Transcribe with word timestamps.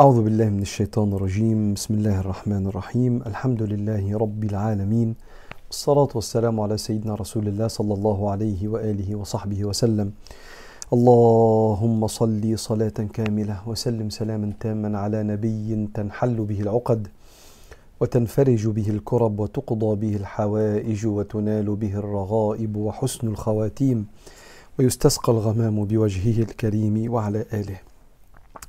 أعوذ 0.00 0.22
بالله 0.22 0.48
من 0.48 0.62
الشيطان 0.62 1.12
الرجيم. 1.12 1.74
بسم 1.74 1.94
الله 1.94 2.20
الرحمن 2.20 2.66
الرحيم. 2.66 3.22
الحمد 3.26 3.62
لله 3.62 4.18
رب 4.18 4.44
العالمين. 4.44 5.14
والصلاة 5.68 6.08
والسلام 6.14 6.60
على 6.60 6.76
سيدنا 6.78 7.14
رسول 7.14 7.48
الله 7.48 7.68
صلى 7.68 7.94
الله 7.94 8.30
عليه 8.30 8.68
وآله 8.68 9.14
وصحبه 9.16 9.64
وسلم. 9.64 10.12
اللهم 10.92 12.06
صل 12.06 12.58
صلاة 12.58 12.98
كاملة 13.12 13.68
وسلم 13.68 14.10
سلاما 14.10 14.52
تاما 14.60 14.98
على 14.98 15.22
نبي 15.22 15.88
تنحل 15.94 16.36
به 16.44 16.60
العقد 16.60 17.08
وتنفرج 18.00 18.66
به 18.68 18.88
الكرب 18.88 19.40
وتقضى 19.40 19.92
به 19.96 20.16
الحوائج 20.16 21.06
وتنال 21.06 21.76
به 21.76 21.94
الرغائب 21.94 22.76
وحسن 22.76 23.28
الخواتيم 23.28 24.06
ويستسقى 24.78 25.32
الغمام 25.32 25.84
بوجهه 25.84 26.42
الكريم 26.42 27.12
وعلى 27.12 27.44
آله. 27.52 27.91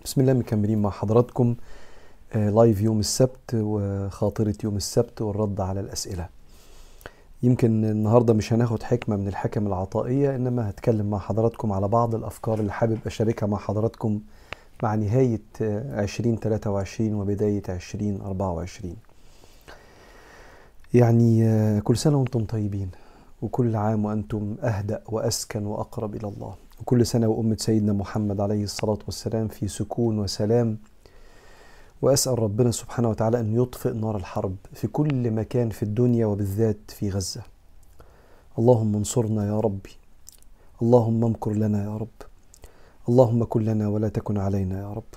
بسم 0.05 0.21
الله 0.21 0.33
مكملين 0.33 0.81
مع 0.81 0.89
حضراتكم 0.89 1.55
آه، 2.33 2.49
لايف 2.49 2.81
يوم 2.81 2.99
السبت 2.99 3.53
وخاطرة 3.53 4.55
يوم 4.63 4.75
السبت 4.77 5.21
والرد 5.21 5.61
على 5.61 5.79
الأسئلة. 5.79 6.29
يمكن 7.43 7.85
النهاردة 7.85 8.33
مش 8.33 8.53
هناخد 8.53 8.83
حكمة 8.83 9.15
من 9.15 9.27
الحكم 9.27 9.67
العطائية 9.67 10.35
إنما 10.35 10.69
هتكلم 10.69 11.09
مع 11.09 11.17
حضراتكم 11.19 11.71
على 11.71 11.87
بعض 11.87 12.15
الأفكار 12.15 12.59
اللي 12.59 12.71
حابب 12.71 12.99
أشاركها 13.05 13.47
مع 13.47 13.57
حضراتكم 13.57 14.19
مع 14.83 14.95
نهاية 14.95 15.41
آه، 15.61 16.03
2023 16.03 17.13
وبداية 17.13 17.63
2024 17.69 18.95
يعني 20.93 21.45
آه، 21.47 21.79
كل 21.79 21.97
سنة 21.97 22.17
وأنتم 22.17 22.45
طيبين 22.45 22.89
وكل 23.41 23.75
عام 23.75 24.05
وأنتم 24.05 24.55
أهدأ 24.63 25.01
وأسكن 25.09 25.65
وأقرب 25.65 26.15
إلى 26.15 26.27
الله. 26.27 26.55
وكل 26.83 27.05
سنة 27.05 27.27
وأمة 27.27 27.57
سيدنا 27.59 27.93
محمد 27.93 28.41
عليه 28.41 28.63
الصلاة 28.63 28.97
والسلام 29.05 29.47
في 29.47 29.67
سكون 29.67 30.19
وسلام. 30.19 30.77
وأسأل 32.01 32.39
ربنا 32.39 32.71
سبحانه 32.71 33.09
وتعالى 33.09 33.39
أن 33.39 33.61
يطفئ 33.61 33.93
نار 33.93 34.15
الحرب 34.15 34.55
في 34.73 34.87
كل 34.87 35.31
مكان 35.31 35.69
في 35.69 35.83
الدنيا 35.83 36.25
وبالذات 36.25 36.77
في 36.87 37.09
غزة. 37.09 37.41
اللهم 38.59 38.95
انصرنا 38.95 39.47
يا 39.47 39.59
ربي. 39.59 39.89
اللهم 40.81 41.25
امكر 41.25 41.51
لنا 41.51 41.83
يا 41.83 41.97
رب. 41.97 42.19
اللهم 43.09 43.43
كن 43.43 43.61
لنا 43.65 43.87
ولا 43.87 44.09
تكن 44.09 44.37
علينا 44.37 44.79
يا 44.79 44.93
رب. 44.93 45.11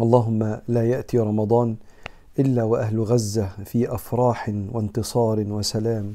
اللهم 0.00 0.60
لا 0.68 0.88
يأتي 0.88 1.18
رمضان 1.18 1.76
إلا 2.38 2.62
وأهل 2.62 3.00
غزة 3.00 3.48
في 3.64 3.94
أفراح 3.94 4.52
وانتصار 4.72 5.40
وسلام 5.40 6.14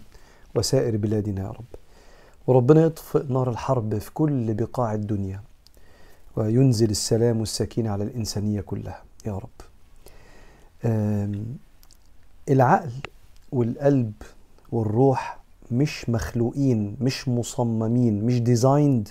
وسائر 0.56 0.98
بلادنا 0.98 1.42
يا 1.42 1.50
رب. 1.50 1.72
وربنا 2.50 2.82
يطفئ 2.82 3.34
نار 3.34 3.50
الحرب 3.50 3.98
في 3.98 4.12
كل 4.14 4.54
بقاع 4.54 4.94
الدنيا 4.94 5.42
وينزل 6.36 6.90
السلام 6.90 7.40
والسكينة 7.40 7.90
على 7.90 8.04
الإنسانية 8.04 8.62
كلها. 8.62 9.04
يا 9.26 9.38
رب. 9.38 9.50
العقل 12.50 12.92
والقلب 13.52 14.14
والروح 14.72 15.40
مش 15.72 16.10
مخلوقين 16.10 16.98
مش 17.02 17.28
مصممين 17.28 18.24
مش 18.26 18.40
ديزايند 18.42 19.10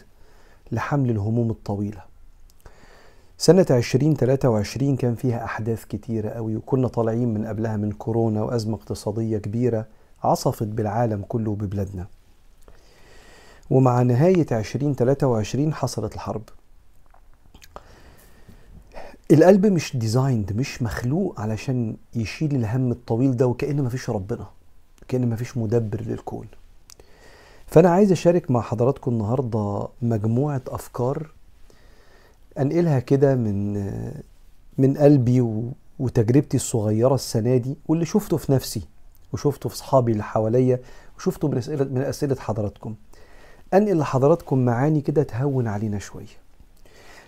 لحمل 0.72 1.10
الهموم 1.10 1.50
الطويلة. 1.50 2.02
سنة 3.36 3.66
2023 3.70 4.96
كان 4.96 5.14
فيها 5.14 5.44
أحداث 5.44 5.84
كتيرة 5.84 6.28
قوي 6.28 6.56
وكنا 6.56 6.88
طالعين 6.88 7.34
من 7.34 7.46
قبلها 7.46 7.76
من 7.76 7.92
كورونا 7.92 8.42
وأزمة 8.42 8.74
اقتصادية 8.74 9.38
كبيرة 9.38 9.86
عصفت 10.24 10.66
بالعالم 10.66 11.22
كله 11.28 11.50
وببلادنا. 11.50 12.06
ومع 13.70 14.02
نهاية 14.02 14.46
2023 14.52 15.74
حصلت 15.74 16.14
الحرب. 16.14 16.42
القلب 19.30 19.66
مش 19.66 19.96
ديزايند 19.96 20.52
مش 20.52 20.82
مخلوق 20.82 21.40
علشان 21.40 21.96
يشيل 22.14 22.54
الهم 22.54 22.90
الطويل 22.90 23.36
ده 23.36 23.46
وكأن 23.46 23.82
مفيش 23.82 24.10
ربنا 24.10 24.46
كأن 25.08 25.28
مفيش 25.30 25.56
مدبر 25.56 26.00
للكون. 26.00 26.46
فأنا 27.66 27.90
عايز 27.90 28.12
أشارك 28.12 28.50
مع 28.50 28.60
حضراتكم 28.60 29.10
النهاردة 29.10 29.88
مجموعة 30.02 30.62
أفكار 30.68 31.30
أنقلها 32.58 32.98
كده 32.98 33.34
من 33.34 33.74
من 34.78 34.96
قلبي 34.96 35.40
وتجربتي 35.98 36.56
الصغيرة 36.56 37.14
السنة 37.14 37.56
دي 37.56 37.76
واللي 37.88 38.04
شفته 38.04 38.36
في 38.36 38.52
نفسي 38.52 38.82
وشفته 39.32 39.68
في 39.68 39.74
أصحابي 39.74 40.12
اللي 40.12 40.22
حواليا 40.24 40.78
وشفته 41.18 41.48
من 41.48 41.58
أسئلة 41.58 41.84
من 41.84 42.00
أسئلة 42.02 42.36
حضراتكم. 42.36 42.94
أنقل 43.74 43.98
لحضراتكم 43.98 44.58
معاني 44.58 45.00
كده 45.00 45.22
تهون 45.22 45.66
علينا 45.68 45.98
شوية. 45.98 46.26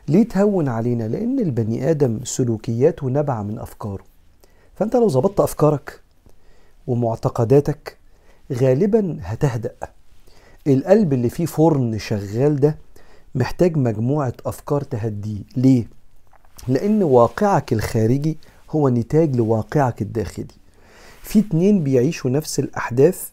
ليه 0.08 0.28
تهون 0.28 0.68
علينا؟ 0.68 1.04
لأن 1.08 1.38
البني 1.38 1.90
آدم 1.90 2.20
سلوكياته 2.24 3.06
نابعة 3.06 3.42
من 3.42 3.58
أفكاره. 3.58 4.04
فأنت 4.74 4.96
لو 4.96 5.08
ظبطت 5.08 5.40
أفكارك 5.40 6.00
ومعتقداتك 6.86 7.96
غالبا 8.52 9.18
هتهدأ. 9.22 9.72
القلب 10.66 11.12
اللي 11.12 11.28
فيه 11.28 11.46
فرن 11.46 11.98
شغال 11.98 12.60
ده 12.60 12.76
محتاج 13.34 13.76
مجموعة 13.76 14.32
أفكار 14.46 14.80
تهديه. 14.82 15.40
ليه؟ 15.56 15.86
لأن 16.68 17.02
واقعك 17.02 17.72
الخارجي 17.72 18.38
هو 18.70 18.88
نتاج 18.88 19.36
لواقعك 19.36 20.02
الداخلي. 20.02 20.46
في 21.22 21.38
اتنين 21.38 21.84
بيعيشوا 21.84 22.30
نفس 22.30 22.58
الأحداث 22.58 23.28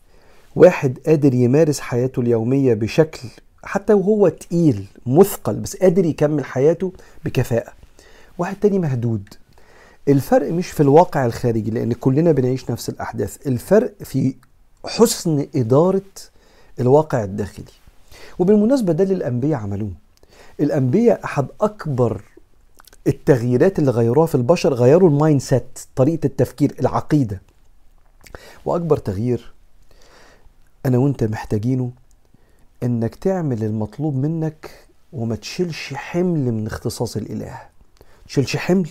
واحد 0.58 1.00
قادر 1.06 1.34
يمارس 1.34 1.80
حياته 1.80 2.20
اليومية 2.20 2.74
بشكل 2.74 3.30
حتى 3.64 3.94
وهو 3.94 4.28
تقيل 4.28 4.86
مثقل 5.06 5.56
بس 5.56 5.76
قادر 5.76 6.06
يكمل 6.06 6.46
حياته 6.46 6.94
بكفاءة. 7.26 7.74
واحد 8.38 8.56
تاني 8.56 8.80
مهدود. 8.80 9.34
الفرق 10.08 10.52
مش 10.52 10.68
في 10.68 10.84
الواقع 10.84 11.26
الخارجي 11.26 11.72
لأن 11.72 11.94
كلنا 11.94 12.32
بنعيش 12.32 12.72
نفس 12.72 12.90
الأحداث. 12.90 13.48
الفرق 13.48 13.94
في 14.04 14.36
حسن 14.86 15.48
إدارة 15.56 16.02
الواقع 16.80 17.24
الداخلي. 17.24 17.66
وبالمناسبة 18.40 18.94
ده 18.94 19.04
اللي 19.04 19.16
الأنبياء 19.16 19.60
عملوه. 19.60 19.92
الأنبياء 20.60 21.24
أحد 21.26 21.48
أكبر 21.62 22.22
التغييرات 23.08 23.80
اللي 23.80 23.92
غيروها 23.92 24.28
في 24.28 24.36
البشر 24.36 24.74
غيروا 24.74 25.10
ال 25.10 25.42
mindset 25.42 25.80
طريقة 25.96 26.26
التفكير 26.26 26.76
العقيدة. 26.80 27.42
وأكبر 28.66 28.98
تغيير 28.98 29.57
أنا 30.86 30.98
وأنت 30.98 31.24
محتاجينه 31.24 31.92
إنك 32.84 33.16
تعمل 33.16 33.64
المطلوب 33.64 34.16
منك 34.16 34.72
وما 35.14 35.36
تشيلش 35.36 35.94
حمل 35.94 36.52
من 36.52 36.68
اختصاص 36.68 37.18
الإله. 37.18 37.60
تشيلش 38.28 38.58
حمل؟ 38.58 38.90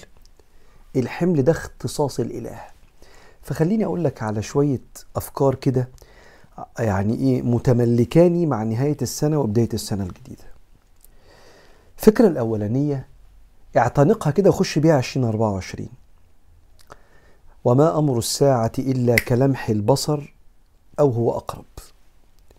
الحمل 0.97 1.43
ده 1.43 1.53
اختصاص 1.53 2.21
الإله. 2.21 2.61
فخليني 3.43 3.85
أقول 3.85 4.05
لك 4.05 4.23
على 4.23 4.43
شوية 4.43 4.81
أفكار 5.17 5.55
كده 5.55 5.89
يعني 6.79 7.15
إيه 7.15 7.43
متملكاني 7.43 8.47
مع 8.47 8.63
نهاية 8.63 8.97
السنة 9.03 9.39
وبداية 9.39 9.69
السنة 9.75 10.03
الجديدة. 10.05 10.45
الفكرة 11.99 12.29
الأولانية 12.29 13.07
اعتنقها 13.77 14.31
كده 14.31 14.51
وخش 14.51 14.79
بيها 14.79 14.99
2024 14.99 15.89
وما 17.65 17.99
أمر 17.99 18.19
الساعة 18.19 18.73
إلا 18.79 19.17
كلمح 19.17 19.69
البصر 19.69 20.35
أو 21.01 21.11
هو 21.11 21.31
أقرب. 21.31 21.65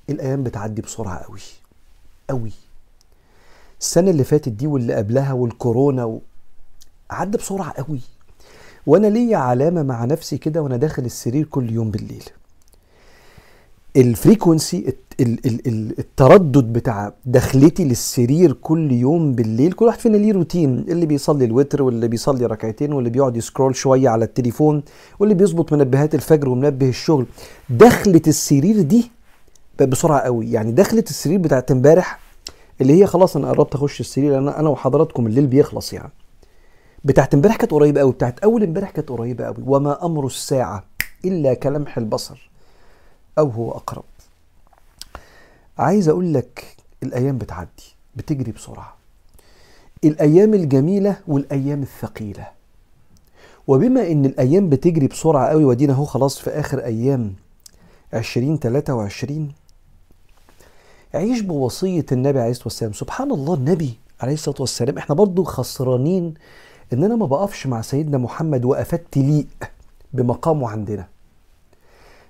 الأيام 0.10 0.44
بتعدي 0.44 0.82
بسرعة 0.82 1.18
قوي 1.18 1.40
قوي 2.30 2.52
السنة 3.80 4.12
اللي 4.12 4.24
فاتت 4.24 4.50
دي 4.50 4.68
واللي 4.68 4.94
قبلها 4.96 5.34
والكورونا 5.34 6.06
و... 6.06 6.22
عدى 7.12 7.38
بسرعة 7.38 7.72
قوي 7.72 8.00
وأنا 8.88 9.08
ليا 9.08 9.38
علامة 9.38 9.84
مع 9.84 10.06
نفسي 10.06 10.38
كده 10.38 10.62
وأنا 10.62 10.78
داخل 10.78 11.06
السرير 11.06 11.46
كل 11.46 11.72
يوم 11.72 11.92
بالليل. 11.92 12.30
ال 13.98 14.06
frequency 14.06 14.78
الت- 14.88 15.22
ال- 15.22 15.46
ال- 15.46 15.68
ال- 15.68 16.00
التردد 16.00 16.74
بتاع 16.74 17.14
دخلتي 17.26 17.84
للسرير 17.84 18.54
كل 18.54 18.92
يوم 18.92 19.34
بالليل 19.34 19.72
كل 19.72 19.86
واحد 19.86 20.00
فينا 20.00 20.18
ليه 20.18 20.34
روتين 20.34 20.80
اللي 20.80 21.06
بيصلي 21.06 21.46
الوتر 21.46 21.84
واللي 21.84 22.08
بيصلي 22.08 22.46
ركعتين 22.46 22.94
واللي 22.94 23.10
بيقعد 23.10 23.38
ي 23.38 23.43
scroll 23.43 23.76
شوية 23.76 24.10
على 24.10 24.26
التليفون 24.26 24.84
واللي 25.20 25.36
بيظبط 25.36 25.74
منبهات 25.74 26.16
الفجر 26.16 26.50
ومنبه 26.50 26.90
الشغل. 26.90 27.26
دخلة 27.70 28.22
السرير 28.28 28.82
دي 28.82 29.12
بقت 29.80 29.88
بسرعة 29.90 30.20
قوي. 30.20 30.52
يعني 30.52 30.72
دخلة 30.72 31.04
السرير 31.10 31.40
بتاعت 31.40 31.72
امبارح 31.72 32.20
اللي 32.82 33.02
هي 33.02 33.08
خلاص 33.08 33.36
أنا 33.38 33.50
قربت 33.50 33.76
أخش 33.76 34.00
السرير 34.00 34.38
أنا 34.38 34.60
أنا 34.60 34.70
وحضراتكم 34.70 35.28
الليل 35.28 35.48
بيخلص 35.48 35.94
يعني. 35.94 36.12
بتاعت 37.06 37.34
امبارح 37.34 37.56
كانت 37.56 37.72
قريبة 37.72 38.00
قوي 38.02 38.12
بتاعت 38.12 38.40
أول 38.40 38.64
امبارح 38.64 38.90
كانت 38.92 39.10
قريبة 39.10 39.46
قوي. 39.46 39.56
وما 39.66 40.06
أمر 40.06 40.26
الساعة 40.26 40.84
إلا 41.26 41.54
كلمح 41.54 41.98
البصر. 41.98 42.50
أو 43.38 43.50
هو 43.50 43.72
أقرب. 43.72 44.04
عايز 45.78 46.10
أقول 46.10 46.34
لك 46.34 46.76
الأيام 47.04 47.38
بتعدي 47.38 47.96
بتجري 48.16 48.52
بسرعة. 48.52 48.94
الأيام 50.04 50.54
الجميلة 50.54 51.18
والأيام 51.28 51.82
الثقيلة. 51.82 52.48
وبما 53.68 54.12
إن 54.12 54.26
الأيام 54.26 54.70
بتجري 54.70 55.08
بسرعة 55.08 55.48
قوي 55.48 55.66
ودينا 55.66 55.94
أهو 55.94 56.06
خلاص 56.06 56.40
في 56.40 56.50
آخر 56.50 56.80
أيام 56.80 57.34
2023 58.14 59.52
عيش 61.14 61.42
بوصية 61.42 62.06
النبي 62.12 62.40
عليه 62.40 62.52
الصلاة 62.52 62.68
والسلام. 62.68 62.94
سبحان 62.94 63.32
الله 63.32 63.54
النبي 63.54 63.94
عليه 64.22 64.34
الصلاة 64.34 64.58
والسلام 64.60 64.98
إحنا 64.98 65.16
برضو 65.16 65.44
خسرانين 65.44 66.34
إن 66.94 67.04
أنا 67.04 67.16
ما 67.16 67.26
بقفش 67.26 67.68
مع 67.68 67.82
سيدنا 67.82 68.18
محمد 68.18 68.66
وقفات 68.66 69.04
تليق 69.12 69.48
بمقامه 70.14 70.70
عندنا. 70.70 71.08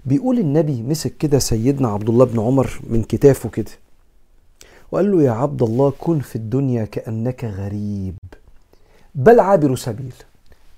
بيقول 0.08 0.40
النبي 0.40 0.84
مسك 0.84 1.18
كده 1.18 1.40
سيدنا 1.40 1.88
عبد 1.88 2.10
الله 2.10 2.26
بن 2.26 2.40
عمر 2.40 2.80
من 2.90 3.04
كتافه 3.04 3.50
كده 3.50 3.72
وقال 4.92 5.12
له 5.12 5.24
يا 5.24 5.32
عبد 5.32 5.64
الله 5.64 5.94
كن 6.00 6.20
في 6.20 6.36
الدنيا 6.36 6.86
كأنك 6.86 7.44
غريب. 7.44 8.16
بل 9.16 9.40
عابر 9.40 9.76
سبيل 9.76 10.14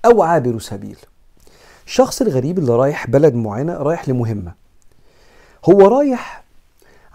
أو 0.04 0.22
عابر 0.22 0.58
سبيل. 0.58 0.96
الشخص 1.86 2.22
الغريب 2.22 2.58
اللي 2.58 2.76
رايح 2.76 3.06
بلد 3.06 3.34
معينة 3.34 3.72
رايح 3.74 4.08
لمهمة. 4.08 4.52
هو 5.68 5.80
رايح 5.80 6.44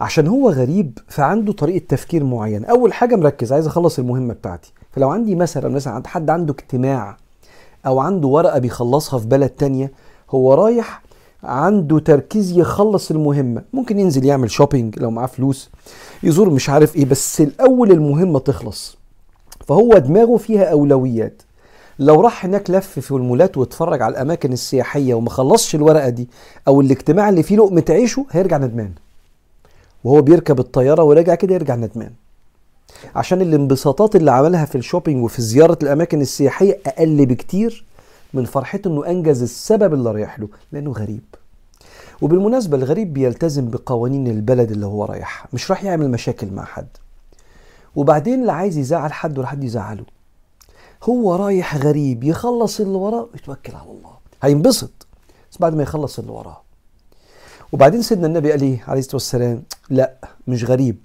عشان 0.00 0.26
هو 0.26 0.50
غريب 0.50 0.98
فعنده 1.08 1.52
طريقة 1.52 1.86
تفكير 1.88 2.24
معينة. 2.24 2.66
أول 2.66 2.92
حاجة 2.92 3.16
مركز 3.16 3.52
عايز 3.52 3.66
أخلص 3.66 3.98
المهمة 3.98 4.34
بتاعتي. 4.34 4.72
فلو 4.92 5.10
عندي 5.10 5.34
مثلا 5.34 5.68
مثلا 5.68 5.92
عند 5.92 6.06
حد 6.06 6.30
عنده 6.30 6.52
اجتماع 6.52 7.16
أو 7.86 8.00
عنده 8.00 8.28
ورقة 8.28 8.58
بيخلصها 8.58 9.18
في 9.18 9.26
بلد 9.26 9.50
تانية 9.50 9.92
هو 10.30 10.54
رايح 10.54 11.05
عنده 11.42 11.98
تركيز 11.98 12.58
يخلص 12.58 13.10
المهمة. 13.10 13.62
ممكن 13.72 13.98
ينزل 13.98 14.24
يعمل 14.24 14.50
شوبينج 14.50 14.98
لو 14.98 15.10
معاه 15.10 15.26
فلوس 15.26 15.70
يزور 16.22 16.50
مش 16.50 16.70
عارف 16.70 16.96
إيه 16.96 17.04
بس 17.04 17.40
الأول 17.40 17.90
المهمة 17.90 18.38
تخلص. 18.38 18.96
فهو 19.66 19.98
دماغه 19.98 20.36
فيها 20.36 20.64
أولويات. 20.64 21.42
لو 21.98 22.20
راح 22.20 22.44
هناك 22.44 22.70
لف 22.70 22.98
في 23.00 23.10
المولات 23.10 23.56
واتفرج 23.56 24.02
على 24.02 24.12
الأماكن 24.12 24.52
السياحية 24.52 25.14
وما 25.14 25.30
خلصش 25.30 25.74
الورقة 25.74 26.08
دي 26.08 26.28
أو 26.68 26.80
الاجتماع 26.80 27.28
اللي 27.28 27.42
فيه 27.42 27.56
لقمة 27.56 27.84
عيشه 27.90 28.26
هيرجع 28.30 28.56
ندمان. 28.56 28.90
وهو 30.04 30.22
بيركب 30.22 30.58
الطيارة 30.58 31.02
وراجع 31.02 31.34
كده 31.34 31.54
يرجع 31.54 31.74
ندمان. 31.74 32.10
عشان 33.16 33.40
الانبساطات 33.40 34.16
اللي 34.16 34.30
عملها 34.30 34.64
في 34.64 34.78
الشوبينج 34.78 35.24
وفي 35.24 35.42
زيارة 35.42 35.78
الأماكن 35.82 36.20
السياحية 36.20 36.78
أقل 36.86 37.26
بكتير 37.26 37.84
من 38.36 38.44
فرحته 38.44 38.88
إنه 38.88 39.06
أنجز 39.06 39.42
السبب 39.42 39.94
اللي 39.94 40.10
رايح 40.10 40.38
له 40.38 40.48
لأنه 40.72 40.92
غريب. 40.92 41.24
وبالمناسبة 42.22 42.76
الغريب 42.76 43.12
بيلتزم 43.12 43.70
بقوانين 43.70 44.26
البلد 44.26 44.70
اللي 44.70 44.86
هو 44.86 45.04
رايحها 45.04 45.48
مش 45.52 45.70
راح 45.70 45.84
يعمل 45.84 46.10
مشاكل 46.10 46.50
مع 46.52 46.64
حد. 46.64 46.88
وبعدين 47.96 48.40
اللي 48.40 48.52
عايز 48.52 48.76
يزعل 48.76 49.12
حد 49.12 49.38
ولا 49.38 49.46
حد 49.46 49.64
يزعله. 49.64 50.04
هو 51.02 51.34
رايح 51.34 51.76
غريب 51.76 52.24
يخلص 52.24 52.80
اللي 52.80 52.98
وراه 52.98 53.28
ويتوكل 53.32 53.74
على 53.74 53.90
الله. 53.90 54.12
هينبسط. 54.42 55.06
بس 55.50 55.58
بعد 55.58 55.74
ما 55.74 55.82
يخلص 55.82 56.18
اللي 56.18 56.32
وراه. 56.32 56.62
وبعدين 57.72 58.02
سيدنا 58.02 58.26
النبي 58.26 58.50
قال 58.50 58.62
إيه؟ 58.62 58.84
عليه 58.88 58.98
الصلاة 59.00 59.14
والسلام 59.14 59.62
لا 59.90 60.14
مش 60.48 60.64
غريب. 60.64 61.04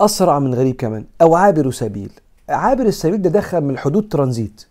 أسرع 0.00 0.38
من 0.38 0.54
غريب 0.54 0.76
كمان. 0.76 1.04
أو 1.22 1.34
عابر 1.34 1.70
سبيل. 1.70 2.12
عابر 2.48 2.86
السبيل 2.86 3.22
ده 3.22 3.30
دخل 3.30 3.60
من 3.60 3.78
حدود 3.78 4.08
ترانزيت. 4.08 4.66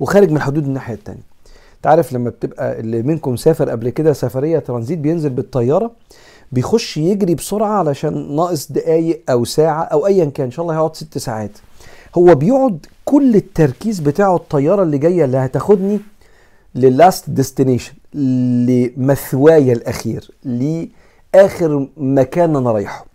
وخارج 0.00 0.30
من 0.30 0.40
حدود 0.40 0.64
الناحية 0.64 0.94
الثانية 0.94 1.22
تعرف 1.82 2.12
لما 2.12 2.30
بتبقى 2.30 2.80
اللي 2.80 3.02
منكم 3.02 3.36
سافر 3.36 3.70
قبل 3.70 3.88
كده 3.90 4.12
سفرية 4.12 4.58
ترانزيت 4.58 4.98
بينزل 4.98 5.30
بالطيارة 5.30 5.90
بيخش 6.52 6.96
يجري 6.96 7.34
بسرعة 7.34 7.68
علشان 7.78 8.36
ناقص 8.36 8.72
دقايق 8.72 9.22
أو 9.30 9.44
ساعة 9.44 9.82
أو 9.82 10.06
ايا 10.06 10.24
كان 10.24 10.44
إن 10.44 10.50
شاء 10.50 10.62
الله 10.62 10.74
هيقعد 10.74 10.96
ست 10.96 11.18
ساعات. 11.18 11.50
هو 12.18 12.34
بيقعد 12.34 12.86
كل 13.04 13.36
التركيز 13.36 14.00
بتاعه 14.00 14.36
الطيارة 14.36 14.82
اللي 14.82 14.98
جاية 14.98 15.24
اللي 15.24 15.36
هتاخدني 15.36 16.00
لل 16.74 16.93
last 16.93 17.30
destination 17.30 17.92
لمثواي 18.14 19.72
الأخير 19.72 20.30
لآخر 20.44 21.88
مكان 21.96 22.56
أنا 22.56 22.72
رايحه. 22.72 23.06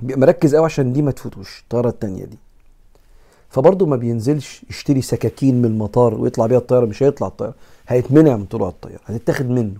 بيبقى 0.00 0.20
مركز 0.20 0.54
قوي 0.54 0.64
عشان 0.64 0.92
دي 0.92 1.02
ما 1.02 1.10
تفوتوش 1.10 1.60
الطيارة 1.62 1.88
التانية 1.88 2.24
دي. 2.24 2.38
فبرضه 3.48 3.86
ما 3.86 3.96
بينزلش 3.96 4.64
يشتري 4.70 5.02
سكاكين 5.02 5.54
من 5.54 5.64
المطار 5.64 6.14
ويطلع 6.14 6.46
بيها 6.46 6.58
الطيارة 6.58 6.86
مش 6.86 7.02
هيطلع 7.02 7.26
الطيارة 7.26 7.54
هيتمنع 7.88 8.36
من 8.36 8.44
طلوع 8.46 8.68
الطيارة 8.68 9.00
هتتاخد 9.06 9.48
منه. 9.50 9.76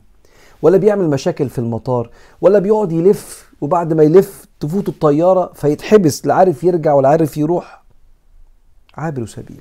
ولا 0.62 0.76
بيعمل 0.76 1.10
مشاكل 1.10 1.48
في 1.48 1.58
المطار 1.58 2.10
ولا 2.40 2.58
بيقعد 2.58 2.92
يلف 2.92 3.52
وبعد 3.60 3.92
ما 3.92 4.02
يلف 4.02 4.46
تفوت 4.60 4.88
الطيارة 4.88 5.52
فيتحبس 5.54 6.26
لا 6.26 6.34
عارف 6.34 6.64
يرجع 6.64 6.94
ولا 6.94 7.08
عارف 7.08 7.36
يروح. 7.36 7.82
عابر 8.94 9.26
سبيل 9.26 9.60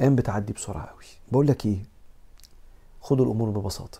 أيام 0.00 0.16
بتعدي 0.16 0.52
بسرعة 0.52 0.86
قوي 0.86 1.04
بقول 1.32 1.46
لك 1.46 1.66
إيه؟ 1.66 1.78
خد 3.00 3.20
الأمور 3.20 3.50
ببساطة. 3.50 3.98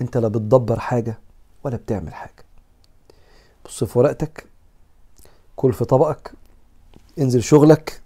أنت 0.00 0.16
لا 0.16 0.28
بتدبر 0.28 0.78
حاجة 0.78 1.18
ولا 1.64 1.76
بتعمل 1.76 2.14
حاجة. 2.14 2.44
بص 3.64 3.84
في 3.84 3.98
ورقتك 3.98 4.46
كل 5.56 5.72
في 5.72 5.84
طبقك 5.84 6.32
انزل 7.20 7.42
شغلك 7.42 8.00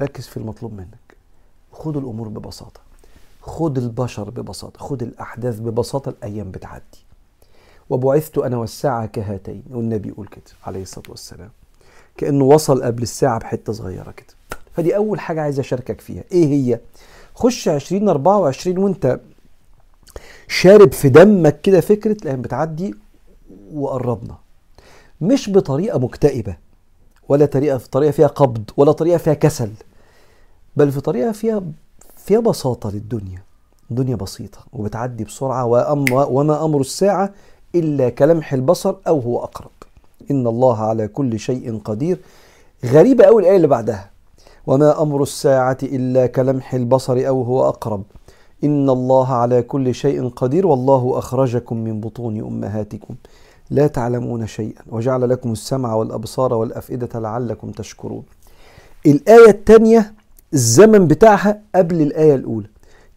ركز 0.00 0.26
في 0.26 0.36
المطلوب 0.36 0.72
منك. 0.72 1.16
خد 1.72 1.96
الأمور 1.96 2.28
ببساطة. 2.28 2.80
خد 3.40 3.78
البشر 3.78 4.30
ببساطة. 4.30 4.78
خد 4.80 5.02
الأحداث 5.02 5.60
ببساطة 5.60 6.08
الأيام 6.08 6.50
بتعدي. 6.50 7.04
وبعثت 7.90 8.38
أنا 8.38 8.56
والساعة 8.56 9.06
كهاتين. 9.06 9.62
والنبي 9.70 10.08
يقول 10.08 10.26
كده 10.26 10.42
عليه 10.66 10.82
الصلاة 10.82 11.10
والسلام. 11.10 11.50
كأنه 12.16 12.44
وصل 12.44 12.82
قبل 12.82 13.02
الساعة 13.02 13.38
بحتة 13.38 13.72
صغيرة 13.72 14.10
كده. 14.10 14.58
فدي 14.76 14.96
أول 14.96 15.20
حاجة 15.20 15.40
عايز 15.40 15.58
أشاركك 15.58 16.00
فيها. 16.00 16.24
إيه 16.32 16.46
هي؟ 16.46 16.80
خش 17.34 17.68
2024 17.68 18.78
وأنت 18.78 19.20
شارب 20.48 20.92
في 20.92 21.08
دمك 21.08 21.60
كده 21.60 21.80
فكرة 21.80 22.16
الأيام 22.22 22.42
بتعدي 22.42 22.94
وقربنا. 23.72 24.36
مش 25.20 25.50
بطريقة 25.50 25.98
مكتئبة. 25.98 26.67
ولا 27.28 27.46
طريقة 27.46 27.78
في 27.78 27.90
طريقة 27.90 28.10
فيها 28.10 28.26
قبض 28.26 28.70
ولا 28.76 28.92
طريقة 28.92 29.18
فيها 29.18 29.34
كسل 29.34 29.70
بل 30.76 30.92
في 30.92 31.00
طريقة 31.00 31.32
فيها 31.32 31.62
فيها 32.16 32.40
بساطة 32.40 32.90
للدنيا. 32.90 33.42
الدنيا 33.90 34.16
بسيطة 34.16 34.58
وبتعدي 34.72 35.24
بسرعة 35.24 35.64
وما 36.30 36.64
أمر 36.64 36.80
الساعة 36.80 37.32
إلا 37.74 38.08
كلمح 38.08 38.52
البصر 38.52 38.94
أو 39.08 39.20
هو 39.20 39.44
أقرب. 39.44 39.70
إن 40.30 40.46
الله 40.46 40.78
على 40.78 41.08
كل 41.08 41.38
شيء 41.38 41.78
قدير. 41.78 42.18
غريبة 42.84 43.24
قوي 43.24 43.42
الآية 43.42 43.56
اللي 43.56 43.66
بعدها. 43.66 44.10
وما 44.66 45.02
أمر 45.02 45.22
الساعة 45.22 45.78
إلا 45.82 46.26
كلمح 46.26 46.74
البصر 46.74 47.28
أو 47.28 47.42
هو 47.42 47.68
أقرب. 47.68 48.02
إن 48.64 48.90
الله 48.90 49.32
على 49.32 49.62
كل 49.62 49.94
شيء 49.94 50.28
قدير. 50.28 50.66
والله 50.66 51.18
أخرجكم 51.18 51.76
من 51.76 52.00
بطون 52.00 52.40
أمهاتكم. 52.40 53.14
لا 53.70 53.86
تعلمون 53.86 54.46
شيئا 54.46 54.82
وجعل 54.88 55.28
لكم 55.28 55.52
السمع 55.52 55.94
والأبصار 55.94 56.54
والأفئدة 56.54 57.20
لعلكم 57.20 57.70
تشكرون. 57.70 58.22
الآية 59.06 59.50
الثانية 59.50 60.12
الزمن 60.52 61.06
بتاعها 61.06 61.60
قبل 61.74 62.00
الآية 62.02 62.34
الأولى. 62.34 62.66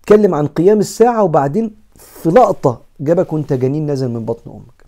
اتكلم 0.01 0.35
عن 0.35 0.47
قيام 0.47 0.79
الساعة 0.79 1.23
وبعدين 1.23 1.75
في 1.95 2.29
لقطة 2.29 2.81
جابك 2.99 3.33
وانت 3.33 3.53
جنين 3.53 3.85
نازل 3.85 4.09
من 4.09 4.25
بطن 4.25 4.51
أمك. 4.51 4.85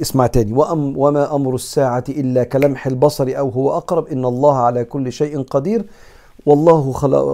اسمع 0.00 0.26
تاني. 0.26 0.52
وأم 0.52 0.98
وما 0.98 1.34
أمر 1.34 1.54
الساعة 1.54 2.04
إلا 2.08 2.44
كلمح 2.44 2.86
البصر 2.86 3.32
أو 3.38 3.48
هو 3.48 3.76
أقرب. 3.76 4.06
إن 4.06 4.24
الله 4.24 4.56
على 4.56 4.84
كل 4.84 5.12
شيء 5.12 5.42
قدير. 5.42 5.84
والله 6.46 6.92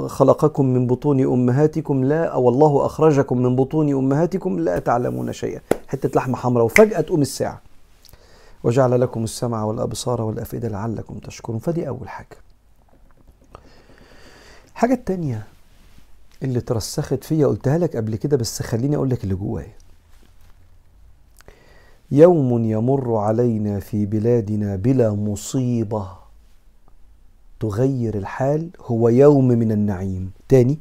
خلقكم 0.09 0.67
من 0.67 0.87
بطون 0.87 1.21
أمهاتكم 1.21 2.05
لا 2.05 2.25
أو 2.25 2.49
الله 2.49 2.87
أخرجكم 2.87 3.39
من 3.39 3.57
بطون 3.57 3.93
أمهاتكم 3.93 4.59
لا 4.59 4.79
تعلمون 4.79 5.33
شيئا. 5.33 5.61
حتة 5.89 6.11
لحمة 6.17 6.37
حمراء 6.37 6.65
وفجأة 6.65 7.01
تقوم 7.01 7.23
الساعة. 7.23 7.61
وجعل 8.65 9.01
لكم 9.01 9.25
السمع 9.25 9.65
والأبصار 9.65 10.23
والأفئدة 10.23 10.69
لعلكم 10.69 11.19
تشكرون. 11.19 11.59
فدي 11.59 11.89
أول 11.89 12.09
حاجة. 12.09 12.37
الحاجة 14.73 14.93
التانيه 14.93 15.47
اللي 16.43 16.61
ترسخت 16.61 17.25
فيا 17.25 17.47
قلتها 17.47 17.79
لك 17.79 17.97
قبل 17.97 18.17
كده 18.17 18.37
بس 18.37 18.63
خليني 18.63 18.97
أقول 18.97 19.11
لك 19.11 19.25
اللي 19.25 19.35
جوايا. 19.35 19.73
يوم 22.11 22.65
يمر 22.65 23.17
علينا 23.17 23.81
في 23.81 24.07
بلادنا 24.07 24.77
بلا 24.77 25.11
مصيبة. 25.11 26.28
تغير 27.61 28.19
الحال 28.19 28.71
هو 28.81 29.09
يوم 29.09 29.49
من 29.49 29.73
النعيم. 29.73 30.31
تاني 30.49 30.79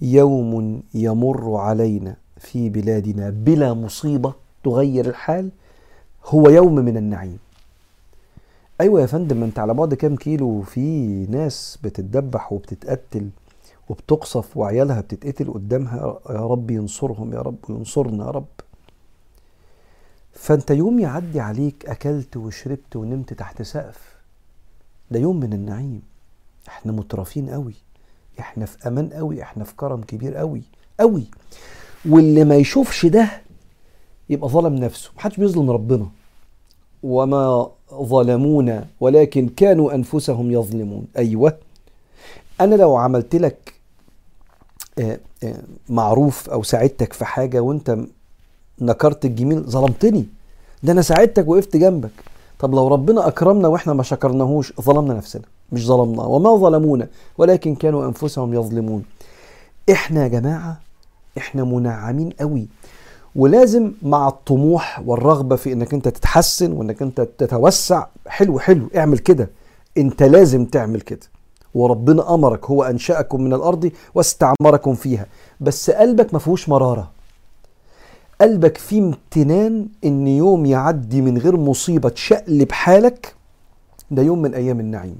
يوم 0.00 0.82
يمر 0.94 1.56
علينا 1.56 2.16
في 2.36 2.68
بلادنا 2.68 3.30
بلا 3.30 3.74
مصيبة 3.74 4.34
تغير 4.64 5.06
الحال 5.06 5.50
هو 6.26 6.48
يوم 6.48 6.74
من 6.74 6.96
النعيم. 6.96 7.38
أيوه 8.80 9.00
يا 9.00 9.06
فندم 9.06 9.42
أنت 9.42 9.58
على 9.58 9.74
بعد 9.74 9.94
كام 9.94 10.16
كيلو 10.16 10.62
في 10.62 11.06
ناس 11.26 11.78
بتتدبح 11.84 12.52
وبتتقتل 12.52 13.28
وبتقصف 13.88 14.56
وعيالها 14.56 15.00
بتتقتل 15.00 15.52
قدامها 15.52 16.20
يا 16.30 16.46
رب 16.46 16.70
ينصرهم 16.70 17.32
يا 17.32 17.38
رب 17.38 17.56
ينصرنا 17.68 18.24
يا 18.24 18.30
رب. 18.30 18.44
فأنت 20.32 20.70
يوم 20.70 20.98
يعدي 20.98 21.40
عليك 21.40 21.86
أكلت 21.86 22.36
وشربت 22.36 22.96
ونمت 22.96 23.32
تحت 23.32 23.62
سقف 23.62 24.09
ده 25.10 25.20
يوم 25.20 25.40
من 25.40 25.52
النعيم. 25.52 26.02
إحنا 26.68 26.92
مترفين 26.92 27.50
قوي. 27.50 27.74
إحنا 28.40 28.66
في 28.66 28.88
أمان 28.88 29.08
قوي. 29.08 29.42
إحنا 29.42 29.64
في 29.64 29.74
كرم 29.76 30.00
كبير 30.02 30.36
قوي. 30.36 30.62
قوي. 31.00 31.24
واللي 32.08 32.44
ما 32.44 32.56
يشوفش 32.56 33.06
ده 33.06 33.30
يبقى 34.30 34.48
ظلم 34.48 34.74
نفسه. 34.74 35.10
محدش 35.16 35.36
بيظلم 35.36 35.70
ربنا. 35.70 36.06
وما 37.02 37.70
ظلمونا 37.94 38.86
ولكن 39.00 39.48
كانوا 39.48 39.94
أنفسهم 39.94 40.50
يظلمون. 40.52 41.06
أيوه. 41.16 41.58
أنا 42.60 42.74
لو 42.74 42.96
عملت 42.96 43.36
لك 43.36 43.74
آه، 44.98 45.20
آه، 45.44 45.62
معروف 45.88 46.50
أو 46.50 46.62
ساعدتك 46.62 47.12
في 47.12 47.24
حاجة 47.24 47.60
وأنت 47.60 47.98
نكرت 48.80 49.24
الجميل 49.24 49.60
ظلمتني. 49.60 50.26
ده 50.82 50.92
أنا 50.92 51.02
ساعدتك 51.02 51.48
وقفت 51.48 51.76
جنبك. 51.76 52.10
طب 52.60 52.74
لو 52.74 52.88
ربنا 52.88 53.28
أكرمنا 53.28 53.68
وإحنا 53.68 53.92
ما 53.92 54.02
شكرناهوش 54.02 54.72
ظلمنا 54.80 55.14
نفسنا. 55.14 55.42
مش 55.72 55.86
ظلمنا 55.86 56.22
وما 56.22 56.56
ظلمونا 56.56 57.08
ولكن 57.38 57.74
كانوا 57.74 58.06
أنفسهم 58.06 58.54
يظلمون. 58.54 59.04
إحنا 59.90 60.22
يا 60.22 60.28
جماعة 60.28 60.80
إحنا 61.38 61.64
منعمين 61.64 62.30
قوي. 62.40 62.68
ولازم 63.36 63.92
مع 64.02 64.28
الطموح 64.28 65.02
والرغبة 65.06 65.56
في 65.56 65.72
إنك 65.72 65.94
أنت 65.94 66.08
تتحسن 66.08 66.72
وإنك 66.72 67.02
أنت 67.02 67.20
تتوسع. 67.20 68.06
حلو 68.26 68.58
حلو 68.58 68.88
اعمل 68.96 69.18
كده. 69.18 69.50
أنت 69.98 70.22
لازم 70.22 70.64
تعمل 70.64 71.00
كده. 71.00 71.26
وربنا 71.74 72.34
أمرك 72.34 72.66
هو 72.66 72.82
أنشأكم 72.82 73.42
من 73.42 73.52
الأرض 73.52 73.90
واستعمركم 74.14 74.94
فيها. 74.94 75.26
بس 75.60 75.90
قلبك 75.90 76.32
ما 76.32 76.38
فيهوش 76.38 76.68
مرارة. 76.68 77.10
قلبك 78.40 78.78
فيه 78.78 79.00
امتنان 79.00 79.88
إن 80.04 80.26
يوم 80.26 80.66
يعدي 80.66 81.22
من 81.22 81.38
غير 81.38 81.56
مصيبة 81.56 82.08
تشقلب 82.08 82.72
حالك 82.72 83.34
ده 84.10 84.22
يوم 84.22 84.42
من 84.42 84.54
أيام 84.54 84.80
النعيم. 84.80 85.18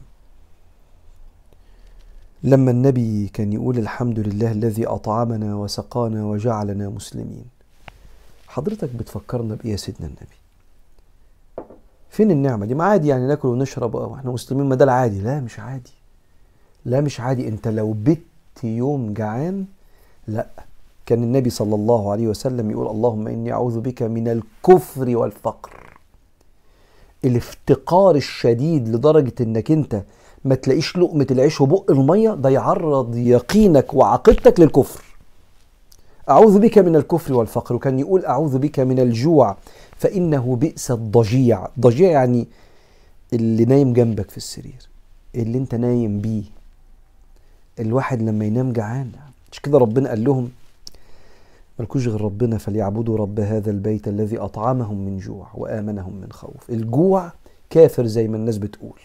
لما 2.43 2.71
النبي 2.71 3.29
كان 3.29 3.53
يقول 3.53 3.79
الحمد 3.79 4.19
لله 4.19 4.53
الذي 4.53 4.87
أطعمنا 4.87 5.57
وسقانا 5.57 6.25
وجعلنا 6.25 6.89
مسلمين. 6.89 7.45
حضرتك 8.49 8.91
بتفكرنا 8.95 9.55
بإيه 9.55 9.73
يا 9.73 9.77
سيدنا 9.77 10.07
النبي؟ 10.07 10.41
فين 12.11 12.31
النعمة 12.31 12.67
دي؟ 12.67 12.75
ما 12.75 12.85
عادي 12.85 13.09
يعني 13.09 13.27
ناكل 13.27 13.49
ونشرب 13.49 13.95
وإحنا 13.95 14.31
مسلمين 14.31 14.67
ما 14.67 14.75
ده 14.75 14.85
العادي. 14.85 15.21
لا 15.21 15.41
مش 15.41 15.59
عادي. 15.59 15.93
لا 16.85 17.01
مش 17.01 17.21
عادي. 17.21 17.49
أنت 17.49 17.69
لو 17.69 17.93
بت 17.93 18.65
يوم 18.65 19.15
جعان 19.15 19.65
لا. 20.29 20.47
كان 21.07 21.23
النبي 21.23 21.51
صلى 21.51 21.75
الله 21.75 22.13
عليه 22.13 22.27
وسلم 22.29 22.71
يقول 22.71 22.87
اللهم 22.87 23.29
إني 23.29 23.53
أعوذ 23.53 23.81
بك 23.81 24.03
من 24.03 24.29
الكفر 24.29 25.17
والفقر. 25.17 25.97
الافتقار 27.25 28.17
الشديد 28.17 28.89
لدرجة 28.89 29.33
إنك 29.41 29.71
أنت 29.71 30.03
ما 30.45 30.55
تلاقيش 30.55 30.97
لقمة 30.97 31.27
العيش 31.31 31.61
وبق 31.61 31.91
المية 31.91 32.31
ده 32.31 32.49
يعرض 32.49 33.17
يقينك 33.17 33.95
وعقيدتك 33.95 34.61
للكفر. 34.61 35.05
أعوذ 36.31 36.59
بك 36.59 36.79
من 36.79 36.97
الكفر 36.97 37.35
والفقر. 37.35 37.75
وكان 37.75 37.99
يقول 37.99 38.25
أعوذ 38.25 38.59
بك 38.59 38.81
من 38.81 38.99
الجوع 38.99 39.57
فإنه 39.97 40.57
بئس 40.57 40.91
الضجيع. 40.91 41.67
ضجيع 41.81 42.11
يعني 42.11 42.47
اللي 43.33 43.65
نايم 43.65 43.93
جنبك 43.93 44.31
في 44.31 44.37
السرير 44.37 44.89
اللي 45.35 45.59
أنت 45.59 45.75
نايم 45.75 46.21
بيه. 46.21 46.43
الواحد 47.81 48.23
لما 48.23 48.45
ينام 48.45 48.73
جعان 48.73 49.13
مش 49.53 49.61
كده 49.61 49.79
ربنا 49.79 50.09
قال 50.09 50.25
لهم 50.25 50.51
ملكوش 51.81 52.09
غير 52.09 52.21
ربنا 52.21 52.59
فليعبدوا 52.59 53.17
رب 53.17 53.41
هذا 53.41 53.71
البيت 53.71 54.09
الذي 54.09 54.39
أطعمهم 54.39 55.05
من 55.05 55.19
جوع 55.19 55.49
وآمنهم 55.55 56.15
من 56.21 56.33
خوف. 56.33 56.71
الجوع 56.71 57.33
كافر 57.71 58.07
زي 58.07 58.29
ما 58.29 58.37
الناس 58.37 58.59
بتقول. 58.59 59.01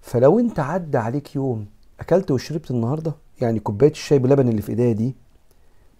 فلو 0.00 0.38
أنت 0.38 0.60
عدى 0.60 0.98
عليك 0.98 1.36
يوم 1.36 1.66
أكلت 2.00 2.30
وشربت 2.30 2.70
النهارده 2.70 3.14
يعني 3.40 3.58
كوباية 3.60 3.90
الشاي 3.90 4.18
بلبن 4.18 4.48
اللي 4.48 4.62
في 4.62 4.68
إيديا 4.68 4.92
دي 4.92 5.14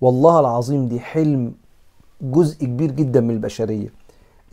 والله 0.01 0.41
العظيم 0.41 0.89
دي 0.89 1.01
حلم 1.01 1.55
جزء 2.21 2.65
كبير 2.67 2.91
جدا 2.91 3.21
من 3.21 3.31
البشرية 3.31 3.93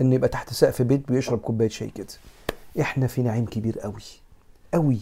إن 0.01 0.13
يبقى 0.13 0.29
تحت 0.29 0.53
سقف 0.53 0.81
بيت 0.81 1.11
بيشرب 1.11 1.39
كوباية 1.39 1.69
شاي 1.69 1.87
كده. 1.89 2.07
إحنا 2.79 3.07
في 3.07 3.21
نعيم 3.21 3.45
كبير 3.45 3.79
قوي 3.79 4.01
قوي. 4.73 4.99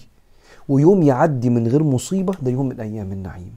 ويوم 0.70 1.04
يعدي 1.04 1.50
من 1.50 1.68
غير 1.68 1.84
مصيبة 1.84 2.34
ده 2.42 2.52
يوم 2.52 2.70
من 2.70 2.80
أيام 2.80 3.12
النعيم. 3.12 3.56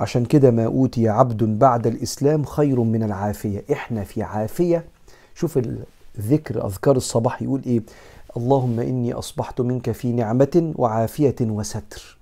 عشان 0.00 0.24
كده 0.24 0.50
ما 0.50 0.66
أوتي 0.66 1.08
عبد 1.08 1.44
بعد 1.44 1.86
الإسلام 1.86 2.44
خير 2.44 2.80
من 2.80 3.02
العافية. 3.02 3.64
إحنا 3.72 4.04
في 4.04 4.22
عافية. 4.22 4.84
شوف 5.34 5.60
الذكر 6.18 6.66
أذكار 6.66 6.96
الصباح 6.96 7.42
يقول 7.42 7.62
إيه؟ 7.66 7.82
اللهم 8.36 8.80
إني 8.80 9.12
أصبحت 9.12 9.60
منك 9.60 9.90
في 9.90 10.12
نعمة 10.12 10.72
وعافية 10.76 11.36
وستر. 11.40 12.18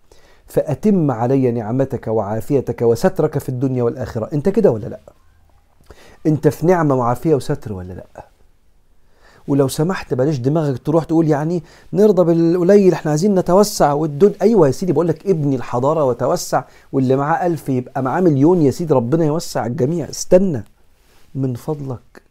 فأتم 0.47 1.11
علي 1.11 1.51
نعمتك 1.51 2.07
وعافيتك 2.07 2.83
وسترك 2.83 3.39
في 3.39 3.49
الدنيا 3.49 3.83
والآخرة. 3.83 4.29
أنت 4.33 4.49
كده 4.49 4.71
ولا 4.71 4.87
لأ؟ 4.87 5.01
أنت 6.27 6.49
في 6.49 6.67
نعمة 6.67 6.95
وعافية 6.95 7.35
وستر 7.35 7.73
ولا 7.73 7.93
لأ؟ 7.93 8.28
ولو 9.49 9.69
سمحت 9.69 10.15
بلاش 10.15 10.37
دماغك 10.39 10.79
تروح 10.79 11.05
تقول 11.05 11.29
يعني 11.29 11.63
نرضى 11.93 12.25
بالقليل 12.25 12.93
إحنا 12.93 13.11
عايزين 13.11 13.35
نتوسع 13.35 13.93
والدنيا 13.93 14.35
أيوه 14.43 14.67
يا 14.67 14.73
سيدي 14.73 14.93
بقول 14.93 15.09
لك 15.09 15.27
ابني 15.27 15.57
الحضارة 15.57 16.05
وتوسع 16.05 16.65
واللي 16.93 17.17
معاه 17.17 17.47
ألف 17.47 17.69
يبقى 17.69 18.03
معاه 18.03 18.21
مليون 18.21 18.63
يا 18.63 18.71
سيدي 18.71 18.95
ربنا 18.95 19.25
يوسع 19.25 19.67
الجميع. 19.67 20.09
استنى 20.11 20.65
من 21.35 21.55
فضلك 21.55 22.23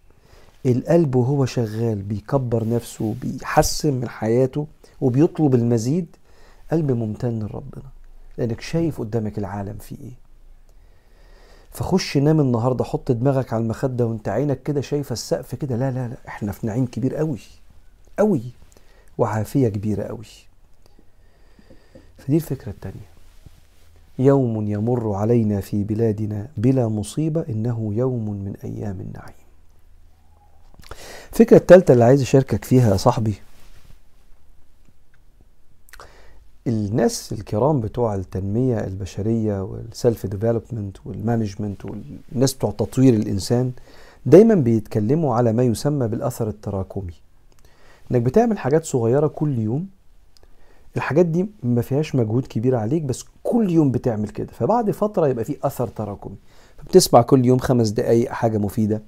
القلب 0.66 1.16
وهو 1.16 1.46
شغال 1.46 1.96
بيكبر 2.02 2.70
نفسه 2.70 3.16
بيحسن 3.22 3.94
من 3.94 4.10
حياته 4.10 4.68
وبيطلب 5.02 5.56
المزيد 5.56 6.06
قلب 6.72 6.92
ممتن 6.92 7.40
لربنا. 7.40 7.84
لأنك 8.38 8.62
شايف 8.62 9.00
قدامك 9.00 9.38
العالم 9.38 9.76
فيه 9.80 9.96
إيه. 9.96 10.27
فخش 11.78 12.18
نام 12.18 12.40
النهارده 12.40 12.84
حط 12.84 13.12
دماغك 13.12 13.54
على 13.54 13.64
المخدة 13.64 14.06
وانت 14.06 14.30
عينك 14.30 14.64
كده 14.64 14.82
شايفة 14.82 15.14
السقف 15.14 15.56
كده. 15.56 15.76
لا 15.76 15.92
لا 15.92 16.08
لا 16.08 16.16
إحنا 16.28 16.52
في 16.52 16.68
نعيم 16.68 16.86
كبير 16.86 17.16
قوي 17.16 17.40
قوي 18.20 18.42
وعافية 19.18 19.68
كبيرة 19.68 20.04
قوي. 20.04 20.26
فدي 22.18 22.36
الفكرة 22.36 22.70
الثانية 22.70 23.08
يوم 24.20 24.68
يمر 24.68 25.14
علينا 25.14 25.62
في 25.62 25.84
بلادنا 25.84 26.48
بلا 26.58 26.88
مصيبة 26.88 27.46
إنه 27.50 27.92
يوم 27.96 28.30
من 28.30 28.54
أيام 28.64 29.00
النعيم. 29.02 29.38
الفكرة 31.32 31.58
الثالثه 31.58 31.94
اللي 31.94 32.04
عايز 32.04 32.22
أشاركك 32.22 32.66
فيها 32.66 32.92
يا 32.92 32.98
صاحبي 32.98 33.34
الناس 36.68 37.34
الكرام 37.34 37.80
بتوع 37.82 38.16
التنمية 38.16 38.80
البشرية 38.80 39.64
وال 39.64 39.84
self 39.84 40.26
development 40.26 40.98
وال 41.06 41.19
management 41.19 41.86
والناس 41.86 42.54
بتوع 42.54 42.72
تطوير 42.72 43.14
الإنسان 43.14 43.72
دايما 44.26 44.56
بيتكلموا 44.56 45.36
على 45.36 45.54
ما 45.54 45.64
يسمى 45.64 46.08
بالأثر 46.08 46.48
التراكمي. 46.48 47.14
إنك 48.12 48.22
بتعمل 48.22 48.58
حاجات 48.58 48.86
صغيرة 48.86 49.28
كل 49.28 49.60
يوم 49.60 49.88
الحاجات 50.96 51.26
دي 51.26 51.50
ما 51.64 51.82
فيهاش 51.82 52.16
مجهود 52.16 52.48
كبير 52.48 52.76
عليك 52.76 53.04
بس 53.04 53.26
كل 53.44 53.72
يوم 53.72 53.92
بتعمل 53.92 54.30
كده. 54.30 54.52
فبعد 54.52 54.92
فترة 54.92 55.28
يبقى 55.28 55.46
في 55.46 55.58
أثر 55.64 55.88
تراكمي. 55.88 56.36
فبتسمع 56.78 57.22
كل 57.22 57.46
يوم 57.46 57.60
خمس 57.60 57.90
دقايق 57.90 58.32
حاجة 58.32 58.58
مفيدة. 58.58 59.02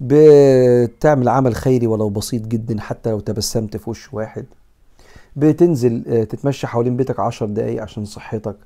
بتعمل 0.00 1.28
عمل 1.28 1.54
خيري 1.54 1.86
ولو 1.86 2.08
بسيط 2.08 2.42
جدا 2.46 2.80
حتى 2.80 3.10
لو 3.10 3.20
تبسمت 3.20 3.76
في 3.76 3.90
وش 3.90 4.14
واحد. 4.14 4.46
بتنزل 5.36 6.04
آه، 6.08 6.24
تتمشى 6.24 6.66
حوالين 6.66 6.96
بيتك 6.96 7.20
عشر 7.20 7.46
دقايق 7.46 7.82
عشان 7.82 8.04
صحتك. 8.04 8.56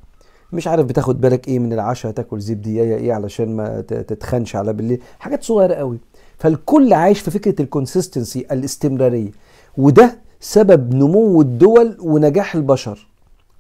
مش 0.53 0.67
عارف 0.69 0.87
بتاخد 0.87 1.21
بالك 1.21 1.49
إيه 1.49 1.59
من 1.59 1.73
العشاء 1.73 2.13
تاكل 2.13 2.41
زبدية 2.41 2.83
إيه 2.83 3.13
علشان 3.13 3.57
ما 3.57 3.81
تتخنش 3.81 4.57
على 4.57 4.73
بالليل. 4.73 5.03
حاجات 5.19 5.45
صغيرة 5.45 5.75
قوي. 5.75 5.99
فالكل 6.39 6.93
عايش 6.93 7.21
في 7.21 7.31
فكرة 7.31 7.63
الكونسيستنسي 7.63 8.47
الاستمرارية. 8.53 9.31
وده 9.79 10.19
سبب 10.41 10.95
نمو 10.95 11.41
الدول 11.41 11.97
ونجاح 12.01 12.55
البشر. 12.55 13.07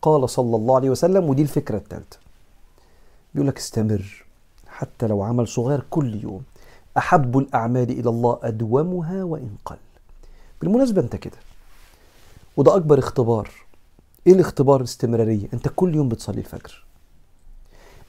قال 0.02 0.28
صلى 0.28 0.56
الله 0.56 0.76
عليه 0.76 0.90
وسلم 0.90 1.24
ودي 1.30 1.42
الفكرة 1.42 1.76
الثالثة 1.76 2.18
بيقول 3.34 3.48
لك 3.48 3.58
استمر. 3.58 4.24
حتى 4.68 5.06
لو 5.06 5.22
عمل 5.22 5.48
صغير 5.48 5.82
كل 5.90 6.14
يوم. 6.22 6.42
أحب 6.98 7.38
الأعمال 7.38 7.90
إلى 7.90 8.10
الله 8.10 8.38
أدومها 8.42 9.24
وإن 9.24 9.50
قل. 9.64 9.76
بالمناسبة 10.60 11.02
أنت 11.02 11.16
كده. 11.16 11.36
وده 12.56 12.76
أكبر 12.76 12.98
اختبار. 12.98 13.50
إيه 14.26 14.32
الاختبار 14.32 14.80
الاستمرارية؟ 14.80 15.46
أنت 15.54 15.68
كل 15.76 15.94
يوم 15.94 16.08
بتصلي 16.08 16.38
الفجر. 16.38 16.84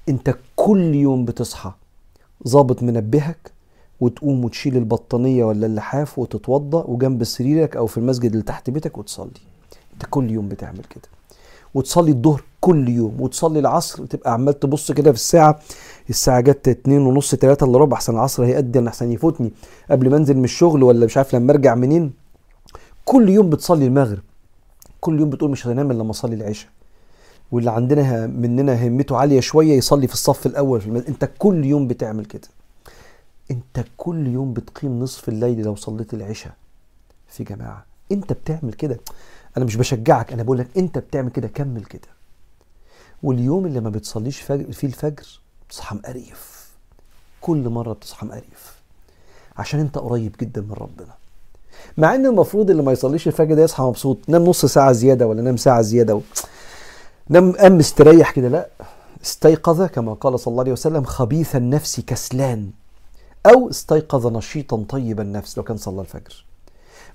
أنت 0.10 0.36
كل 0.56 0.96
يوم 0.96 1.26
بتصحى 1.26 1.72
ظابط 2.48 2.84
منبهك 2.84 3.52
وتقوم 4.00 4.46
وتشيل 4.46 4.78
البطانية 4.78 5.44
ولا 5.44 5.66
اللحاف 5.66 6.20
وتتوضأ 6.20 6.84
وجنب 6.84 7.24
سريرك 7.24 7.76
أو 7.76 7.88
في 7.88 7.98
المسجد 7.98 8.32
اللي 8.32 8.44
تحت 8.44 8.70
بيتك 8.70 8.98
وتصلي. 8.98 9.32
أنت 9.94 10.06
كل 10.10 10.32
يوم 10.32 10.48
بتعمل 10.48 10.84
كده. 10.90 11.10
وتصلي 11.74 12.12
الظهر 12.12 12.44
كل 12.62 12.90
يوم 12.90 13.22
وتصلي 13.22 13.60
العصر 13.60 14.02
وتبقى 14.02 14.34
عمال 14.34 14.60
تبص 14.60 14.92
كده 14.92 15.12
في 15.12 15.18
الساعة. 15.18 15.60
الساعة 16.10 16.42
جت 16.42 16.68
اتنين 16.68 17.02
ونص 17.02 17.36
تلاتة 17.36 17.66
إلا 17.66 17.78
ربع. 17.78 17.98
أحسن 17.98 18.14
العصر 18.14 18.44
هيأدي 18.44 18.88
أحسن 18.88 19.12
يفوتني. 19.12 19.52
قبل 19.92 20.10
ما 20.10 20.18
أنزل 20.18 20.38
من 20.38 20.44
الشغل 20.44 20.84
ولا 20.84 21.06
مش 21.06 21.18
عارف 21.18 21.36
لما 21.36 21.52
أرجع 21.52 21.76
منين. 21.76 22.14
كل 23.06 23.30
يوم 23.30 23.50
بتصلي 23.50 23.88
المغرب. 23.88 24.22
كل 25.02 25.20
يوم 25.20 25.30
بتقول 25.30 25.52
مش 25.52 25.68
هنام 25.68 25.92
إلا 25.92 25.98
لما 25.98 26.12
اصلي 26.12 26.36
العشاء. 26.36 26.72
واللي 27.52 27.72
عندنا 27.72 28.28
مننا 28.28 28.88
همته 28.88 29.18
عالية 29.18 29.40
شوية 29.40 29.74
يصلي 29.74 30.08
في 30.08 30.14
الصف 30.14 30.46
الأول 30.46 30.82
في 30.82 30.88
المد... 30.88 31.06
أنت 31.08 31.30
كل 31.38 31.66
يوم 31.66 31.88
بتعمل 31.88 32.26
كده. 32.26 32.48
أنت 33.52 33.86
كل 33.98 34.28
يوم 34.28 34.54
بتقيم 34.54 35.00
نصف 35.00 35.30
الليل 35.30 35.62
لو 35.62 35.76
صليت 35.76 36.14
العشاء 36.14 36.54
في 37.28 37.44
جماعة. 37.44 37.86
أنت 38.12 38.34
بتعمل 38.34 38.74
كده. 38.74 39.00
أنا 39.58 39.66
مش 39.66 39.76
بشجعك 39.76 40.34
أنا 40.34 40.44
بقول 40.44 40.58
لك 40.58 40.78
أنت 40.78 40.98
بتعمل 40.98 41.30
كده 41.32 41.48
كمل 41.48 41.86
كده. 41.86 42.08
واليوم 43.24 43.66
اللي 43.66 43.80
ما 43.80 43.90
بتصليش 43.90 44.42
فيه 44.42 44.88
الفجر 44.88 45.40
تصحى 45.70 45.96
مقريف. 45.96 46.72
كل 47.42 47.70
مرة 47.70 47.94
بتصحى 47.94 48.26
مقريف. 48.26 48.82
عشان 49.58 49.80
أنت 49.80 49.98
قريب 49.98 50.36
جدا 50.42 50.62
من 50.62 50.74
ربنا. 50.74 51.21
مع 51.98 52.16
ان 52.16 52.26
المفروض 52.26 52.70
اللي 52.70 52.84
ما 52.84 52.92
يصليش 52.92 53.28
الفجر 53.28 53.54
ده 53.56 53.64
يصحى 53.64 53.84
مبسوط 53.84 54.18
نام 54.28 54.44
نص 54.44 54.66
ساعة 54.66 54.92
زيادة 54.92 55.28
ولا 55.28 55.42
نام 55.42 55.58
ساعة 55.58 55.82
زيادة 55.82 56.16
و... 56.16 56.22
نام 57.30 57.52
قام 57.52 57.78
مستريح 57.78 58.32
كده 58.32 58.48
لا 58.48 58.68
استيقظ 59.24 59.82
كما 59.84 60.14
قال 60.14 60.40
صلى 60.40 60.52
الله 60.52 60.62
عليه 60.64 60.72
وسلم 60.72 61.04
خبيث 61.04 61.56
النفس 61.56 62.00
كسلان 62.00 62.70
أو 63.46 63.70
استيقظ 63.70 64.28
نشيطا 64.28 64.86
طيب 64.90 65.20
النفس 65.20 65.58
لو 65.58 65.64
كان 65.64 65.78
صلى 65.78 66.02
الفجر. 66.02 66.46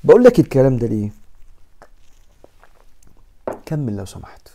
بقول 0.05 0.25
لك 0.25 0.41
الكلام 0.41 0.77
ده 0.77 0.87
ليه؟ 0.87 1.11
كمل 3.67 3.97
لو 3.97 4.05
سمحت. 4.05 4.49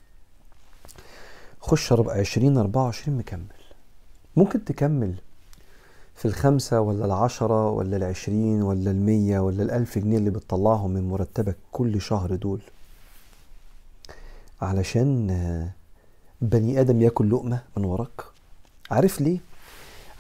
خش 1.62 1.94
20 1.94 2.58
24 2.58 3.18
مكمل. 3.18 3.42
ممكن 4.36 4.66
تكمل. 4.66 5.14
في 6.22 6.28
الخمسة 6.28 6.82
ولا 6.82 7.06
العشرة 7.06 7.70
ولا 7.70 7.98
العشرين 7.98 8.62
ولا 8.62 8.92
المية 8.92 9.40
ولا 9.40 9.64
الألف 9.64 9.98
جنيه 9.98 10.18
اللي 10.18 10.30
بتطلعهم 10.30 10.92
من 10.92 11.10
مرتبك 11.10 11.58
كل 11.72 12.02
شهر 12.02 12.36
دول؟ 12.36 12.62
علشان 14.62 15.28
بني 16.42 16.82
آدم 16.82 17.02
ياكل 17.02 17.30
لقمة 17.30 17.62
من 17.78 17.86
وراك. 17.86 18.24
عارف 18.92 19.22
ليه؟ 19.22 19.40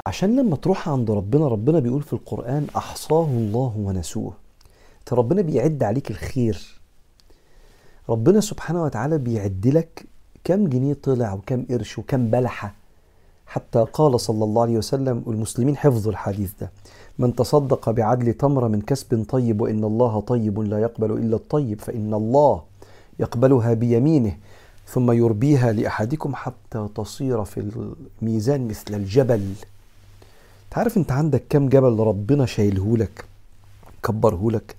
عشان 0.05 0.35
لما 0.39 0.55
تروح 0.55 0.89
عند 0.89 1.11
ربنا 1.11 1.47
ربنا 1.47 1.79
بيقول 1.79 2.03
في 2.03 2.13
القرآن 2.13 2.67
أحصاه 2.77 3.25
الله 3.25 3.73
ونسوه. 3.77 4.33
ربنا 5.11 5.41
بيعد 5.41 5.83
عليك 5.83 6.11
الخير. 6.11 6.79
ربنا 8.09 8.41
سبحانه 8.41 8.83
وتعالى 8.83 9.17
بيعد 9.17 9.67
لك 9.67 10.05
كم 10.43 10.67
جنيه 10.67 10.97
طلع 11.03 11.33
وكم 11.33 11.65
قرش 11.69 11.97
وكم 11.99 12.31
بلحة. 12.31 12.80
حتى 13.51 13.85
قال 13.93 14.19
صلى 14.19 14.43
الله 14.43 14.61
عليه 14.61 14.77
وسلم 14.77 15.23
والمسلمين 15.25 15.77
حفظوا 15.77 16.11
الحديث 16.11 16.51
ده. 16.61 16.71
من 17.19 17.35
تصدق 17.35 17.89
بعدل 17.89 18.33
تمرة 18.33 18.67
من 18.67 18.81
كسب 18.81 19.25
طيب 19.29 19.61
وإن 19.61 19.83
الله 19.83 20.21
طيب 20.21 20.59
لا 20.59 20.79
يقبل 20.79 21.11
إلا 21.11 21.35
الطيب 21.35 21.81
فإن 21.81 22.13
الله 22.13 22.61
يقبلها 23.19 23.73
بيمينه 23.73 24.37
ثم 24.87 25.11
يربيها 25.11 25.71
لأحدكم 25.71 26.35
حتى 26.35 26.87
تصير 26.95 27.43
في 27.43 27.59
الميزان 28.21 28.67
مثل 28.67 28.93
الجبل. 28.93 29.53
تعرف 30.71 30.97
أنت 30.97 31.11
عندك 31.11 31.43
كم 31.49 31.69
جبل 31.69 31.99
ربنا 31.99 32.45
شايلهولك 32.45 33.25
كبرهولك 34.03 34.75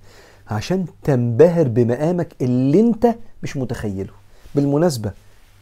عشان 0.50 0.87
تنبهر 1.05 1.69
بمقامك 1.69 2.35
اللي 2.41 2.81
أنت 2.81 3.14
مش 3.43 3.57
متخيله. 3.57 4.11
بالمناسبة 4.55 5.12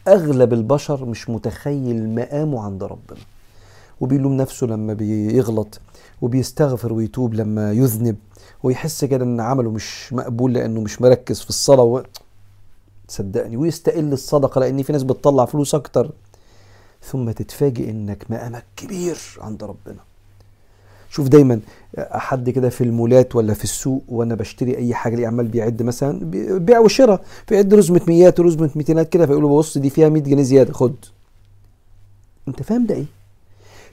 أغلب 0.07 0.53
البشر 0.53 1.05
مش 1.05 1.29
متخيل 1.29 2.15
مقامه 2.15 2.63
عند 2.63 2.83
ربنا. 2.83 3.19
وبيلوم 4.01 4.33
نفسه 4.37 4.67
لما 4.67 4.93
بيغلط 4.93 5.79
وبيستغفر 6.21 6.93
ويتوب 6.93 7.33
لما 7.33 7.71
يذنب 7.71 8.15
ويحس 8.63 9.05
كده 9.05 9.25
إن 9.25 9.39
عمله 9.39 9.71
مش 9.71 10.13
مقبول 10.13 10.53
لأنه 10.53 10.81
مش 10.81 11.01
مركز 11.01 11.41
في 11.41 11.49
الصلاة 11.49 11.83
و... 11.83 12.03
صدقني. 13.07 13.57
ويستقل 13.57 14.13
الصدقة 14.13 14.59
لأن 14.59 14.83
في 14.83 14.93
ناس 14.93 15.03
بتطلع 15.03 15.45
فلوس 15.45 15.75
أكتر. 15.75 16.11
ثم 17.03 17.31
تتفاجئ 17.31 17.89
إنك 17.89 18.25
مقامك 18.29 18.65
كبير 18.77 19.17
عند 19.41 19.63
ربنا. 19.63 20.10
شوف 21.11 21.27
دايما 21.27 21.59
حد 21.99 22.49
كده 22.49 22.69
في 22.69 22.83
المولات 22.83 23.35
ولا 23.35 23.53
في 23.53 23.63
السوق 23.63 24.03
وأنا 24.07 24.35
بشتري 24.35 24.77
أي 24.77 24.93
حاجة 24.93 25.15
ليه 25.15 25.27
عمال 25.27 25.47
بيعد 25.47 25.83
مثلا 25.83 26.19
بيع 26.57 26.79
وشراء 26.79 27.21
فيعد 27.47 27.73
رزمه 27.73 28.01
ميات 28.07 28.39
ورزمه 28.39 28.69
ميتينات 28.75 29.09
كده 29.09 29.25
فيقول 29.25 29.43
له 29.43 29.49
بص 29.57 29.77
دي 29.77 29.89
فيها 29.89 30.09
100 30.09 30.21
جنيه 30.23 30.43
زيادة 30.43 30.73
خد. 30.73 30.95
أنت 32.47 32.63
فاهم 32.63 32.85
ده 32.85 32.95
إيه؟ 32.95 33.05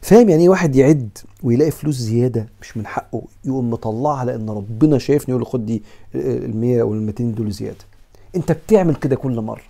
فاهم 0.01 0.29
يعني 0.29 0.43
إيه 0.43 0.49
واحد 0.49 0.77
يعد 0.77 1.09
ويلاقي 1.43 1.71
فلوس 1.71 1.95
زيادة 1.95 2.47
مش 2.63 2.77
من 2.77 2.87
حقه 2.87 3.23
يقوم 3.45 3.71
مطلعها 3.71 4.25
لأن 4.25 4.51
ربنا 4.51 4.99
شايفني 4.99 5.33
يقول 5.33 5.43
له 5.43 5.49
خد 5.51 5.67
دي 5.67 5.83
ال 6.15 6.57
100 6.57 6.81
أو 6.81 6.95
ال 6.95 7.03
200 7.03 7.25
دول 7.25 7.51
زيادة. 7.53 7.85
أنت 8.37 8.53
بتعمل 8.53 8.95
كده 8.95 9.17
كل 9.17 9.41
مرة. 9.41 9.63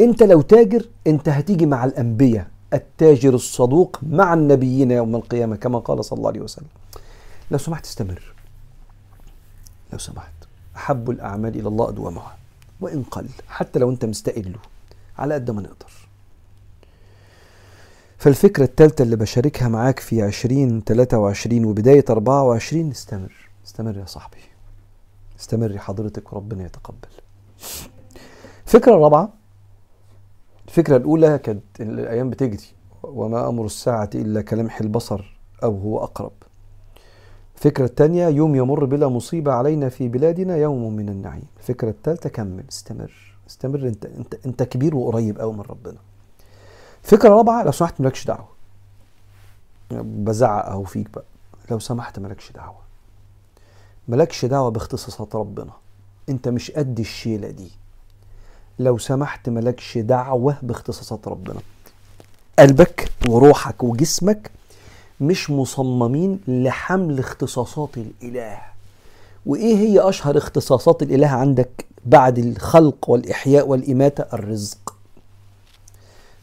أنت 0.00 0.22
لو 0.22 0.40
تاجر 0.40 0.88
أنت 1.06 1.28
هتيجي 1.28 1.66
مع 1.66 1.84
الأنبياء. 1.84 2.46
التاجر 2.72 3.34
الصدوق 3.34 3.98
مع 4.02 4.34
النبيين 4.34 4.90
يوم 4.90 5.16
القيامة 5.16 5.56
كما 5.56 5.78
قال 5.78 6.04
صلى 6.04 6.16
الله 6.16 6.28
عليه 6.28 6.40
وسلم. 6.40 6.68
لو 7.50 7.58
سمحت 7.58 7.84
استمر. 7.84 8.34
لو 9.92 9.98
سمحت. 9.98 10.32
أحب 10.76 11.10
الأعمال 11.10 11.58
إلى 11.58 11.68
الله 11.68 11.88
أدومها. 11.88 12.36
وإن 12.80 13.02
قل. 13.02 13.28
حتى 13.48 13.78
لو 13.78 13.90
أنت 13.90 14.04
مستقله 14.04 14.58
على 15.18 15.34
قد 15.34 15.50
ما 15.50 15.62
نقدر. 15.62 15.92
فالفكرة 18.18 18.64
الثالثة 18.64 19.02
اللي 19.02 19.16
بشاركها 19.16 19.68
معاك 19.68 19.98
في 19.98 20.22
عشرين 20.22 20.84
تلاتة 20.84 21.18
وعشرين 21.18 21.64
وبداية 21.64 22.04
أربعة 22.10 22.42
وعشرين 22.42 22.90
استمر. 22.90 23.32
استمر 23.66 23.98
يا 23.98 24.06
صاحبي. 24.06 24.36
استمر 25.40 25.78
حضرتك 25.78 26.32
وربنا 26.32 26.64
يتقبل. 26.64 27.08
الفكرة 28.66 28.94
الرابعة 28.94 29.32
الفكرة 30.68 30.96
الأولى 30.96 31.38
كانت 31.38 31.80
الأيام 31.80 32.30
بتجري. 32.30 32.66
وما 33.02 33.48
أمر 33.48 33.64
الساعة 33.64 34.10
إلا 34.14 34.42
كلمح 34.42 34.80
البصر 34.80 35.38
أو 35.64 35.78
هو 35.78 36.04
أقرب. 36.04 36.32
الفكرة 37.56 37.84
الثانية 37.84 38.28
يوم 38.28 38.56
يمر 38.56 38.84
بلا 38.84 39.08
مصيبة 39.08 39.52
علينا 39.52 39.88
في 39.88 40.08
بلادنا 40.08 40.56
يوم 40.56 40.96
من 40.96 41.08
النعيم. 41.08 41.46
الفكرة 41.58 41.90
الثالثة 41.90 42.28
كمل 42.28 42.64
استمر. 42.68 43.36
استمر 43.50 43.88
انت 43.88 44.06
انت 44.06 44.46
انت 44.46 44.62
كبير 44.62 44.96
وقريب 44.96 45.38
قوي 45.40 45.52
من 45.52 45.60
ربنا. 45.60 45.98
فكرة 47.02 47.28
رابعة 47.28 47.64
لو 47.64 47.72
سمحت 47.72 48.00
مالكش 48.00 48.26
دعوة. 48.26 48.48
بزعق 49.90 50.66
أهو 50.66 50.84
فيك 50.84 51.10
بقى. 51.10 51.24
لو 51.70 51.78
سمحت 51.78 52.18
مالكش 52.18 52.52
دعوة. 52.52 52.82
مالكش 54.08 54.44
دعوة 54.44 54.70
باختصاصات 54.70 55.36
ربنا. 55.36 55.72
انت 56.28 56.48
مش 56.48 56.70
قد 56.70 56.98
الشيلة 56.98 57.50
دي. 57.50 57.70
لو 58.78 58.98
سمحت 58.98 59.48
مالكش 59.48 59.98
دعوة 59.98 60.56
باختصاصات 60.62 61.28
ربنا. 61.28 61.60
قلبك 62.58 63.10
وروحك 63.28 63.84
وجسمك 63.84 64.50
مش 65.20 65.50
مصممين 65.50 66.40
لحمل 66.48 67.18
اختصاصات 67.18 67.90
الإله. 67.96 68.58
وإيه 69.46 69.76
هي 69.76 70.08
أشهر 70.08 70.38
اختصاصات 70.38 71.02
الإله 71.02 71.28
عندك 71.28 71.86
بعد 72.04 72.38
الخلق 72.38 73.10
والإحياء 73.10 73.68
والإماتة؟ 73.68 74.24
الرزق. 74.32 74.94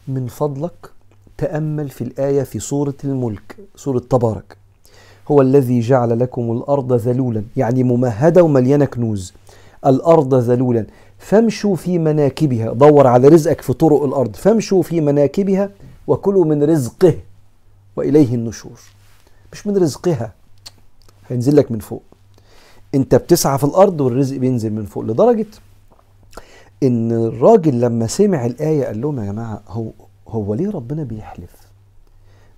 من 0.07 0.27
فضلك 0.27 0.91
تأمل 1.37 1.89
في 1.89 2.03
الآية 2.03 2.43
في 2.43 2.59
سورة 2.59 2.93
الملك 3.03 3.57
سورة 3.75 3.99
تبارك. 3.99 4.57
هو 5.31 5.41
الذي 5.41 5.79
جعل 5.79 6.19
لكم 6.19 6.51
الأرض 6.51 6.93
ذلولا 6.93 7.43
يعني 7.57 7.83
ممهدة 7.83 8.43
ومليانة 8.43 8.85
كنوز. 8.85 9.33
الأرض 9.85 10.35
ذلولا. 10.35 10.85
فامشوا 11.19 11.75
في 11.75 11.97
مناكبها. 11.99 12.73
دور 12.73 13.07
على 13.07 13.27
رزقك 13.27 13.61
في 13.61 13.73
طرق 13.73 14.03
الأرض. 14.03 14.35
فامشوا 14.35 14.81
في 14.81 15.01
مناكبها 15.01 15.69
وكلوا 16.07 16.45
من 16.45 16.63
رزقه 16.63 17.13
وإليه 17.95 18.35
النشور. 18.35 18.79
مش 19.53 19.67
من 19.67 19.77
رزقها 19.77 20.33
هينزل 21.27 21.55
لك 21.55 21.71
من 21.71 21.79
فوق. 21.79 22.03
انت 22.95 23.15
بتسعى 23.15 23.57
في 23.57 23.63
الأرض 23.63 24.01
والرزق 24.01 24.37
بينزل 24.37 24.73
من 24.73 24.85
فوق. 24.85 25.03
لدرجة 25.03 25.47
إن 26.83 27.11
الراجل 27.11 27.81
لما 27.81 28.07
سمع 28.07 28.45
الآية 28.45 28.85
قال 28.85 29.01
لهم 29.01 29.19
يا 29.19 29.25
جماعة 29.25 29.61
هو 29.67 29.85
هو 30.27 30.53
ليه 30.53 30.69
ربنا 30.69 31.03
بيحلف؟ 31.03 31.51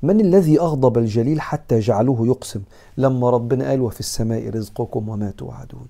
من 0.03 0.21
الذي 0.21 0.59
أغضب 0.59 0.97
الجليل 0.97 1.41
حتى 1.41 1.79
جعلوه 1.79 2.27
يقسم؟ 2.27 2.61
لما 2.97 3.29
ربنا 3.29 3.69
قال 3.69 3.81
وفي 3.81 3.99
السماء 3.99 4.49
رزقكم 4.49 5.09
وما 5.09 5.31
توعدون. 5.37 5.87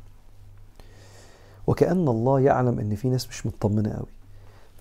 وكأن 1.71 2.07
الله 2.07 2.39
يعلم 2.39 2.79
إن 2.79 2.95
في 2.95 3.09
ناس 3.09 3.27
مش 3.29 3.45
مطمنة 3.45 3.89
قوي. 3.89 4.07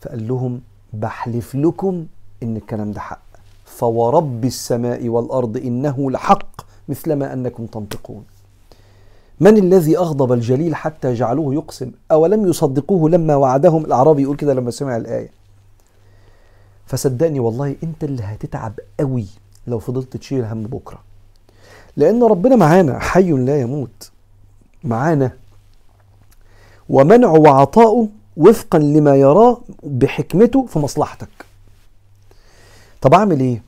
فقال 0.00 0.28
لهم 0.28 0.60
بحلف 0.92 1.54
لكم 1.54 2.06
إن 2.42 2.56
الكلام 2.56 2.92
ده 2.92 3.00
حق. 3.00 3.22
فورب 3.64 4.44
السماء 4.44 5.08
والأرض 5.08 5.56
إنه 5.56 6.10
لحق 6.10 6.60
مثلما 6.88 7.32
أنكم 7.32 7.66
تنطقون. 7.66 8.24
من 9.40 9.56
الذي 9.56 9.98
أغضب 9.98 10.32
الجليل 10.32 10.74
حتى 10.74 11.14
جعلوه 11.14 11.54
يقسم؟ 11.54 11.90
أولم 12.10 12.46
يصدقوه 12.46 13.10
لما 13.10 13.36
وعدهم؟ 13.36 13.84
الأعرابي 13.84 14.22
يقول 14.22 14.36
كده 14.36 14.54
لما 14.54 14.70
سمع 14.70 14.96
الآية. 14.96 15.30
فصدقني 16.86 17.40
والله 17.40 17.76
أنت 17.82 18.04
اللي 18.04 18.22
هتتعب 18.22 18.72
قوي 19.00 19.26
لو 19.66 19.78
فضلت 19.78 20.16
تشيل 20.16 20.44
هم 20.44 20.62
بكرة. 20.62 20.98
لأن 21.96 22.22
ربنا 22.22 22.56
معانا 22.56 22.98
حي 22.98 23.30
لا 23.30 23.60
يموت. 23.60 24.10
معانا 24.84 25.32
ومنعه 26.90 27.38
وعطاؤه 27.38 28.08
وفقا 28.36 28.78
لما 28.78 29.16
يراه 29.16 29.60
بحكمته 29.82 30.66
في 30.66 30.78
مصلحتك. 30.78 31.28
طب 33.00 33.14
أعمل 33.14 33.40
إيه؟ 33.40 33.62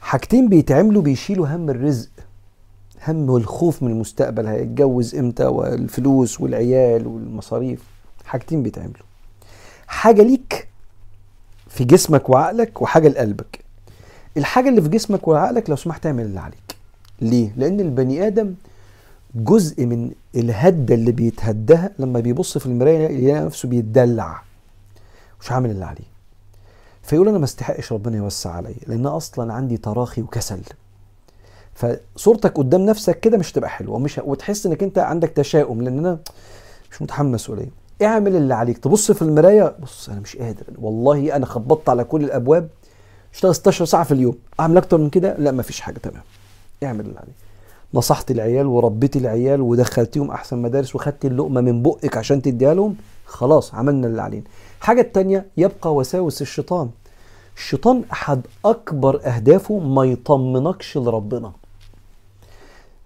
حاجتين 0.00 0.48
بيتعملوا 0.48 1.02
بيشيلوا 1.02 1.46
هم 1.46 1.70
الرزق 1.70 2.08
هم 3.08 3.30
والخوف 3.30 3.82
من 3.82 3.90
المستقبل 3.90 4.46
هيتجوز 4.46 5.14
إمتى 5.14 5.44
والفلوس 5.44 6.40
والعيال 6.40 7.06
والمصاريف. 7.06 7.82
حاجتين 8.24 8.62
بيتعملوا. 8.62 9.06
حاجة 9.86 10.22
ليك 10.22 10.68
في 11.68 11.84
جسمك 11.84 12.28
وعقلك 12.30 12.82
وحاجة 12.82 13.08
لقلبك. 13.08 13.58
الحاجة 14.36 14.68
اللي 14.68 14.82
في 14.82 14.88
جسمك 14.88 15.28
وعقلك 15.28 15.70
لو 15.70 15.76
سمحت 15.76 16.06
اعمل 16.06 16.24
اللي 16.24 16.40
عليك. 16.40 16.76
ليه؟ 17.20 17.52
لأن 17.56 17.80
البني 17.80 18.26
آدم 18.26 18.54
جزء 19.36 19.86
من 19.86 20.10
الهدة 20.36 20.94
اللي 20.94 21.12
بيتهدها 21.12 21.90
لما 21.98 22.20
بيبص 22.20 22.58
في 22.58 22.66
المراية 22.66 23.08
يلاقي 23.08 23.44
نفسه 23.44 23.68
بيتدلع. 23.68 24.42
مش 25.40 25.52
عامل 25.52 25.70
اللي 25.70 25.84
عليه. 25.84 26.04
فيقول 27.02 27.28
أنا 27.28 27.38
ما 27.38 27.44
استحقش 27.44 27.92
ربنا 27.92 28.16
يوسع 28.16 28.50
عليا 28.50 28.74
لأن 28.86 29.06
أصلا 29.06 29.52
عندي 29.52 29.76
تراخي 29.76 30.22
وكسل. 30.22 30.60
فصورتك 31.74 32.58
قدام 32.58 32.80
نفسك 32.86 33.20
كده 33.20 33.38
مش 33.38 33.52
تبقى 33.52 33.70
حلوة 33.70 33.94
ومش 33.96 34.20
وتحس 34.24 34.66
إنك 34.66 34.82
أنت 34.82 34.98
عندك 34.98 35.28
تشاؤم 35.30 35.82
لأن 35.82 35.98
أنا 35.98 36.18
مش 36.90 37.02
متحمس 37.02 37.34
مسؤوليه 37.34 37.68
اعمل 38.02 38.36
اللي 38.36 38.54
عليك. 38.54 38.78
تبص 38.78 39.12
في 39.12 39.22
المراية 39.22 39.76
بص 39.82 40.08
أنا 40.08 40.20
مش 40.20 40.36
قادر. 40.36 40.64
والله 40.78 41.36
أنا 41.36 41.46
خبطت 41.46 41.88
على 41.88 42.04
كل 42.04 42.24
الأبواب. 42.24 42.68
اشتغل 43.34 43.54
16 43.54 43.84
ساعة 43.84 44.04
في 44.04 44.12
اليوم. 44.14 44.38
أعمل 44.60 44.76
أكتر 44.76 44.98
من 44.98 45.10
كده؟ 45.10 45.36
لا 45.38 45.52
مفيش 45.52 45.80
حاجة. 45.80 45.98
تمام. 45.98 46.22
اعمل 46.82 47.00
اللي 47.00 47.18
عليك. 47.18 47.45
نصحت 47.94 48.30
العيال 48.30 48.66
وربيت 48.66 49.16
العيال 49.16 49.60
ودخلتيهم 49.60 50.30
أحسن 50.30 50.58
مدارس 50.58 50.94
وخدت 50.96 51.24
اللقمة 51.24 51.60
من 51.60 51.82
بقك 51.82 52.16
عشان 52.16 52.42
تديها 52.42 52.74
لهم؟ 52.74 52.96
خلاص 53.26 53.74
عملنا 53.74 54.06
اللي 54.06 54.22
علينا. 54.22 54.44
الحاجة 54.80 55.00
التانية 55.00 55.46
يبقى 55.56 55.94
وساوس 55.94 56.42
الشيطان. 56.42 56.90
الشيطان 57.56 58.02
أحد 58.12 58.40
أكبر 58.64 59.20
أهدافه 59.26 59.78
ما 59.78 60.04
يطمنكش 60.04 60.96
لربنا. 60.98 61.52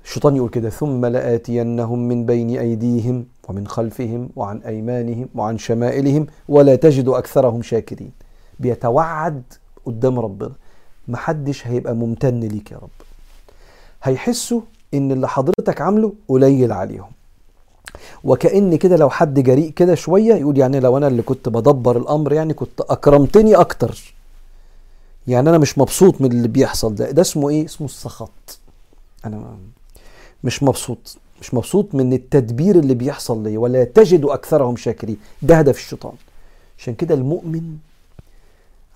الشيطان 0.05 0.37
يقول 0.37 0.49
كده 0.51 0.71
ثم 0.71 1.07
لآتينهم 1.07 2.09
من 2.09 2.27
بين 2.27 2.59
أيديهم 2.59 3.25
ومن 3.49 3.67
خلفهم 3.67 4.29
وعن 4.37 4.59
أيمانهم 4.59 5.29
وعن 5.35 5.59
شمائلهم 5.59 6.27
ولا 6.49 6.75
تجد 6.75 7.09
أكثرهم 7.09 7.63
شاكرين. 7.63 8.11
بيتوعد 8.61 9.43
قدام 9.87 10.19
ربنا. 10.21 10.53
محدش 11.09 11.67
هيبقى 11.67 11.95
ممتن 11.95 12.41
ليك 12.41 12.73
يا 12.73 12.77
رب. 12.77 12.91
هيحسوا 14.03 14.61
إن 14.95 15.13
اللي 15.13 15.29
حضرتك 15.29 15.81
عامله 15.81 16.13
قليل 16.29 16.73
عليهم. 16.73 17.11
وكأن 18.25 18.77
كده 18.77 18.97
لو 18.97 19.11
حد 19.11 19.41
جريء 19.41 19.71
كده 19.71 19.95
شوية 19.95 20.35
يقول 20.35 20.59
يعني 20.59 20.81
لو 20.81 20.97
أنا 20.97 21.07
اللي 21.09 21.23
كنت 21.23 21.49
بدبر 21.49 21.97
الأمر 21.97 22.33
يعني 22.33 22.55
كنت 22.55 22.81
أكرمتني 22.81 23.55
أكتر. 23.55 24.15
يعني 25.29 25.51
أنا 25.51 25.59
مش 25.59 25.79
مبسوط 25.79 26.21
من 26.21 26.33
اللي 26.33 26.49
بيحصل 26.49 26.95
ده. 26.95 27.11
ده 27.11 27.23
اسمه 27.23 27.51
إيه؟ 27.51 27.65
اسمه 27.65 27.87
السخط. 27.87 28.59
أنا 29.25 29.57
مش 30.45 30.63
مبسوط. 30.63 31.17
مش 31.41 31.55
مبسوط 31.55 31.95
من 31.95 32.13
التدبير 32.13 32.79
اللي 32.79 32.95
بيحصل 32.95 33.43
لي 33.43 33.57
ولا 33.57 33.85
تجد 33.85 34.25
أكثرهم 34.25 34.77
شاكرين. 34.77 35.17
ده 35.43 35.57
هدف 35.57 35.79
الشيطان. 35.79 36.13
عشان 36.79 36.95
كده 36.95 37.15
المؤمن 37.15 37.77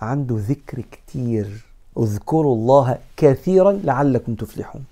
عنده 0.01 0.35
ذكر 0.39 0.83
كتير. 0.91 1.65
اذكروا 1.99 2.55
الله 2.55 2.97
كثيرا 3.17 3.71
لعلكم 3.71 4.35
تفلحون. 4.35 4.83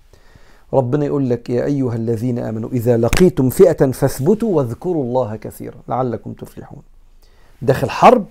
ربنا 0.74 1.06
يقول 1.06 1.30
لك 1.30 1.50
يا 1.50 1.66
أيها 1.66 1.96
الذين 1.96 2.40
آمنوا 2.40 2.70
إذا 2.70 2.98
لقيتم 2.98 3.50
فئة 3.50 3.92
فاثبتوا 3.92 4.56
واذكروا 4.56 5.04
الله 5.04 5.36
كثيرا 5.36 5.76
لعلكم 5.88 6.34
تفلحون. 6.34 6.82
داخل 7.62 7.90
حرب 7.90 8.26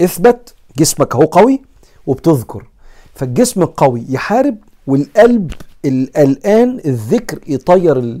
اثبت 0.00 0.54
جسمك 0.78 1.16
هو 1.16 1.24
قوي 1.24 1.62
وبتذكر. 2.06 2.66
فالجسم 3.14 3.62
القوي 3.62 4.04
يحارب 4.08 4.56
والقلب 4.86 5.52
القلقان 5.84 6.80
الذكر 6.86 7.38
يطير. 7.46 8.20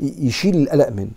يشيل 0.00 0.56
القلق 0.56 0.88
منه. 0.88 1.10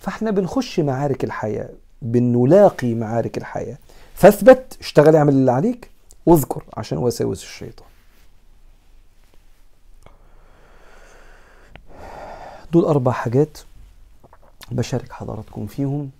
فاحنا 0.00 0.30
بنخش 0.30 0.80
معارك 0.80 1.24
الحياة 1.24 1.68
بنلاقي 2.02 2.94
معارك 2.94 3.38
الحياة. 3.38 3.78
فاثبت 4.14 4.76
اشتغل 4.80 5.16
اعمل 5.16 5.32
اللي 5.32 5.52
عليك 5.52 5.90
واذكر 6.26 6.64
عشان 6.76 6.98
وساوس 6.98 7.42
الشيطان. 7.42 7.85
دول 12.72 12.84
أربع 12.84 13.12
حاجات 13.12 13.58
بشارك 14.70 15.12
حضراتكم 15.12 15.66
فيهم 15.66 16.10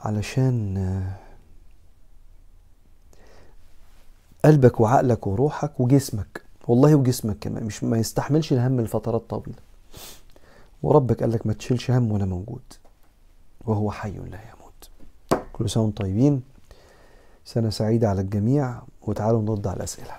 علشان 0.00 1.04
قلبك 4.44 4.80
وعقلك 4.80 5.26
وروحك 5.26 5.80
وجسمك. 5.80 6.42
والله 6.68 6.94
وجسمك 6.94 7.36
كمان 7.40 7.64
مش 7.64 7.84
ما 7.84 7.98
يستحملش 7.98 8.52
الهم 8.52 8.80
لفترات 8.80 9.22
طويلة. 9.30 9.58
وربك 10.82 11.20
قال 11.20 11.32
لك 11.32 11.46
ما 11.46 11.52
تشيلش 11.52 11.90
هم 11.90 12.12
ولا 12.12 12.24
موجود 12.24 12.62
وهو 13.64 13.90
حي 13.90 14.10
لا 14.10 14.40
يموت. 14.40 14.90
كل 15.52 15.70
سنة 15.70 15.82
وأنتم 15.82 16.04
طيبين. 16.04 16.42
سنة 17.44 17.70
سعيدة 17.70 18.08
على 18.08 18.20
الجميع 18.20 18.82
وتعالوا 19.02 19.42
نرد 19.42 19.66
على 19.66 19.76
الأسئلة. 19.76 20.16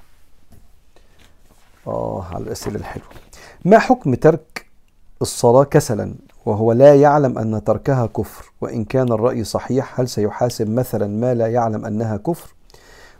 آه 1.87 2.23
على 2.23 2.43
الأسئلة 2.43 2.75
الحلوة. 2.75 3.24
ما 3.65 3.79
حكم 3.79 4.15
ترك 4.15 4.65
الصلاة 5.21 5.63
كسلا؟ 5.63 6.15
وهو 6.45 6.71
لا 6.71 6.95
يعلم 6.95 7.37
أن 7.37 7.63
تركها 7.63 8.05
كفر. 8.05 8.51
وإن 8.61 8.83
كان 8.83 9.11
الرأي 9.11 9.43
صحيح 9.43 9.99
هل 9.99 10.09
سيحاسب 10.09 10.69
مثلا 10.69 11.07
ما 11.07 11.33
لا 11.33 11.47
يعلم 11.47 11.85
أنها 11.85 12.17
كفر؟ 12.17 12.53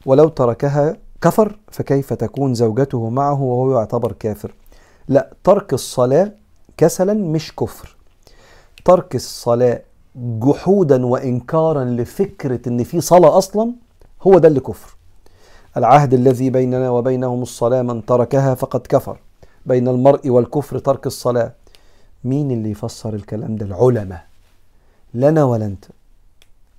ولو 0.06 0.28
تركها 0.28 0.98
كفر 1.22 1.60
فكيف 1.72 2.14
تكون 2.14 2.54
زوجته 2.54 3.10
معه 3.10 3.42
وهو 3.42 3.78
يعتبر 3.80 4.12
كافر؟ 4.12 4.54
لا 5.08 5.34
ترك 5.44 5.74
الصلاة 5.74 6.32
كسلا 6.78 7.14
مش 7.14 7.56
كفر. 7.56 7.96
ترك 8.86 9.16
الصلاة 9.16 9.82
جحودا 10.16 11.06
وإنكارا 11.06 11.84
لفكرة 11.84 12.70
إن 12.70 12.84
في 12.84 13.02
صلاة 13.02 13.38
أصلا 13.38 13.72
هو 14.22 14.40
ده 14.40 14.48
اللي 14.48 14.60
كفر. 14.60 14.96
العهد 15.78 16.14
الذي 16.14 16.50
بيننا 16.50 16.90
وبينهم 16.90 17.42
الصلاة 17.42 17.82
من 17.82 18.06
تركها 18.06 18.56
فقد 18.56 18.80
كفر. 18.80 19.18
بين 19.66 19.88
المرء 19.88 20.30
والكفر 20.30 20.80
ترك 20.80 21.08
الصلاة. 21.08 21.54
مين 22.24 22.52
اللي 22.52 22.72
يفسر 22.72 23.14
الكلام 23.14 23.56
ده؟ 23.56 23.66
العلماء. 23.66 24.26
لنا 25.14 25.44
ولا 25.44 25.66
أنت؟ 25.66 25.86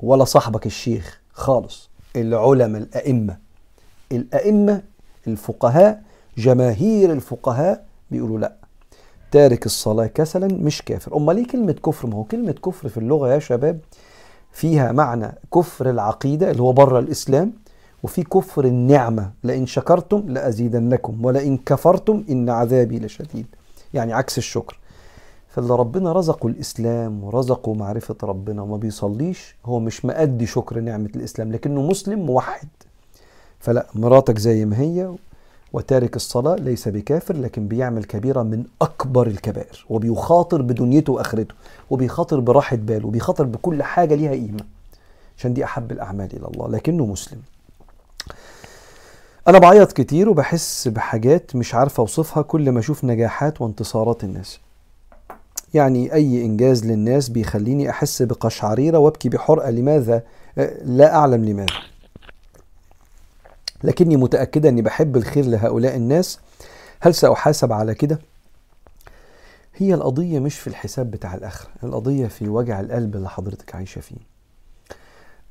ولا 0.01 0.25
صاحبك 0.25 0.67
الشيخ 0.67 1.21
خالص. 1.33 1.89
العلماء 2.17 2.83
الأئمة. 2.83 3.37
الأئمة 4.13 4.83
الفقهاء 5.27 6.03
جماهير 6.39 7.13
الفقهاء 7.13 7.87
بيقولوا 8.11 8.39
لا. 8.39 8.53
تارك 9.31 9.67
الصلاة 9.67 10.07
كسلا 10.07 10.47
مش 10.47 10.83
كافر. 10.83 11.17
أما 11.17 11.33
ليه 11.33 11.47
كلمة 11.47 11.73
كفر؟ 11.73 12.09
ما 12.09 12.17
هو 12.17 12.25
كلمة 12.25 12.53
كفر 12.53 12.89
في 12.89 12.97
اللغة 12.97 13.29
يا 13.29 13.39
شباب 13.39 13.81
فيها 14.53 14.93
معنى 14.93 15.35
كفر 15.55 15.91
العقيدة 15.91 16.51
اللي 16.51 16.63
هو 16.63 16.73
بره 16.73 16.99
الإسلام 16.99 17.53
وفي 18.07 18.23
كفر 18.23 18.65
النعمة 18.65 19.31
لئن 19.45 19.67
شكرتم 19.67 20.23
لأزيدنكم 20.29 21.25
ولئن 21.25 21.57
كفرتم 21.57 22.25
إن 22.31 22.51
عذابي 22.51 22.99
لشديد. 22.99 23.47
يعني 23.95 24.13
عكس 24.13 24.39
الشكر. 24.39 24.79
فاللي 25.49 25.75
ربنا 25.77 26.13
رزقه 26.13 26.47
الإسلام 26.47 27.25
ورزقه 27.25 27.75
معرفة 27.75 28.15
ربنا 28.23 28.63
وما 28.63 28.77
بيصليش 28.77 29.57
هو 29.65 29.79
مش 29.81 30.05
مأدي 30.05 30.47
شكر 30.47 30.81
نعمة 30.81 31.11
الإسلام 31.17 31.53
لكنه 31.53 31.83
مسلم 31.83 32.19
موحد. 32.27 32.69
فلا 33.59 33.87
مراتك 33.95 34.39
زي 34.39 34.65
ما 34.65 34.79
هي 34.81 35.11
وتارك 35.73 36.17
الصلاة 36.17 36.55
ليس 36.57 36.89
بكافر 36.89 37.37
لكن 37.37 37.69
بيعمل 37.69 38.05
كبيرة 38.05 38.43
من 38.43 38.65
أكبر 38.83 39.27
الكبائر 39.27 39.87
وبيخاطر 39.91 40.63
بدنيته 40.63 41.13
وآخرته 41.13 41.55
وبيخاطر 41.91 42.41
براحة 42.41 42.77
باله 42.77 43.07
وبيخاطر 43.07 43.45
بكل 43.45 43.83
حاجة 43.83 44.15
ليها 44.15 44.31
قيمة 44.33 44.65
عشان 45.39 45.55
دي 45.55 45.65
أحب 45.65 45.93
الأعمال 45.93 46.29
إلى 46.37 46.47
الله 46.55 46.69
لكنه 46.69 47.07
مسلم. 47.07 47.39
أنا 49.49 49.59
بعيط 49.59 49.93
كتير 49.93 50.29
وبحس 50.29 50.89
بحاجات 50.89 51.57
مش 51.57 51.75
عارف 51.75 52.01
أوصفها 52.01 52.43
كل 52.43 52.71
ما 52.71 52.81
أشوف 52.81 53.05
نجاحات 53.05 53.61
وانتصارات 53.61 54.25
الناس. 54.25 54.61
يعني 55.75 56.13
أي 56.13 56.45
إنجاز 56.45 56.87
للناس 56.87 57.29
بيخليني 57.29 57.91
أحس 57.91 58.23
بقشعريرة 58.23 58.99
وأبكي 58.99 59.29
بحرقة 59.29 59.71
لماذا؟ 59.71 60.23
لا 60.85 61.15
أعلم 61.15 61.45
لماذا. 61.45 61.75
لكني 63.85 64.17
متأكدة 64.17 64.69
أني 64.69 64.83
بحب 64.83 65.17
الخير 65.17 65.45
لهؤلاء 65.45 65.97
الناس. 65.97 66.39
هل 67.01 67.15
سأحاسب 67.15 67.73
على 67.73 67.95
كده؟ 67.95 68.19
هي 69.77 69.95
القضية 69.95 70.39
مش 70.39 70.59
في 70.59 70.67
الحساب 70.67 71.11
بتاع 71.11 71.35
الآخرة 71.35 71.71
القضية 71.85 72.27
في 72.27 72.49
وجع 72.49 72.81
القلب 72.81 73.17
اللي 73.17 73.29
حضرتك 73.29 73.75
عايشة 73.75 74.01
فيه. 74.01 74.17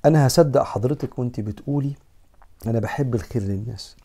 أنا 0.05 0.27
هصدق 0.27 0.63
حضرتك 0.63 1.19
وأنت 1.19 1.39
بتقولي 1.39 1.93
أنا 2.67 2.80
بحب 2.80 3.15
الخير 3.15 3.41
للناس. 3.41 3.95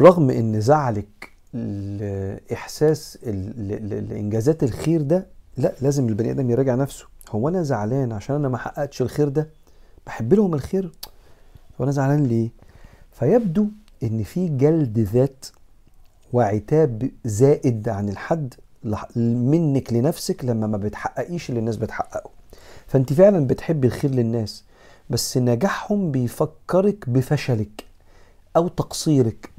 رغم 0.00 0.30
أن 0.30 0.60
زعلك 0.60 1.30
لإحساس 1.54 3.18
لإنجازات 3.24 4.62
الخير 4.62 5.02
ده 5.02 5.26
لا 5.56 5.74
لازم 5.82 6.08
البني 6.08 6.30
آدم 6.30 6.50
يراجع 6.50 6.74
نفسه. 6.74 7.06
هو 7.30 7.48
أنا 7.48 7.62
زعلان 7.62 8.12
عشان 8.12 8.36
أنا 8.36 8.48
ما 8.48 8.58
حققتش 8.58 9.02
الخير 9.02 9.28
ده؟ 9.28 9.48
بحب 10.06 10.34
لهم 10.34 10.54
الخير. 10.54 10.92
وأنا 11.78 11.90
زعلان 11.90 12.24
ليه؟ 12.24 12.50
فيبدو 13.12 13.66
إن 14.02 14.22
في 14.22 14.48
جلد 14.48 14.98
ذات 14.98 15.46
وعتاب 16.32 17.10
زائد 17.24 17.88
عن 17.88 18.08
الحد 18.08 18.54
منك 19.16 19.92
لنفسك 19.92 20.44
لما 20.44 20.66
ما 20.66 20.76
بتحققيش 20.76 21.48
اللي 21.48 21.60
الناس 21.60 21.76
بتحققه. 21.76 22.30
فأنت 22.86 23.12
فعلا 23.12 23.46
بتحبي 23.46 23.86
الخير 23.86 24.10
للناس. 24.10 24.64
بس 25.10 25.38
نجاحهم 25.38 26.10
بيفكرك 26.10 27.08
بفشلك 27.08 27.84
أو 28.56 28.68
تقصيرك 28.68 29.50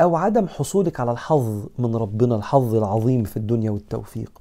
أو 0.00 0.16
عدم 0.16 0.48
حصولك 0.48 1.00
على 1.00 1.12
الحظ 1.12 1.66
من 1.78 1.96
ربنا 1.96 2.36
الحظ 2.36 2.74
العظيم 2.74 3.24
في 3.24 3.36
الدنيا 3.36 3.70
والتوفيق. 3.70 4.40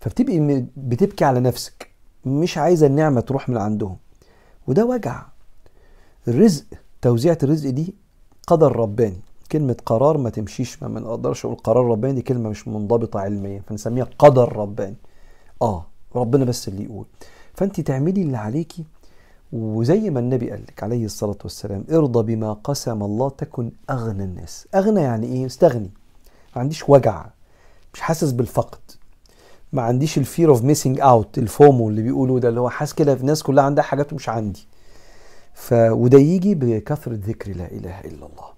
فبتبقي 0.00 0.64
بتبكي 0.76 1.24
على 1.24 1.40
نفسك. 1.40 1.90
مش 2.24 2.58
عايزة 2.58 2.86
النعمة 2.86 3.20
تروح 3.20 3.48
من 3.48 3.56
عندهم. 3.56 3.96
وده 4.66 4.84
وجع. 4.84 5.22
الرزق 6.28 6.64
توزيعة 7.02 7.38
الرزق 7.42 7.70
دي 7.70 7.94
قدر 8.46 8.76
رباني. 8.76 9.20
كلمة 9.52 9.76
قرار 9.86 10.18
ما 10.18 10.30
تمشيش 10.30 10.82
ما 10.82 11.00
نقدرش 11.00 11.44
أقول 11.44 11.56
قرار 11.56 11.84
رباني 11.86 12.14
دي 12.14 12.22
كلمة 12.22 12.50
مش 12.50 12.68
منضبطة 12.68 13.20
علميا 13.20 13.62
فنسميها 13.68 14.06
قدر 14.18 14.56
رباني. 14.56 14.96
آه 15.62 15.86
ربنا 16.16 16.44
بس 16.44 16.68
اللي 16.68 16.84
يقول. 16.84 17.06
فانت 17.54 17.80
تعملي 17.80 18.22
اللي 18.22 18.36
عليكي 18.36 18.84
وزي 19.52 20.10
ما 20.10 20.20
النبي 20.20 20.50
قال 20.50 20.62
لك 20.62 20.82
عليه 20.82 21.04
الصلاة 21.04 21.38
والسلام 21.42 21.84
ارضى 21.92 22.36
بما 22.36 22.52
قسم 22.52 23.02
الله 23.02 23.28
تكن 23.28 23.70
أغنى 23.90 24.24
الناس. 24.24 24.66
أغنى 24.74 25.00
يعني 25.00 25.26
إيه؟ 25.26 25.46
استغني. 25.46 25.90
ما 26.56 26.62
عنديش 26.62 26.88
وجع. 26.88 27.26
مش 27.94 28.00
حاسس 28.00 28.30
بالفقد. 28.30 28.78
ما 29.72 29.82
عنديش 29.82 30.18
ال 30.18 30.24
fear 30.24 30.48
of 30.48 30.62
missing 30.62 31.00
out 31.00 31.38
ال 31.38 31.48
FOMO 31.48 31.88
اللي 31.88 32.02
بيقولوا 32.02 32.40
ده 32.40 32.48
اللي 32.48 32.60
هو 32.60 32.68
حاسس 32.68 32.92
كده 32.92 33.14
في 33.14 33.20
الناس 33.20 33.42
كلها 33.42 33.64
عندها 33.64 33.84
حاجات 33.84 34.12
مش 34.12 34.28
عندي. 34.28 34.66
ف 35.54 35.72
وده 35.72 36.18
يجي 36.18 36.54
بكثرة 36.54 37.18
ذكر 37.26 37.56
لا 37.56 37.72
إله 37.72 38.00
إلا 38.00 38.26
الله. 38.26 38.48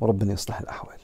وربنا 0.00 0.32
يصلح 0.32 0.60
الأحوال. 0.60 0.96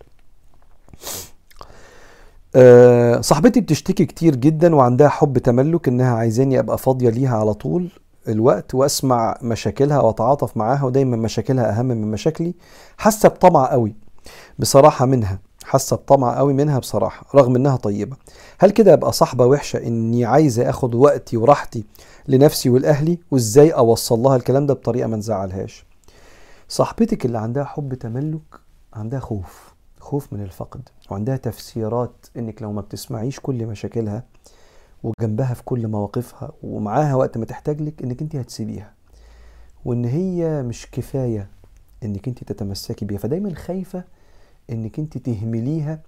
أه 2.54 3.20
صاحبتي 3.20 3.60
بتشتكي 3.60 4.04
كتير 4.04 4.36
جدا 4.36 4.74
وعندها 4.74 5.08
حب 5.08 5.38
تملك 5.38 5.88
إنها 5.88 6.14
عايزاني 6.14 6.58
أبقى 6.58 6.78
فاضية 6.78 7.10
ليها 7.10 7.36
على 7.36 7.54
طول. 7.54 7.88
الوقت 8.28 8.74
واسمع 8.74 9.38
مشاكلها 9.42 10.00
واتعاطف 10.00 10.56
معاها 10.56 10.84
ودايما 10.84 11.16
مشاكلها 11.16 11.78
أهم 11.78 11.86
من 11.86 12.10
مشاكلي 12.10 12.54
حاسة 12.98 13.28
بطمع 13.28 13.70
قوي 13.70 13.94
بصراحة 14.58 15.06
منها 15.06 15.38
حاسة 15.64 15.96
بطمع 15.96 16.36
قوي 16.38 16.52
منها 16.52 16.78
بصراحة 16.78 17.26
رغم 17.34 17.56
إنها 17.56 17.76
طيبة. 17.76 18.16
هل 18.58 18.70
كده 18.70 18.92
ابقى 18.92 19.12
صاحبة 19.12 19.46
وحشة 19.46 19.76
إني 19.76 20.24
عايزة 20.24 20.70
آخد 20.70 20.94
وقتي 20.94 21.36
وراحتي 21.36 21.84
لنفسي 22.28 22.70
ولأهلي؟ 22.70 23.18
وإزاي 23.30 23.70
أوصل 23.70 24.18
لها 24.18 24.36
الكلام 24.36 24.66
ده 24.66 24.74
بطريقة 24.74 25.06
ما 25.06 25.16
نزعلهاش؟ 25.16 25.86
صاحبتك 26.68 27.26
اللي 27.26 27.38
عندها 27.38 27.64
حب 27.64 27.94
تملك 27.94 28.40
عندها 28.94 29.20
خوف 29.20 29.74
خوف 30.00 30.32
من 30.32 30.42
الفقد 30.42 30.88
وعندها 31.10 31.36
تفسيرات 31.36 32.26
إنك 32.36 32.62
لو 32.62 32.72
ما 32.72 32.80
بتسمعيش 32.80 33.40
كل 33.40 33.66
مشاكلها 33.66 34.22
وجنبها 35.02 35.54
في 35.54 35.62
كل 35.62 35.88
مواقفها 35.88 36.52
ومعاها 36.62 37.14
وقت 37.14 37.38
ما 37.38 37.44
تحتاج 37.44 37.80
لك 37.82 38.02
إنك 38.02 38.22
أنت 38.22 38.36
هتسيبيها. 38.36 38.92
وإن 39.84 40.04
هي 40.04 40.62
مش 40.62 40.90
كفاية 40.92 41.48
إنك 42.02 42.28
أنت 42.28 42.44
تتمسكي 42.44 43.04
بيها 43.04 43.18
فدايما 43.18 43.54
خايفة 43.54 44.04
إنك 44.70 44.98
أنت 44.98 45.18
تهمليها 45.18 46.00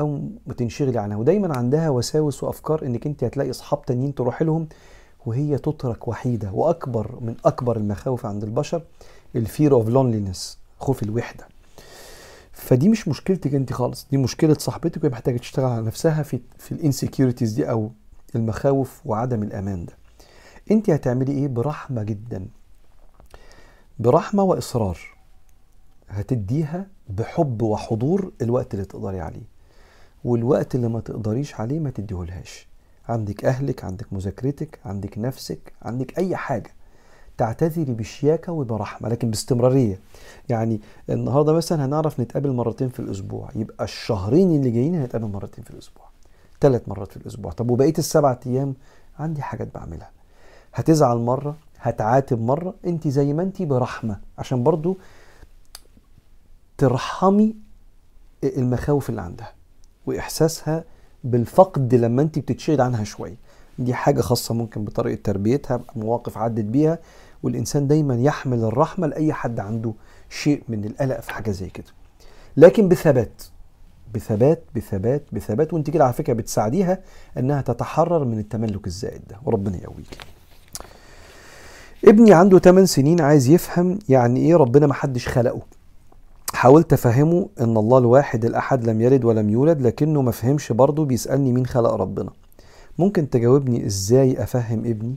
أو 0.00 0.20
تنشغلي 0.56 0.98
عنها. 0.98 1.16
ودايما 1.16 1.56
عندها 1.56 1.90
وساوس 1.90 2.44
وأفكار 2.44 2.86
إنك 2.86 3.06
أنت 3.06 3.24
هتلاقي 3.24 3.50
أصحاب 3.50 3.84
تانيين 3.84 4.14
تروحي 4.14 4.44
لهم 4.44 4.68
وهي 5.26 5.58
تترك 5.58 6.08
وحيدة. 6.08 6.52
وأكبر 6.52 7.18
من 7.20 7.34
أكبر 7.44 7.76
المخاوف 7.76 8.26
عند 8.26 8.44
البشر 8.44 8.82
ال 9.36 9.43
fear 9.43 9.72
of 9.72 9.88
loneliness 9.88 10.58
خوف 10.78 11.02
الوحدة. 11.02 11.48
فدي 12.52 12.88
مش 12.88 13.08
مشكلتك 13.08 13.54
أنت 13.54 13.72
خالص 13.72 14.06
دي 14.10 14.16
مشكلة 14.16 14.54
صاحبتك 14.54 15.02
وهي 15.04 15.12
محتاجة 15.12 15.36
تشتغل 15.38 15.64
على 15.64 15.82
نفسها 15.82 16.22
في 16.22 16.40
في 16.58 16.72
ال 16.72 16.78
insecurities 16.78 17.52
دي 17.52 17.70
أو 17.70 17.90
المخاوف 18.36 19.00
وعدم 19.04 19.42
الأمان 19.42 19.84
ده. 19.84 19.92
انت 20.70 20.90
هتعملي 20.90 21.32
إيه؟ 21.32 21.48
برحمة 21.48 22.02
جدا. 22.02 22.46
برحمة 23.98 24.42
وإصرار 24.42 24.98
هتديها 26.08 26.86
بحب 27.08 27.62
وحضور 27.62 28.32
الوقت 28.42 28.74
اللي 28.74 28.84
تقدري 28.84 29.20
عليه. 29.20 29.54
والوقت 30.24 30.74
اللي 30.74 30.88
ما 30.88 31.00
تقدريش 31.00 31.54
عليه 31.54 31.80
ما 31.80 31.90
تديهولهاش. 31.90 32.66
عندك 33.08 33.44
أهلك 33.44 33.84
عندك 33.84 34.12
مذاكرتك 34.12 34.78
عندك 34.84 35.18
نفسك 35.18 35.72
عندك 35.82 36.18
أي 36.18 36.36
حاجة. 36.36 36.70
تعتذري 37.38 37.92
بشياكة 37.94 38.52
وبرحمة 38.52 39.08
لكن 39.08 39.30
باستمرارية. 39.30 39.98
يعني 40.48 40.80
النهارده 41.10 41.52
مثلا 41.52 41.84
هنعرف 41.84 42.20
نتقابل 42.20 42.52
مرتين 42.52 42.88
في 42.88 43.00
الأسبوع. 43.00 43.48
يبقى 43.54 43.84
الشهرين 43.84 44.50
اللي 44.56 44.70
جايين 44.70 44.94
هنتقابل 44.94 45.26
مرتين 45.28 45.64
في 45.64 45.70
الأسبوع. 45.70 46.04
ثلاث 46.64 46.88
مرات 46.88 47.10
في 47.12 47.16
الأسبوع. 47.16 47.52
طب 47.52 47.70
وبقية 47.70 47.94
السبع 47.98 48.38
أيام 48.46 48.74
عندي 49.18 49.42
حاجات 49.42 49.68
بعملها. 49.74 50.10
هتزعل 50.74 51.16
مرة 51.16 51.56
هتعاتب 51.80 52.40
مرة 52.40 52.74
انت 52.86 53.08
زي 53.08 53.32
ما 53.32 53.42
انت 53.42 53.62
برحمة. 53.62 54.20
عشان 54.38 54.62
برضو 54.62 54.98
ترحمي 56.78 57.56
المخاوف 58.44 59.10
اللي 59.10 59.20
عندها 59.20 59.52
وإحساسها 60.06 60.84
بالفقد 61.24 61.94
لما 61.94 62.22
انت 62.22 62.38
بتتشغل 62.38 62.80
عنها 62.80 63.04
شوية. 63.04 63.36
دي 63.78 63.94
حاجة 63.94 64.20
خاصة 64.20 64.54
ممكن 64.54 64.84
بطريقة 64.84 65.20
تربيتها 65.24 65.80
مواقف 65.96 66.38
عدت 66.38 66.64
بيها 66.64 66.98
والإنسان 67.42 67.86
دايما 67.86 68.16
يحمل 68.16 68.64
الرحمة 68.64 69.06
لأي 69.06 69.32
حد 69.32 69.60
عنده 69.60 69.92
شيء 70.30 70.62
من 70.68 70.84
القلق 70.84 71.20
في 71.20 71.30
حاجة 71.30 71.50
زي 71.50 71.70
كده. 71.70 71.92
لكن 72.56 72.88
بثبات 72.88 73.42
بثبات 74.14 74.64
بثبات 74.76 75.22
بثبات 75.32 75.72
وانت 75.72 75.90
كده 75.90 76.04
على 76.04 76.12
فكرة 76.12 76.32
بتساعديها 76.32 76.98
انها 77.38 77.62
تتحرر 77.62 78.24
من 78.24 78.38
التملك 78.38 78.86
الزائد 78.86 79.20
ده 79.30 79.36
وربنا 79.44 79.76
يقويك. 79.76 80.18
ابني 82.04 82.32
عنده 82.32 82.58
8 82.58 82.86
سنين 82.86 83.20
عايز 83.20 83.48
يفهم 83.48 83.98
يعني 84.08 84.40
إيه 84.40 84.56
ربنا 84.56 84.86
ما 84.86 84.94
حدش 84.94 85.28
خلقه. 85.28 85.60
حاولت 86.54 86.92
افهمه 86.92 87.48
ان 87.60 87.76
الله 87.76 87.98
الواحد 87.98 88.44
الاحد 88.44 88.84
لم 88.84 89.00
يلد 89.00 89.24
ولم 89.24 89.50
يولد 89.50 89.82
لكنه 89.82 90.22
ما 90.22 90.30
فهمش 90.30 90.72
برضه 90.72 91.04
بيسألني 91.04 91.52
مين 91.52 91.66
خلق 91.66 91.90
ربنا. 91.90 92.30
ممكن 92.98 93.30
تجاوبني 93.30 93.86
إزاي 93.86 94.42
افهم 94.42 94.78
ابني؟ 94.78 95.14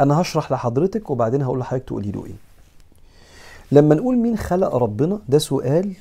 أنا 0.00 0.20
هشرح 0.20 0.52
لحضرتك 0.52 1.10
وبعدين 1.10 1.42
هقول 1.42 1.58
لحضرتك 1.58 1.84
تقولي 1.84 2.10
له 2.10 2.26
إيه. 2.26 2.34
لما 3.72 3.94
نقول 3.94 4.16
مين 4.18 4.36
خلق 4.36 4.74
ربنا 4.76 5.18
ده 5.28 5.38
سؤال 5.38 5.92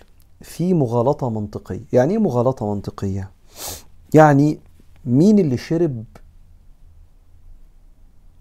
فيه 0.41 0.73
مغالطة 0.73 1.29
منطقية. 1.29 1.83
يعني 1.93 2.13
إيه 2.13 2.19
مغالطة 2.19 2.73
منطقية؟ 2.73 3.31
يعني 4.13 4.59
مين 5.05 5.39
اللي 5.39 5.57
شرب 5.57 6.03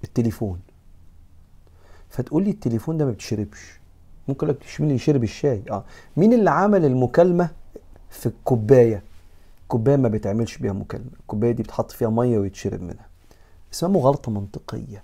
التليفون؟ 0.04 0.58
فتقول 2.10 2.44
لي 2.44 2.50
التليفون 2.50 2.96
ده 2.98 3.04
ما 3.04 3.10
بتشربش 3.10 3.78
ممكن 4.28 4.46
لك 4.46 4.56
مين 4.80 4.88
اللي 4.88 4.98
شرب 4.98 5.22
الشاي؟ 5.24 5.62
آه. 5.70 5.84
مين 6.16 6.32
اللي 6.32 6.50
عمل 6.50 6.84
المكالمة 6.84 7.50
في 8.10 8.26
الكوباية؟ 8.26 9.02
كوباية 9.68 9.96
ما 9.96 10.08
بيتعملش 10.08 10.56
بيها 10.58 10.72
مكالمة. 10.72 11.10
الكوباية 11.20 11.52
دي 11.52 11.62
بتحط 11.62 11.90
فيها 11.90 12.08
مية 12.08 12.38
ويتشرب 12.38 12.82
منها. 12.82 13.06
اسمها 13.72 13.90
مغالطة 13.92 14.30
منطقية. 14.32 15.02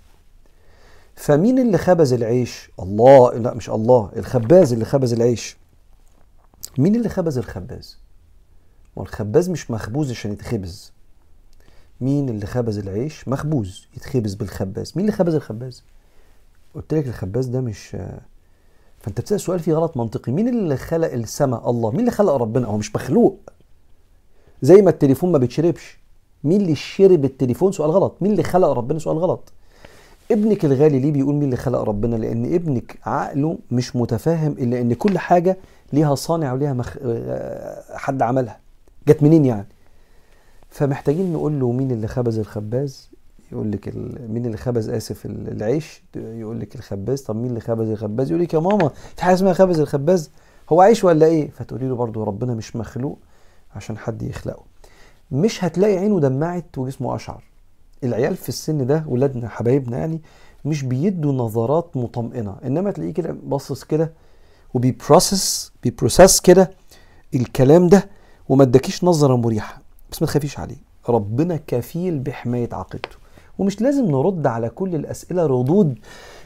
فمين 1.15 1.59
اللي 1.59 1.77
خبز 1.77 2.13
العيش؟ 2.13 2.71
الله 2.79 3.33
لا 3.33 3.53
مش 3.53 3.69
الله. 3.69 4.11
الخباز 4.15 4.73
اللي 4.73 4.85
خبز 4.85 5.13
العيش 5.13 5.57
مين 6.77 6.95
اللي 6.95 7.09
خبز 7.09 7.37
الخباز؟ 7.37 7.97
والخباز 8.95 9.49
مش 9.49 9.71
مخبوز 9.71 10.11
عشان 10.11 10.31
يتخبز. 10.31 10.91
مين 12.01 12.29
اللي 12.29 12.45
خبز 12.45 12.77
العيش؟ 12.77 13.27
مخبوز 13.27 13.87
يتخبز 13.97 14.33
بالخباز. 14.33 14.93
مين 14.95 15.05
اللي 15.05 15.17
خبز 15.17 15.35
الخباز؟ 15.35 15.83
قلت 16.75 16.93
لك 16.93 17.07
الخباز 17.07 17.45
ده 17.45 17.61
مش 17.61 17.89
فانت 18.99 19.21
بتسأل 19.21 19.41
سؤال 19.41 19.59
فيه 19.59 19.73
غلط 19.73 19.97
منطقي. 19.97 20.31
مين 20.31 20.47
اللي 20.47 20.77
خلق 20.77 21.11
السماء؟ 21.11 21.69
الله. 21.69 21.91
مين 21.91 21.99
اللي 21.99 22.11
خلق 22.11 22.33
ربنا؟ 22.33 22.67
هو 22.67 22.77
مش 22.77 22.95
مخلوق. 22.95 23.39
زي 24.61 24.81
ما 24.81 24.89
التليفون 24.89 25.31
ما 25.31 25.37
بيتشربش. 25.37 25.97
مين 26.43 26.61
اللي 26.61 26.75
شرب 26.75 27.25
التليفون؟ 27.25 27.71
سؤال 27.71 27.91
غلط. 27.91 28.15
مين 28.21 28.31
اللي 28.31 28.43
خلق 28.43 28.67
ربنا؟ 28.67 28.99
سؤال 28.99 29.17
غلط. 29.17 29.53
ابنك 30.31 30.65
الغالي 30.65 30.99
ليه 30.99 31.11
بيقول 31.11 31.35
مين 31.35 31.43
اللي 31.43 31.55
خلق 31.57 31.79
ربنا؟ 31.79 32.15
لأن 32.15 32.53
ابنك 32.53 32.97
عقله 33.05 33.57
مش 33.71 33.95
متفاهم 33.95 34.51
إلا 34.51 34.81
إن 34.81 34.93
كل 34.93 35.17
حاجة 35.17 35.57
ليها 35.93 36.15
صانع 36.15 36.53
وليها 36.53 36.73
مخ... 36.73 36.97
حد 37.93 38.21
عملها. 38.21 38.59
جت 39.07 39.23
منين 39.23 39.45
يعني؟ 39.45 39.67
فمحتاجين 40.69 41.33
نقول 41.33 41.59
له 41.59 41.71
مين 41.71 41.91
اللي 41.91 42.07
خبز 42.07 42.39
الخباز؟ 42.39 43.09
يقول 43.51 43.71
لك 43.71 43.87
ال... 43.87 44.31
مين 44.33 44.45
اللي 44.45 44.57
خبز 44.57 44.89
آسف 44.89 45.25
العيش؟ 45.25 46.03
يقول 46.15 46.59
لك 46.59 46.75
الخباز. 46.75 47.21
طب 47.21 47.35
مين 47.35 47.45
اللي 47.49 47.59
خبز 47.59 47.89
الخباز؟ 47.89 48.31
يقول 48.31 48.43
لك 48.43 48.53
يا 48.53 48.59
ماما 48.59 48.91
في 49.15 49.23
حاجة 49.23 49.33
اسمها 49.33 49.53
خبز 49.53 49.79
الخباز. 49.79 50.29
هو 50.69 50.81
عيش 50.81 51.03
ولا 51.03 51.25
إيه؟ 51.25 51.49
فتقولي 51.49 51.87
له 51.87 51.95
برضه 51.95 52.23
ربنا 52.23 52.53
مش 52.53 52.75
مخلوق 52.75 53.17
عشان 53.75 53.97
حد 53.97 54.21
يخلقه. 54.23 54.63
مش 55.31 55.63
هتلاقي 55.63 55.97
عينه 55.97 56.19
دمعت 56.19 56.77
وجسمه 56.77 57.15
قشعر. 57.15 57.43
العيال 58.05 58.35
في 58.35 58.49
السن 58.49 58.85
ده 58.87 59.03
ولادنا 59.07 59.49
حبايبنا 59.49 59.97
يعني 59.97 60.21
مش 60.65 60.83
بيدوا 60.83 61.33
نظرات 61.33 61.97
مطمئنة. 61.97 62.55
إنما 62.65 62.91
تلاقيه 62.91 63.13
كده 63.13 63.35
باصص 63.43 63.83
كده 63.83 64.13
وبي 64.73 65.02
process 65.02 65.71
بي 65.83 65.95
process 65.95 66.39
كده 66.39 66.71
الكلام 67.35 67.87
ده 67.87 68.09
وما 68.49 68.63
اداكيش 68.63 69.03
نظرة 69.03 69.35
مريحة. 69.35 69.81
بس 70.11 70.21
ما 70.21 70.27
تخافيش 70.27 70.59
عليه. 70.59 70.75
ربنا 71.09 71.59
كفيل 71.67 72.19
بحماية 72.19 72.69
عقيدته 72.71 73.15
ومش 73.57 73.81
لازم 73.81 74.05
نرد 74.05 74.47
على 74.47 74.69
كل 74.69 74.95
الأسئلة 74.95 75.45
ردود 75.45 75.99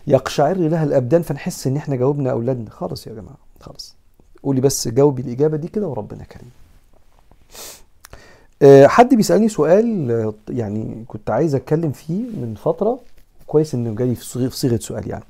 يقشعر 0.08 0.58
لها 0.58 0.84
الأبدان 0.84 1.22
فنحس 1.22 1.68
إن 1.68 1.78
إحنا 1.78 1.96
جاوبنا 1.96 2.32
أولادنا. 2.32 2.70
خلاص 2.70 3.08
يا 3.08 3.14
جماعة 3.14 3.38
خلاص. 3.60 3.96
قولي 4.44 4.62
بس 4.62 4.88
جاوبي 4.88 5.22
الإجابة 5.22 5.58
دي 5.58 5.68
كده 5.68 5.88
وربنا 5.88 6.24
كريم. 6.24 6.50
حد 8.64 9.16
بيسألني 9.16 9.50
سؤال 9.50 10.12
آه، 10.12 10.34
يعني 10.50 11.04
كنت 11.08 11.30
عايز 11.30 11.56
أتكلم 11.56 11.92
فيه 11.92 12.22
من 12.22 12.56
فترة. 12.64 13.00
كويس 13.48 13.74
إنه 13.76 13.96
جالي 13.96 14.16
في 14.16 14.50
صيغة 14.50 14.78
سؤال 14.78 15.10
يعني. 15.10 15.24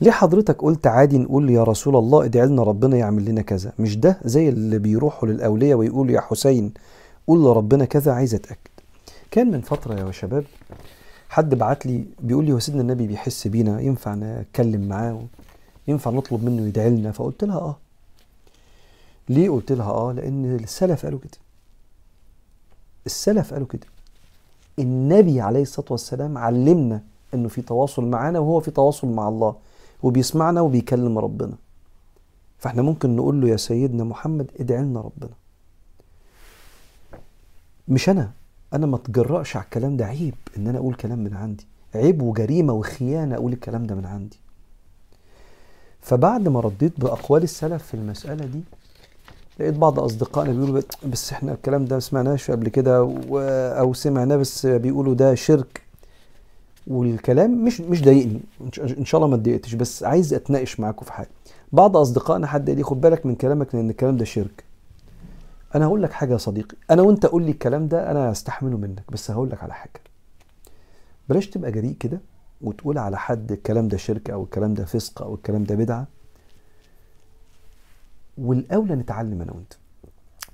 ليه 0.00 0.10
حضرتك 0.10 0.62
قلت 0.62 0.86
عادي 0.86 1.18
نقول 1.18 1.50
يا 1.50 1.62
رسول 1.64 1.96
الله 1.96 2.24
ادعي 2.24 2.46
لنا 2.46 2.62
ربنا 2.62 2.96
يعمل 2.96 3.24
لنا 3.24 3.42
كذا؟ 3.42 3.72
مش 3.78 3.96
ده 3.96 4.18
زي 4.24 4.48
اللي 4.48 4.78
بيروحوا 4.78 5.28
للأولياء 5.28 5.78
ويقولوا 5.78 6.12
يا 6.14 6.20
حسين 6.20 6.72
قول 7.26 7.42
لربنا 7.44 7.84
كذا 7.84 8.12
عايز 8.12 8.34
أتأكد. 8.34 8.70
كان 9.30 9.50
من 9.50 9.60
فترة 9.60 9.94
يا 10.06 10.10
شباب 10.12 10.44
حد 11.28 11.54
بعت 11.54 11.86
لي 11.86 12.04
بيقول 12.20 12.44
لي 12.44 12.52
هو 12.52 12.58
سيدنا 12.58 12.82
النبي 12.82 13.06
بيحس 13.06 13.46
بينا 13.46 13.80
ينفع 13.80 14.14
نتكلم 14.14 14.88
معاه؟ 14.88 15.22
ينفع 15.88 16.10
نطلب 16.10 16.44
منه 16.44 16.66
يدعي 16.66 16.90
لنا؟ 16.90 17.12
فقلت 17.12 17.44
لها 17.44 17.56
آه. 17.58 17.76
ليه 19.28 19.50
قلت 19.50 19.72
لها 19.72 19.90
آه؟ 19.90 20.12
لأن 20.12 20.56
السلف 20.56 21.04
قالوا 21.04 21.18
كده. 21.18 21.41
السلف 23.06 23.52
قالوا 23.52 23.66
كده. 23.66 23.86
النبي 24.78 25.40
عليه 25.40 25.62
الصلاة 25.62 25.86
والسلام 25.90 26.38
علمنا 26.38 27.02
إنه 27.34 27.48
في 27.48 27.62
تواصل 27.62 28.04
معانا 28.04 28.38
وهو 28.38 28.60
في 28.60 28.70
تواصل 28.70 29.06
مع 29.08 29.28
الله 29.28 29.54
وبيسمعنا 30.02 30.60
وبيكلم 30.60 31.18
ربنا. 31.18 31.54
فإحنا 32.58 32.82
ممكن 32.82 33.16
نقول 33.16 33.40
له 33.40 33.48
يا 33.48 33.56
سيدنا 33.56 34.04
محمد 34.04 34.50
ادعي 34.60 34.82
لنا 34.82 35.00
ربنا. 35.00 35.30
مش 37.88 38.08
أنا 38.08 38.30
أنا 38.72 38.86
ما 38.86 38.96
اتجرأش 38.96 39.56
على 39.56 39.64
الكلام 39.64 39.96
ده 39.96 40.04
عيب 40.04 40.34
إن 40.56 40.66
أنا 40.66 40.78
أقول 40.78 40.94
كلام 40.94 41.18
من 41.18 41.34
عندي. 41.34 41.66
عيب 41.94 42.22
وجريمة 42.22 42.72
وخيانة 42.72 43.34
أقول 43.34 43.52
الكلام 43.52 43.86
ده 43.86 43.94
من 43.94 44.06
عندي. 44.06 44.38
فبعد 46.00 46.48
ما 46.48 46.60
رديت 46.60 47.00
بأقوال 47.00 47.42
السلف 47.42 47.86
في 47.86 47.94
المسألة 47.94 48.46
دي 48.46 48.60
لقيت 49.60 49.74
بعض 49.74 50.00
أصدقائنا 50.00 50.52
بيقولوا 50.52 50.82
بس 51.06 51.32
إحنا 51.32 51.52
الكلام 51.52 51.84
ده 51.84 51.96
ما 51.96 52.00
سمعناش 52.00 52.50
قبل 52.50 52.68
كده 52.68 52.96
أو 53.78 53.94
سمعناه 53.94 54.36
بس 54.36 54.66
بيقولوا 54.66 55.14
ده 55.14 55.34
شرك. 55.34 55.82
والكلام 56.86 57.64
مش 57.64 57.80
مش 57.80 58.02
ضايقني 58.02 58.40
إن 58.98 59.04
شاء 59.04 59.18
الله 59.18 59.28
ما 59.28 59.34
اتضايقتش 59.36 59.74
بس 59.74 60.02
عايز 60.04 60.34
أتناقش 60.34 60.80
معاكم 60.80 61.04
في 61.04 61.12
حاجة. 61.12 61.28
بعض 61.72 61.96
أصدقائنا 61.96 62.46
حد 62.46 62.68
قال 62.68 62.78
لي 62.78 62.84
خد 62.84 63.00
بالك 63.00 63.26
من 63.26 63.34
كلامك 63.34 63.74
لأن 63.74 63.90
الكلام 63.90 64.16
ده 64.16 64.24
شرك. 64.24 64.64
أنا 65.74 65.86
هقول 65.86 66.02
لك 66.02 66.12
حاجة 66.12 66.32
يا 66.32 66.38
صديقي 66.38 66.76
أنا 66.90 67.02
وأنت 67.02 67.26
قول 67.26 67.42
لي 67.42 67.50
الكلام 67.50 67.88
ده 67.88 68.10
أنا 68.10 68.32
هستحمله 68.32 68.76
منك 68.76 69.02
بس 69.12 69.30
هقول 69.30 69.50
لك 69.50 69.62
على 69.62 69.74
حاجة. 69.74 70.00
بلاش 71.28 71.46
تبقى 71.50 71.72
جريء 71.72 71.94
كده 72.00 72.20
وتقول 72.62 72.98
على 72.98 73.18
حد 73.18 73.52
الكلام 73.52 73.88
ده 73.88 73.96
شرك 73.96 74.30
أو 74.30 74.42
الكلام 74.42 74.74
ده 74.74 74.84
فسق 74.84 75.22
أو 75.22 75.34
الكلام 75.34 75.64
ده 75.64 75.74
بدعة. 75.74 76.06
والأولى 78.38 78.94
نتعلم 78.94 79.42
أنا 79.42 79.52
وأنت. 79.52 79.72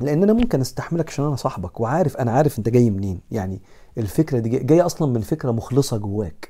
لأن 0.01 0.23
أنا 0.23 0.33
ممكن 0.33 0.61
أستحملك 0.61 1.09
عشان 1.09 1.25
أنا 1.25 1.37
صاحبك 1.37 1.81
وعارف 1.81 2.17
أنا 2.17 2.33
عارف 2.33 2.59
أنت 2.59 2.69
جاي 2.69 2.91
منين. 2.91 3.21
يعني 3.31 3.61
الفكرة 3.99 4.39
دي 4.39 4.49
جاية 4.49 4.87
أصلا 4.87 5.13
من 5.13 5.21
فكرة 5.21 5.51
مخلصة 5.51 5.97
جواك 5.97 6.49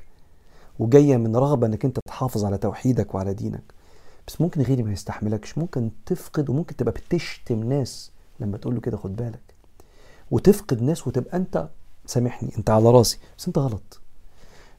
وجاية 0.79 1.17
من 1.17 1.35
رغبة 1.35 1.67
إنك 1.67 1.85
أنت 1.85 1.99
تحافظ 2.07 2.45
على 2.45 2.57
توحيدك 2.57 3.15
وعلى 3.15 3.33
دينك. 3.33 3.63
بس 4.27 4.41
ممكن 4.41 4.61
غيري 4.61 4.83
ما 4.83 4.91
يستحملكش 4.91 5.57
ممكن 5.57 5.91
تفقد 6.05 6.49
وممكن 6.49 6.75
تبقى 6.75 6.91
بتشتم 6.91 7.63
ناس 7.63 8.11
لما 8.39 8.57
تقول 8.57 8.75
له 8.75 8.81
كده 8.81 8.97
خد 8.97 9.15
بالك. 9.15 9.53
وتفقد 10.31 10.81
ناس 10.81 11.07
وتبقى 11.07 11.37
أنت 11.37 11.69
سامحني 12.05 12.51
أنت 12.57 12.69
على 12.69 12.89
راسي. 12.89 13.17
بس 13.37 13.47
أنت 13.47 13.57
غلط. 13.57 14.01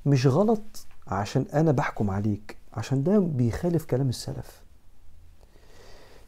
مش 0.07 0.27
غلط 0.27 0.87
عشان 1.07 1.47
أنا 1.55 1.73
بحكم 1.73 2.11
عليك 2.11 2.57
عشان 2.73 3.03
ده 3.03 3.19
بيخالف 3.19 3.85
كلام 3.85 4.09
السلف. 4.09 4.61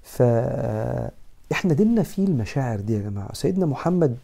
فاحنا 0.02 1.74
ديننا 1.74 2.02
فيه 2.02 2.24
المشاعر 2.24 2.80
دي 2.80 2.94
يا 2.94 3.02
جماعة. 3.02 3.34
سيدنا 3.34 3.66
محمد 3.66 4.16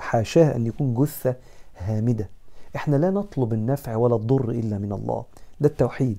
حاشاه 0.00 0.56
أن 0.56 0.66
يكون 0.66 0.94
جثة 0.94 1.34
هامدة. 1.78 2.28
إحنا 2.76 2.96
لا 2.96 3.10
نطلب 3.10 3.52
النفع 3.52 3.96
ولا 3.96 4.16
الضر 4.16 4.50
إلا 4.50 4.78
من 4.78 4.92
الله. 4.92 5.24
ده 5.60 5.68
التوحيد. 5.68 6.18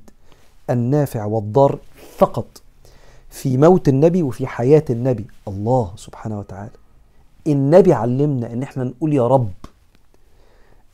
النافع 0.69 1.25
والضار 1.25 1.79
فقط. 2.17 2.61
في 3.29 3.57
موت 3.57 3.89
النبي 3.89 4.23
وفي 4.23 4.47
حياة 4.47 4.85
النبي. 4.89 5.25
الله 5.47 5.91
سبحانه 5.95 6.39
وتعالى. 6.39 6.71
النبي 7.47 7.93
علمنا 7.93 8.53
إن 8.53 8.63
إحنا 8.63 8.83
نقول 8.83 9.13
يا 9.13 9.27
رب. 9.27 9.51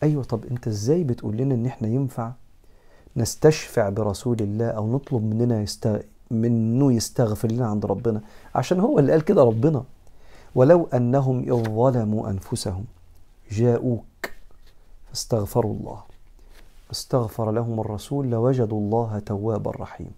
أيوه 0.03 0.23
طب 0.23 0.45
أنت 0.51 0.67
إزاي 0.67 1.03
بتقول 1.03 1.37
لنا 1.37 1.55
إن 1.55 1.65
إحنا 1.65 1.87
ينفع 1.87 2.31
نستشفع 3.17 3.89
برسول 3.89 4.37
الله 4.39 4.67
أو 4.67 4.95
نطلب 4.95 5.23
مننا 5.23 5.61
يست... 5.61 6.01
منه 6.31 6.93
يستغفر 6.93 7.51
لنا 7.51 7.67
عند 7.67 7.85
ربنا. 7.85 8.21
عشان 8.55 8.79
هو 8.79 8.99
اللي 8.99 9.11
قال 9.11 9.21
كده 9.21 9.43
ربنا. 9.43 9.83
ولو 10.55 10.87
أنهم 10.93 11.39
إذ 11.39 11.63
ظلموا 11.63 12.29
أنفسهم 12.29 12.85
جاءوك 13.51 14.31
فاستغفروا 15.09 15.73
الله. 15.73 15.99
استغفر 16.91 17.51
لهم 17.51 17.79
الرسول 17.79 18.29
لوجدوا 18.29 18.79
الله 18.79 19.19
توابا 19.19 19.71
رحيما. 19.71 20.09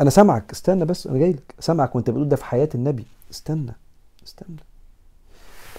أنا 0.00 0.10
سامعك. 0.10 0.50
استنى 0.50 0.84
بس 0.84 1.06
أنا 1.06 1.18
جاي 1.18 1.32
لك. 1.32 1.54
سامعك 1.58 1.96
وأنت 1.96 2.10
بتقول 2.10 2.28
ده 2.28 2.36
في 2.36 2.44
حياة 2.44 2.68
النبي. 2.74 3.06
استنى 3.30 3.72
استنى. 4.26 4.56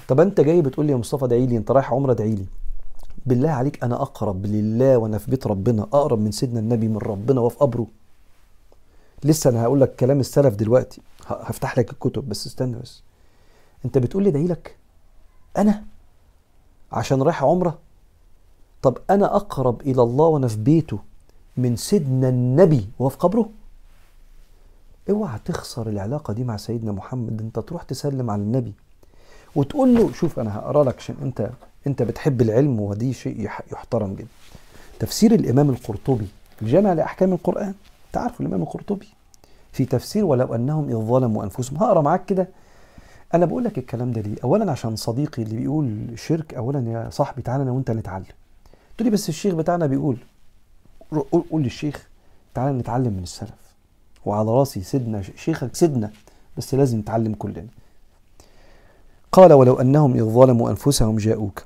طب 0.07 0.19
أنت 0.19 0.41
جاي 0.41 0.61
بتقول 0.61 0.85
لي 0.85 0.91
يا 0.91 0.97
مصطفى 0.97 1.25
ادعي 1.25 1.45
لي 1.45 1.57
أنت 1.57 1.71
رايح 1.71 1.93
عمرة 1.93 2.11
ادعي 2.11 2.35
لي. 2.35 2.45
بالله 3.25 3.49
عليك 3.49 3.83
أنا 3.83 4.01
أقرب 4.01 4.45
لله 4.45 4.97
وأنا 4.97 5.17
في 5.17 5.31
بيت 5.31 5.47
ربنا 5.47 5.83
أقرب 5.83 6.19
من 6.19 6.31
سيدنا 6.31 6.59
النبي 6.59 6.87
من 6.87 6.97
ربنا 6.97 7.41
وفي 7.41 7.57
قبره. 7.57 7.87
لسه 9.23 9.49
أنا 9.49 9.63
هقول 9.63 9.81
لك 9.81 9.95
كلام 9.95 10.19
السلف 10.19 10.55
دلوقتي. 10.55 11.01
هفتح 11.27 11.77
لك 11.77 11.91
الكتب 11.91 12.29
بس 12.29 12.47
استنى 12.47 12.75
بس. 12.79 13.01
أنت 13.85 13.97
بتقول 13.97 14.23
لي 14.23 14.29
ادعي 14.29 14.47
لك 14.47 14.75
أنا؟ 15.57 15.83
عشان 16.91 17.21
رايح 17.21 17.43
عمرة؟ 17.43 17.77
طب 18.81 18.97
أنا 19.09 19.35
أقرب 19.35 19.81
إلى 19.81 20.01
الله 20.01 20.25
وأنا 20.25 20.47
في 20.47 20.57
بيته 20.57 20.99
من 21.57 21.75
سيدنا 21.75 22.29
النبي 22.29 22.87
وهو 22.99 23.09
في 23.09 23.17
قبره؟ 23.17 23.49
اوعى 25.09 25.39
تخسر 25.45 25.89
العلاقة 25.89 26.33
دي 26.33 26.43
مع 26.43 26.57
سيدنا 26.57 26.91
محمد. 26.91 27.41
أنت 27.41 27.59
تروح 27.59 27.83
تسلم 27.83 28.29
على 28.29 28.41
النبي 28.41 28.73
وتقول 29.55 29.95
له 29.95 30.13
شوف 30.13 30.39
أنا 30.39 30.55
هقرأ 30.57 30.83
لك 30.83 30.95
عشان 30.97 31.15
أنت 31.21 31.49
أنت 31.87 32.01
بتحب 32.03 32.41
العلم 32.41 32.79
ودي 32.79 33.13
شيء 33.13 33.39
يح- 33.41 33.61
يحترم 33.71 34.13
جدا. 34.13 34.27
تفسير 34.99 35.33
الإمام 35.33 35.69
القرطبي 35.69 36.27
الجامع 36.61 36.93
لأحكام 36.93 37.33
القرآن. 37.33 37.73
تعرف 38.13 38.41
الإمام 38.41 38.61
القرطبي 38.61 39.07
في 39.71 39.85
تفسير 39.85 40.25
ولو 40.25 40.55
أنهم 40.55 40.89
إذ 40.89 40.95
ظلموا 40.95 41.43
أنفسهم. 41.43 41.77
هقرأ 41.77 42.01
معاك 42.01 42.25
كده. 42.25 42.47
أنا 43.33 43.45
بقول 43.45 43.63
لك 43.63 43.77
الكلام 43.77 44.11
ده 44.11 44.21
ليه؟ 44.21 44.35
اولا 44.43 44.71
عشان 44.71 44.95
صديقي 44.95 45.43
اللي 45.43 45.55
بيقول 45.55 46.05
شرك 46.15 46.53
اولا 46.53 46.91
يا 46.91 47.09
صاحبي 47.09 47.41
تعالى 47.41 47.63
أنا 47.63 47.71
وأنت 47.71 47.91
نتعلم. 47.91 48.25
تقول 48.97 49.05
لي 49.05 49.09
بس 49.09 49.29
الشيخ 49.29 49.55
بتاعنا 49.55 49.87
بيقول 49.87 50.17
قول 51.31 51.63
للشيخ 51.63 52.07
تعالى 52.53 52.77
نتعلم 52.77 53.13
من 53.13 53.23
السلف. 53.23 53.61
وعلى 54.25 54.49
رأسي 54.49 54.81
سيدنا 54.81 55.21
شيخك 55.35 55.75
سيدنا 55.75 56.11
بس 56.57 56.75
لازم 56.75 56.97
نتعلم 56.99 57.33
كلنا. 57.33 57.67
قال 59.31 59.53
ولو 59.53 59.81
أنهم 59.81 60.13
إذ 60.13 60.23
ظلموا 60.23 60.69
أنفسهم 60.69 61.17
جاءوك. 61.17 61.63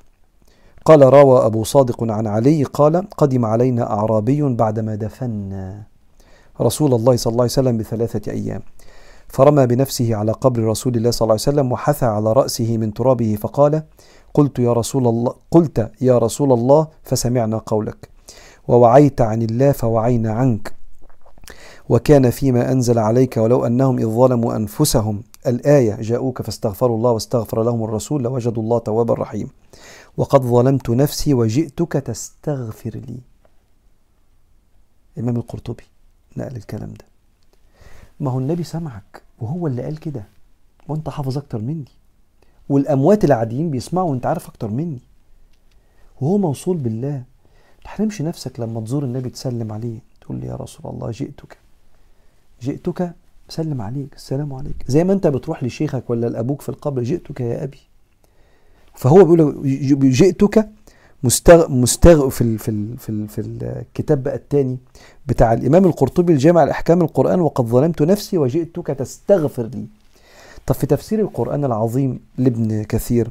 قال 0.84 1.02
روى 1.02 1.46
أبو 1.46 1.64
صادق 1.64 2.12
عن 2.12 2.26
علي 2.26 2.64
قال 2.64 3.10
قدم 3.10 3.44
علينا 3.44 3.90
أعرابي 3.90 4.42
بعدما 4.42 4.94
دفنا. 4.94 5.82
رسول 6.60 6.94
الله 6.94 7.16
صلى 7.16 7.30
الله 7.30 7.42
عليه 7.42 7.52
وسلم 7.52 7.78
بثلاثة 7.78 8.32
أيام. 8.32 8.62
فرمى 9.28 9.66
بنفسه 9.66 10.14
على 10.14 10.32
قبر 10.32 10.62
رسول 10.62 10.96
الله 10.96 11.10
صلى 11.10 11.26
الله 11.26 11.32
عليه 11.32 11.42
وسلم 11.42 11.72
وحثى 11.72 12.06
على 12.06 12.32
رأسه 12.32 12.76
من 12.78 12.94
ترابه 12.94 13.36
فقال 13.40 13.82
قلت 14.34 14.58
يا 14.58 14.72
رسول 14.72 15.06
الله 15.06 15.34
قلت 15.50 15.90
يا 16.00 16.18
رسول 16.18 16.52
الله 16.52 16.88
فسمعنا 17.02 17.58
قولك. 17.58 18.08
ووعيت 18.68 19.20
عن 19.20 19.42
الله 19.42 19.72
فوعينا 19.72 20.32
عنك. 20.32 20.72
وكان 21.88 22.30
فيما 22.30 22.72
أنزل 22.72 22.98
عليك 22.98 23.36
ولو 23.36 23.66
أنهم 23.66 23.98
إذ 23.98 24.06
ظلموا 24.06 24.56
أنفسهم. 24.56 25.22
الآية 25.46 25.96
جاءوك 26.00 26.42
فاستغفروا 26.42 26.96
الله 26.96 27.10
واستغفر 27.10 27.62
لهم 27.62 27.84
الرسول 27.84 28.22
لوجدوا 28.22 28.62
الله 28.62 28.78
توابا 28.78 29.14
رحيما 29.14 29.50
وقد 30.16 30.42
ظلمت 30.42 30.90
نفسي 30.90 31.34
وجئتك 31.34 31.92
تستغفر 31.92 32.90
لي. 32.90 33.20
الإمام 35.16 35.36
القرطبي. 35.36 35.84
نقل 36.38 36.56
الكلام 36.56 36.88
ده. 36.88 37.04
ما 38.20 38.30
هو 38.30 38.38
النبي 38.38 38.64
سمعك 38.64 39.22
وهو 39.38 39.66
اللي 39.66 39.82
قال 39.82 39.98
كده 40.00 40.24
وانت 40.88 41.08
حافظ 41.08 41.38
أكتر 41.38 41.58
مني 41.58 41.84
والأموات 42.68 43.24
العاديين 43.24 43.70
بيسمعوا 43.70 44.10
وانت 44.10 44.26
عارف 44.26 44.48
أكتر 44.48 44.68
مني. 44.68 44.98
وهو 46.20 46.38
موصول 46.38 46.76
بالله. 46.76 47.22
تحرمش 47.84 48.22
نفسك 48.22 48.60
لما 48.60 48.80
تزور 48.80 49.04
النبي 49.04 49.30
تسلم 49.30 49.72
عليه 49.72 49.98
تقول 50.20 50.40
لي 50.40 50.46
يا 50.46 50.56
رسول 50.56 50.92
الله 50.92 51.10
جئتك. 51.10 51.58
جئتك 52.62 53.12
سلم 53.48 53.82
عليك 53.82 54.14
السلام 54.14 54.52
عليك. 54.52 54.84
زي 54.88 55.04
ما 55.04 55.12
انت 55.12 55.26
بتروح 55.26 55.64
لشيخك 55.64 56.10
ولا 56.10 56.26
لأبوك 56.26 56.62
في 56.62 56.68
القبر 56.68 57.02
جئتك 57.02 57.40
يا 57.40 57.64
أبي. 57.64 57.80
فهو 58.94 59.24
بيقول 59.24 59.62
جئتك 60.10 60.68
مستغ 61.22 61.70
مستغ 61.70 62.28
في 62.28 62.40
ال 62.40 62.58
في 62.58 62.68
ال 62.68 62.98
في, 62.98 63.08
ال 63.08 63.28
في 63.28 63.40
الكتاب 63.40 64.22
بقى 64.22 64.34
الثاني 64.36 64.78
بتاع 65.26 65.52
الإمام 65.52 65.84
القرطبي 65.84 66.32
الجامع 66.32 66.64
لاحكام 66.64 67.02
القرآن 67.02 67.40
وقد 67.40 67.64
ظلمت 67.66 68.02
نفسي 68.02 68.38
وجئتك 68.38 68.86
تستغفر 68.86 69.62
لي. 69.62 69.86
طب 70.66 70.74
في 70.74 70.86
تفسير 70.86 71.20
القرآن 71.20 71.64
العظيم 71.64 72.20
لابن 72.38 72.82
كثير 72.82 73.30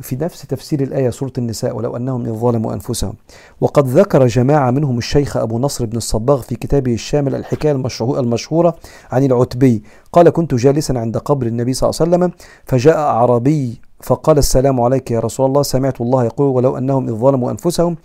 في 0.00 0.16
نفس 0.16 0.42
تفسير 0.42 0.82
الآية 0.82 1.10
سورة 1.10 1.32
النساء 1.38 1.76
ولو 1.76 1.96
أنهم 1.96 2.26
إذ 2.26 2.32
ظلموا 2.32 2.74
أنفسهم. 2.74 3.14
وقد 3.60 3.88
ذكر 3.88 4.26
جماعة 4.26 4.70
منهم 4.70 4.98
الشيخ 4.98 5.36
أبو 5.36 5.58
نصر 5.58 5.86
بن 5.86 5.96
الصباغ 5.96 6.40
في 6.42 6.54
كتابه 6.54 6.94
الشامل 6.94 7.34
الحكاية 7.34 7.72
المشهورة 8.18 8.76
عن 9.10 9.24
العتبي. 9.24 9.82
قال 10.12 10.30
كنت 10.30 10.54
جالسا 10.54 10.92
عند 10.92 11.16
قبر 11.16 11.46
النبي 11.46 11.72
صلى 11.72 11.90
الله 11.90 12.00
عليه 12.00 12.10
وسلم 12.26 12.32
فجاء 12.64 12.96
أعرابي 12.96 13.80
فقال 14.00 14.38
السلام 14.38 14.80
عليك 14.80 15.10
يا 15.10 15.20
رسول 15.20 15.46
الله. 15.46 15.62
سمعت 15.62 16.00
الله 16.00 16.24
يقول 16.24 16.46
ولو 16.56 16.78
أنهم 16.78 17.08
إذ 17.08 17.14
ظلموا 17.14 17.50
أنفسهم 17.50 17.96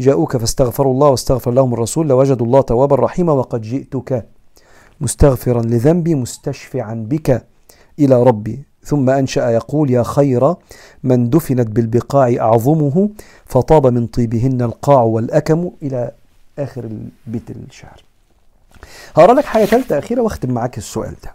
جاءوك 0.00 0.36
فاستغفروا 0.36 0.92
الله 0.92 1.08
واستغفر 1.08 1.50
لهم 1.50 1.74
الرسول 1.74 2.08
لوجدوا 2.08 2.46
الله 2.46 2.60
توابا 2.60 2.96
رحيما 2.96 3.32
وقد 3.32 3.60
جئتك 3.60 4.26
مستغفرا 5.00 5.62
لذنبي 5.62 6.14
مستشفعا 6.14 6.94
بك 6.94 7.46
إلى 7.98 8.22
ربي. 8.22 8.62
ثم 8.84 9.10
أنشأ 9.10 9.50
يقول 9.50 9.90
يا 9.90 10.02
خير 10.02 10.54
من 11.02 11.30
دفنت 11.30 11.68
بالبقاع 11.68 12.36
أعظمه 12.40 13.10
فطاب 13.46 13.86
من 13.86 14.06
طيبهن 14.06 14.62
القاع 14.62 15.02
والأكم 15.02 15.70
إلى 15.82 16.10
آخر 16.58 16.84
البيت 16.84 17.50
الشعر. 17.50 18.04
هقرا 19.14 19.34
لك 19.34 19.44
حاجة 19.44 19.64
ثالثة 19.64 19.98
أخيرة 19.98 20.22
وأختم 20.22 20.50
معاك 20.50 20.78
السؤال 20.78 21.14
ده. 21.24 21.32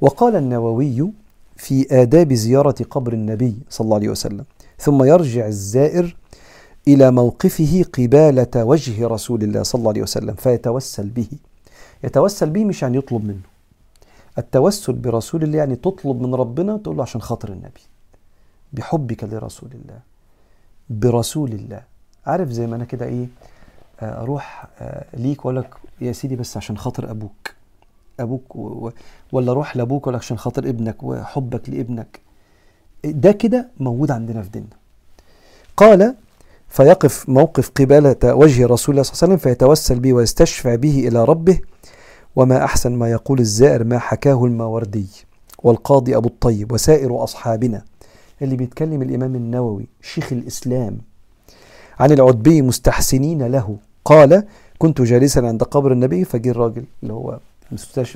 وقال 0.00 0.36
النووي 0.36 1.12
في 1.56 2.02
آداب 2.02 2.32
زيارة 2.32 2.84
قبر 2.90 3.12
النبي 3.12 3.58
صلى 3.70 3.84
الله 3.84 3.96
عليه 3.96 4.08
وسلم. 4.08 4.44
ثم 4.78 5.04
يرجع 5.04 5.46
الزائر 5.46 6.16
إلى 6.88 7.10
موقفه 7.10 7.84
قبالة 7.92 8.64
وجه 8.64 9.06
رسول 9.06 9.42
الله 9.42 9.62
صلى 9.62 9.78
الله 9.78 9.90
عليه 9.90 10.02
وسلم 10.02 10.34
فيتوسل 10.34 11.08
به. 11.08 11.28
يتوسل 12.04 12.50
به 12.50 12.64
مش 12.64 12.82
يعني 12.82 12.96
يطلب 12.98 13.24
منه. 13.24 13.40
التوسل 14.38 14.92
برسول 14.92 15.42
الله 15.42 15.58
يعني 15.58 15.76
تطلب 15.76 16.22
من 16.22 16.34
ربنا 16.34 16.76
تقول 16.76 16.96
له 16.96 17.02
عشان 17.02 17.20
خاطر 17.20 17.48
النبي. 17.52 17.80
بحبك 18.72 19.24
لرسول 19.24 19.70
الله. 19.72 20.00
برسول 20.90 21.52
الله. 21.52 21.82
عارف 22.26 22.50
زي 22.50 22.66
ما 22.66 22.76
أنا 22.76 22.84
كده 22.84 23.06
إيه؟ 23.06 23.26
آه، 24.00 24.22
أروح 24.22 24.66
آه، 24.80 25.04
ليك 25.14 25.44
وأقول 25.44 25.56
لك 25.56 25.74
يا 26.00 26.12
سيدي 26.12 26.36
بس 26.36 26.56
عشان 26.56 26.78
خاطر 26.78 27.10
أبوك. 27.10 27.53
أبوك 28.20 28.56
و... 28.56 28.90
ولا 29.32 29.52
أروح 29.52 29.76
لأبوك 29.76 30.06
ولا 30.06 30.16
عشان 30.16 30.38
خاطر 30.38 30.68
ابنك 30.68 31.02
وحبك 31.02 31.68
لابنك. 31.68 32.20
ده 33.04 33.32
كده 33.32 33.68
موجود 33.80 34.10
عندنا 34.10 34.42
في 34.42 34.48
ديننا. 34.48 34.76
قال 35.76 36.14
فيقف 36.68 37.28
موقف 37.28 37.70
قبالة 37.70 38.34
وجه 38.34 38.66
رسول 38.66 38.94
الله 38.94 39.02
صلى 39.02 39.12
الله 39.12 39.22
عليه 39.22 39.34
وسلم 39.34 39.36
فيتوسل 39.36 40.00
به 40.00 40.12
ويستشفع 40.12 40.74
به 40.74 41.08
إلى 41.08 41.24
ربه 41.24 41.60
وما 42.36 42.64
أحسن 42.64 42.92
ما 42.92 43.10
يقول 43.10 43.40
الزائر 43.40 43.84
ما 43.84 43.98
حكاه 43.98 44.44
الماوردي 44.44 45.06
والقاضي 45.62 46.16
أبو 46.16 46.28
الطيب 46.28 46.72
وسائر 46.72 47.24
أصحابنا. 47.24 47.84
اللي 48.42 48.56
بيتكلم 48.56 49.02
الإمام 49.02 49.34
النووي 49.34 49.86
شيخ 50.02 50.32
الإسلام 50.32 50.98
عن 52.00 52.12
العتبي 52.12 52.62
مستحسنين 52.62 53.42
له. 53.42 53.76
قال 54.04 54.44
كنت 54.78 55.00
جالسا 55.02 55.40
عند 55.40 55.62
قبر 55.62 55.92
النبي 55.92 56.24
فجي 56.24 56.50
الراجل 56.50 56.84
اللي 57.02 57.12
هو 57.12 57.38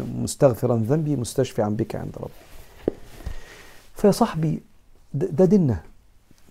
مستغفرا 0.00 0.76
ذنبي 0.76 1.16
مستشفعا 1.16 1.68
بك 1.68 1.96
عند 1.96 2.12
ربي. 2.16 2.32
فيا 3.96 4.10
صاحبي 4.10 4.62
ده 5.14 5.44
ديننا. 5.44 5.82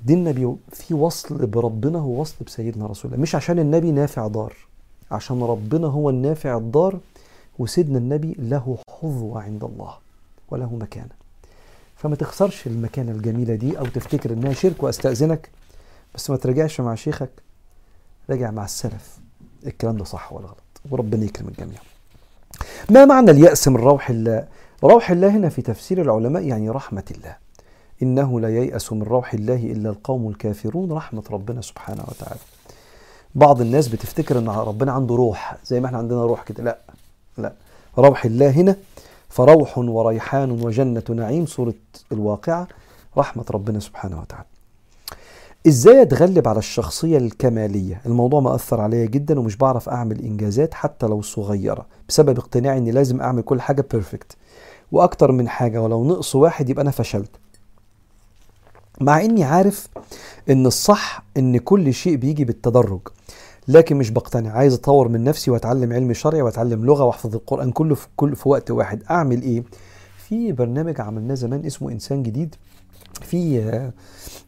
ديننا 0.05 0.55
في 0.71 0.93
وصل 0.93 1.45
بربنا 1.45 1.99
ووصل 1.99 2.35
بسيدنا 2.45 2.85
رسول 2.85 3.11
الله. 3.11 3.21
مش 3.21 3.35
عشان 3.35 3.59
النبي 3.59 3.91
نافع 3.91 4.27
ضار 4.27 4.53
عشان 5.11 5.43
ربنا 5.43 5.87
هو 5.87 6.09
النافع 6.09 6.57
الضار 6.57 6.99
وسيدنا 7.59 7.97
النبي 7.97 8.35
له 8.39 8.77
حظوة 8.89 9.41
عند 9.41 9.63
الله 9.63 9.97
وله 10.49 10.75
مكانة. 10.75 11.15
فما 11.95 12.15
تخسرش 12.15 12.67
المكانة 12.67 13.11
الجميلة 13.11 13.55
دي 13.55 13.79
أو 13.79 13.85
تفتكر 13.85 14.33
إنها 14.33 14.53
شرك 14.53 14.83
وأستأذنك. 14.83 15.49
بس 16.15 16.29
ما 16.29 16.37
تراجعش 16.37 16.81
مع 16.81 16.95
شيخك. 16.95 17.29
راجع 18.29 18.51
مع 18.51 18.65
السلف. 18.65 19.19
الكلام 19.65 19.97
ده 19.97 20.03
صح 20.03 20.33
ولا 20.33 20.47
غلط؟ 20.47 20.57
وربنا 20.91 21.25
يكرم 21.25 21.47
الجميع 21.47 21.79
ما 22.89 23.05
معنى 23.05 23.31
اليأس 23.31 23.67
من 23.67 23.75
روح 23.75 24.09
الله؟ 24.09 24.47
روح 24.83 25.11
الله 25.11 25.29
هنا 25.29 25.49
في 25.49 25.61
تفسير 25.61 26.01
العلماء 26.01 26.43
يعني 26.43 26.69
رحمة 26.69 27.03
الله. 27.11 27.35
إنه 28.03 28.39
لا 28.39 28.49
ييأس 28.49 28.93
من 28.93 29.03
روح 29.03 29.33
الله 29.33 29.55
إلا 29.55 29.89
القوم 29.89 30.29
الكافرون 30.29 30.91
رحمة 30.91 31.23
ربنا 31.31 31.61
سبحانه 31.61 32.03
وتعالى. 32.07 32.39
بعض 33.35 33.61
الناس 33.61 33.87
بتفتكر 33.87 34.39
إن 34.39 34.49
ربنا 34.49 34.91
عنده 34.91 35.15
روح 35.15 35.57
زي 35.65 35.79
ما 35.79 35.85
إحنا 35.85 35.97
عندنا 35.97 36.25
روح 36.25 36.43
كده. 36.43 36.63
لا 36.63 36.77
لا. 37.37 37.53
روح 37.97 38.25
الله 38.25 38.49
هنا 38.49 38.75
فروح 39.29 39.77
وريحان 39.77 40.51
وجنة 40.51 41.03
نعيم 41.09 41.45
سورة 41.45 41.73
الواقعة 42.11 42.67
رحمة 43.17 43.45
ربنا 43.51 43.79
سبحانه 43.79 44.19
وتعالى. 44.21 44.45
إزاي 45.67 46.01
أتغلب 46.01 46.47
على 46.47 46.59
الشخصية 46.59 47.17
الكمالية؟ 47.17 48.01
الموضوع 48.05 48.39
مأثر 48.39 48.81
عليا 48.81 49.05
جدا 49.05 49.39
ومش 49.39 49.55
بعرف 49.55 49.89
أعمل 49.89 50.21
إنجازات 50.21 50.73
حتى 50.73 51.05
لو 51.05 51.21
صغيرة 51.21 51.85
بسبب 52.09 52.37
اقتناعي 52.37 52.77
إني 52.77 52.91
لازم 52.91 53.21
أعمل 53.21 53.41
كل 53.41 53.61
حاجة 53.61 53.85
بيرفكت 53.91 54.37
وأكتر 54.91 55.31
من 55.31 55.49
حاجة 55.49 55.81
ولو 55.81 56.03
نقص 56.03 56.35
واحد 56.35 56.69
يبقى 56.69 56.81
أنا 56.81 56.91
فشلت. 56.91 57.31
مع 59.01 59.21
إني 59.21 59.43
عارف 59.43 59.87
إن 60.49 60.65
الصح 60.65 61.23
إن 61.37 61.57
كل 61.57 61.93
شيء 61.93 62.15
بيجي 62.15 62.45
بالتدرج 62.45 62.99
لكن 63.67 63.95
مش 63.97 64.09
بقتنع. 64.09 64.51
عايز 64.51 64.73
أطور 64.73 65.07
من 65.07 65.23
نفسي 65.23 65.51
وأتعلم 65.51 65.93
علم 65.93 66.13
شرعي 66.13 66.41
وأتعلم 66.41 66.85
لغة 66.85 67.03
وأحفظ 67.03 67.35
القرآن 67.35 67.71
كله 67.71 67.95
في 67.95 68.07
كل 68.15 68.35
في 68.35 68.49
وقت 68.49 68.71
واحد. 68.71 69.03
أعمل 69.11 69.41
إيه؟ 69.41 69.63
في 70.27 70.51
برنامج 70.51 71.01
عملناه 71.01 71.35
زمان 71.35 71.65
اسمه 71.65 71.91
إنسان 71.91 72.23
جديد. 72.23 72.55
في 73.23 73.59
آه، 73.63 73.93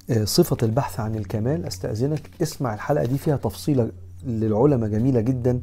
آه، 0.09 0.26
صفة 0.26 0.57
البحث 0.63 0.99
عن 0.99 1.15
الكمال. 1.15 1.65
أستأذنك 1.65 2.30
اسمع 2.41 2.74
الحلقة 2.74 3.05
دي 3.05 3.17
فيها 3.17 3.38
تفصيلة 3.38 3.91
للعلماء 4.26 4.89
جميلة 4.89 5.22
جدا 5.22 5.61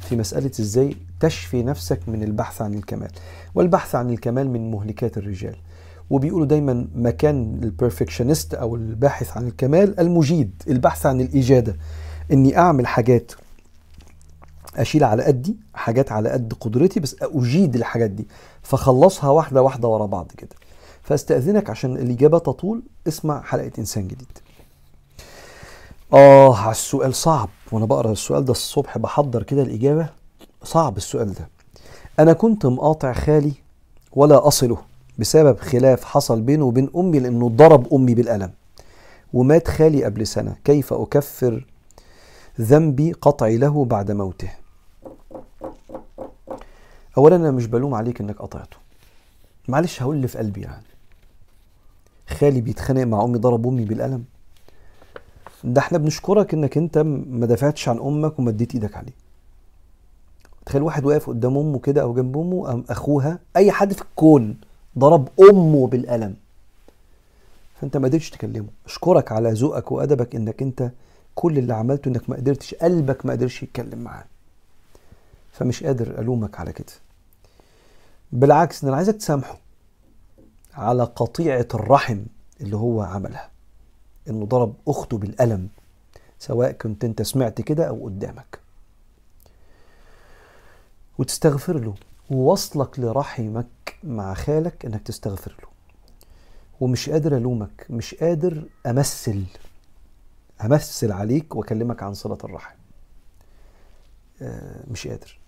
في 0.00 0.16
مسألة 0.16 0.50
إزاي 0.60 0.96
تشفي 1.20 1.62
نفسك 1.62 2.00
من 2.08 2.22
البحث 2.22 2.62
عن 2.62 2.74
الكمال. 2.74 3.10
والبحث 3.54 3.94
عن 3.94 4.10
الكمال 4.10 4.50
من 4.50 4.70
مهلكات 4.70 5.18
الرجال. 5.18 5.56
وبيقولوا 6.10 6.46
دايما 6.46 6.88
مكان 6.94 7.60
البرفكشنست 7.62 8.54
أو 8.54 8.76
الباحث 8.76 9.36
عن 9.36 9.46
الكمال 9.46 10.00
المجيد 10.00 10.62
البحث 10.68 11.06
عن 11.06 11.20
الإجادة. 11.20 11.76
إني 12.32 12.58
أعمل 12.58 12.86
حاجات 12.86 13.32
أشيل 14.76 15.04
على 15.04 15.22
قدي 15.22 15.56
حاجات 15.74 16.12
على 16.12 16.28
قد 16.28 16.52
قدرتي 16.60 17.00
بس 17.00 17.16
أجيد 17.22 17.76
الحاجات 17.76 18.10
دي. 18.10 18.28
فخلصها 18.62 19.30
واحدة 19.30 19.62
واحدة 19.62 19.88
ورا 19.88 20.06
بعض 20.06 20.32
كده. 20.38 20.65
فاستأذنك 21.06 21.70
عشان 21.70 21.96
الإجابة 21.96 22.38
تطول 22.38 22.82
اسمع 23.08 23.42
حلقة 23.42 23.72
إنسان 23.78 24.08
جديد. 24.08 24.38
آه 26.12 26.56
على 26.56 26.70
السؤال 26.70 27.14
صعب 27.14 27.48
وأنا 27.72 27.86
بقرأ 27.86 28.12
السؤال 28.12 28.44
ده 28.44 28.52
الصبح 28.52 28.98
بحضر 28.98 29.42
كده 29.42 29.62
الإجابة. 29.62 30.08
صعب 30.64 30.96
السؤال 30.96 31.34
ده. 31.34 31.48
أنا 32.18 32.32
كنت 32.32 32.66
مقاطع 32.66 33.12
خالي 33.12 33.52
ولا 34.12 34.48
أصله 34.48 34.78
بسبب 35.18 35.58
خلاف 35.58 36.04
حصل 36.04 36.40
بينه 36.40 36.64
وبين 36.64 36.90
أمي 36.96 37.18
لأنه 37.18 37.48
ضرب 37.48 37.94
أمي 37.94 38.14
بالقلم. 38.14 38.50
ومات 39.32 39.68
خالي 39.68 40.04
قبل 40.04 40.26
سنة. 40.26 40.56
كيف 40.64 40.92
أكفر 40.92 41.66
ذنبي 42.60 43.12
قطعي 43.12 43.56
له 43.56 43.84
بعد 43.84 44.10
موته؟ 44.10 44.50
اولا 47.18 47.36
أنا 47.36 47.50
مش 47.50 47.66
بلوم 47.66 47.94
عليك 47.94 48.20
إنك 48.20 48.38
قطعته. 48.38 48.76
معلش 49.68 50.02
هقول 50.02 50.16
اللي 50.16 50.28
في 50.28 50.38
قلبي 50.38 50.60
يعني. 50.60 50.82
خالي 52.28 52.60
بيتخانق 52.60 53.02
مع 53.02 53.24
أمي 53.24 53.38
ضرب 53.38 53.66
أمي 53.66 53.84
بالقلم. 53.84 54.24
ده 55.64 55.80
إحنا 55.80 55.98
بنشكرك 55.98 56.54
إنك 56.54 56.76
أنت 56.76 56.98
ما 57.28 57.46
دافعتش 57.46 57.88
عن 57.88 57.98
أمك 57.98 58.38
وما 58.38 58.50
اديت 58.50 58.74
إيدك 58.74 58.96
عليه. 58.96 59.12
تخيل 60.66 60.82
واحد 60.82 61.04
واقف 61.04 61.28
قدام 61.30 61.58
أمه 61.58 61.78
كده 61.78 62.02
أو 62.02 62.14
جنب 62.14 62.38
أمه 62.38 62.72
أم 62.72 62.84
أخوها 62.90 63.38
أي 63.56 63.72
حد 63.72 63.92
في 63.92 64.02
الكون 64.02 64.56
ضرب 64.98 65.28
أمه 65.50 65.86
بالقلم. 65.86 66.36
فأنت 67.80 67.96
ما 67.96 68.08
قدرتش 68.08 68.30
تكلمه. 68.30 68.68
اشكرك 68.86 69.32
على 69.32 69.52
ذوقك 69.52 69.92
وأدبك 69.92 70.34
إنك 70.34 70.62
أنت 70.62 70.90
كل 71.34 71.58
اللي 71.58 71.74
عملته 71.74 72.08
إنك 72.08 72.30
ما 72.30 72.36
قدرتش 72.36 72.74
قلبك 72.74 73.26
ما 73.26 73.32
قدرش 73.32 73.62
يتكلم 73.62 73.98
معاه. 73.98 74.24
فمش 75.52 75.84
قادر 75.84 76.20
ألومك 76.20 76.60
على 76.60 76.72
كده. 76.72 76.92
بالعكس 78.32 78.84
أنا 78.84 78.96
عايزك 78.96 79.16
تسامحه. 79.16 79.58
على 80.76 81.04
قطيعة 81.04 81.68
الرحم 81.74 82.20
اللي 82.60 82.76
هو 82.76 83.02
عملها. 83.02 83.50
إنه 84.28 84.46
ضرب 84.46 84.74
أخته 84.88 85.18
بالقلم 85.18 85.68
سواء 86.38 86.72
كنت 86.72 87.04
أنت 87.04 87.22
سمعت 87.22 87.60
كده 87.60 87.88
أو 87.88 88.04
قدامك. 88.04 88.58
وتستغفر 91.18 91.78
له. 91.78 91.94
ووصلك 92.30 92.98
لرحمك 92.98 93.98
مع 94.04 94.34
خالك 94.34 94.84
إنك 94.84 95.02
تستغفر 95.02 95.56
له. 95.62 95.68
ومش 96.80 97.10
قادر 97.10 97.36
ألومك 97.36 97.86
مش 97.90 98.14
قادر 98.14 98.64
أمثل 98.86 99.44
أمثل 100.64 101.12
عليك 101.12 101.56
وأكلمك 101.56 102.02
عن 102.02 102.14
صلة 102.14 102.38
الرحم. 102.44 102.76
آه، 104.42 104.84
مش 104.90 105.08
قادر. 105.08 105.38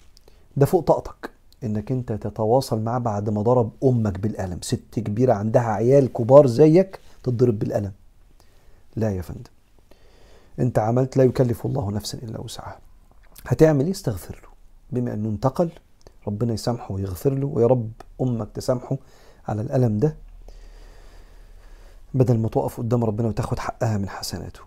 ده 0.57 0.67
فوق 0.67 0.85
طاقتك. 0.85 1.31
إنك 1.65 1.93
أنت 1.93 2.13
تتواصل 2.13 2.81
معاه 2.83 2.99
بعد 2.99 3.31
ما 3.31 3.43
ضرب 3.43 3.71
أمك 3.85 4.19
بالقلم. 4.19 4.59
ست 4.63 4.95
كبيرة 4.95 5.33
عندها 5.33 5.63
عيال 5.63 6.13
كبار 6.13 6.47
زيك 6.47 7.01
تضرب 7.23 7.59
بالقلم. 7.59 7.93
لا 8.97 9.11
يا 9.11 9.23
فندم. 9.23 9.51
أنت 10.59 10.79
عملت 10.79 11.17
لا 11.17 11.25
يكلف 11.25 11.67
الله 11.67 11.91
نفسا 11.91 12.19
إلا 12.19 12.41
وسعها. 12.41 12.79
هتعمل 13.47 13.85
إيه؟ 13.85 13.91
استغفر 13.91 14.41
له. 14.43 14.49
بما 14.91 15.15
إنه 15.15 15.29
انتقل 15.29 15.71
ربنا 16.27 16.53
يسامحه 16.53 16.95
ويغفر 16.95 17.35
له 17.35 17.47
ويا 17.47 17.67
رب 17.67 17.91
أمك 18.21 18.49
تسامحه 18.55 18.97
على 19.49 19.63
الألم 19.63 19.99
ده. 19.99 20.17
بدل 22.15 22.39
ما 22.39 22.49
تقف 22.49 22.79
قدام 22.79 23.05
ربنا 23.05 23.29
وتاخد 23.29 23.59
حقها 23.59 23.99
من 23.99 24.09
حسناته. 24.09 24.61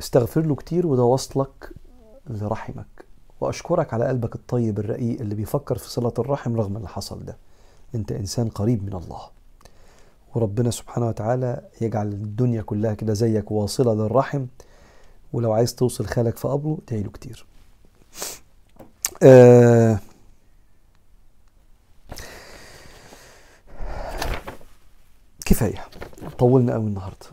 استغفر 0.00 0.40
له 0.40 0.54
كتير 0.54 0.86
وده 0.86 1.02
وصلك 1.02 1.70
لرحمك. 2.26 3.04
وأشكرك 3.40 3.94
على 3.94 4.08
قلبك 4.08 4.34
الطيب 4.34 4.78
الرقيق 4.78 5.20
اللي 5.20 5.34
بيفكر 5.34 5.78
في 5.78 5.90
صلة 5.90 6.12
الرحم 6.18 6.56
رغم 6.56 6.76
اللي 6.76 6.88
حصل 6.88 7.24
ده. 7.24 7.36
أنت 7.94 8.12
إنسان 8.12 8.48
قريب 8.48 8.84
من 8.84 8.92
الله. 8.92 9.20
وربنا 10.34 10.70
سبحانه 10.70 11.08
وتعالى 11.08 11.60
يجعل 11.80 12.06
الدنيا 12.06 12.62
كلها 12.62 12.94
كده 12.94 13.14
زيك 13.14 13.50
واصلة 13.50 13.94
للرحم. 13.94 14.46
ولو 15.32 15.52
عايز 15.52 15.74
توصل 15.74 16.06
خالك 16.06 16.36
في 16.36 16.48
قبره 16.48 16.78
ادعي 16.88 17.02
له 17.02 17.10
كتير. 17.10 17.46
آه 19.22 19.98
كفاية. 25.46 25.84
طولنا 26.38 26.72
قوي 26.72 26.86
النهارده. 26.86 27.26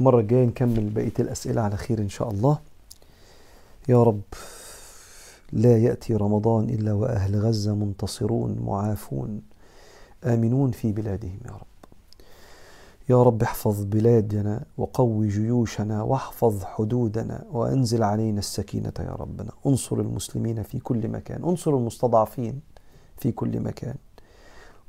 المرة 0.00 0.20
الجاية 0.20 0.44
نكمل 0.44 0.90
بقية 0.90 1.12
الأسئلة 1.18 1.60
على 1.62 1.76
خير 1.76 1.98
إن 1.98 2.08
شاء 2.08 2.30
الله. 2.30 2.58
يا 3.88 4.02
رب. 4.02 4.20
لا 5.54 5.78
يأتي 5.78 6.14
رمضان 6.14 6.64
إلا 6.64 6.92
وأهل 6.92 7.36
غزة 7.36 7.74
منتصرون 7.74 8.58
معافون 8.66 9.42
آمنون 10.24 10.70
في 10.70 10.92
بلادهم 10.92 11.38
يا 11.46 11.50
رب. 11.50 11.66
يا 13.08 13.22
رب 13.22 13.42
احفظ 13.42 13.84
بلادنا 13.84 14.64
وقوي 14.78 15.28
جيوشنا 15.28 16.02
واحفظ 16.02 16.64
حدودنا 16.64 17.44
وأنزل 17.52 18.02
علينا 18.02 18.38
السكينة 18.38 18.92
يا 18.98 19.16
ربنا. 19.18 19.50
انصر 19.66 20.00
المسلمين 20.00 20.62
في 20.62 20.78
كل 20.78 21.08
مكان. 21.08 21.44
انصر 21.44 21.70
المستضعفين 21.76 22.60
في 23.16 23.32
كل 23.32 23.60
مكان. 23.60 23.94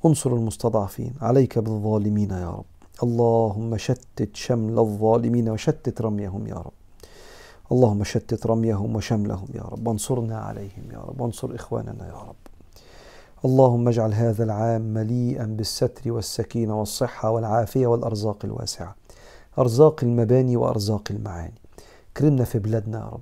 انصر 0.06 0.34
المستضعفين. 0.34 1.14
عليك 1.22 1.60
بالظالمين 1.60 2.30
يا 2.30 2.50
رب. 2.50 2.66
اللهم 3.04 3.78
شتت 3.78 4.30
شمل 4.34 4.80
الظالمين 4.80 5.50
وشتت 5.50 6.02
رميهم 6.02 6.48
يا 6.48 6.56
رب. 6.56 6.85
اللهم 7.72 8.04
شتت 8.04 8.46
رميهم 8.46 8.96
وشملهم 8.96 9.48
يا 9.56 9.62
رب 9.62 9.88
وانصرنا 9.88 10.38
عليهم 10.38 10.92
يا 10.94 11.00
رب 11.00 11.22
وانصر 11.22 11.56
إخواننا 11.56 12.08
يا 12.08 12.22
رب. 12.30 12.36
اللهم 13.46 13.88
اجعل 13.88 14.14
هذا 14.14 14.44
العام 14.44 14.82
مليئا 14.82 15.46
بالستر 15.46 16.12
والسكينة 16.12 16.80
والصحة 16.80 17.30
والعافية 17.30 17.88
والأرزاق 17.88 18.38
الواسعة 18.44 18.96
أرزاق 19.60 20.04
المباني 20.04 20.58
وأرزاق 20.58 21.04
المعاني. 21.12 21.62
كرمنا 22.18 22.44
في 22.44 22.60
بلادنا 22.60 23.00
يا 23.00 23.06
رب. 23.06 23.22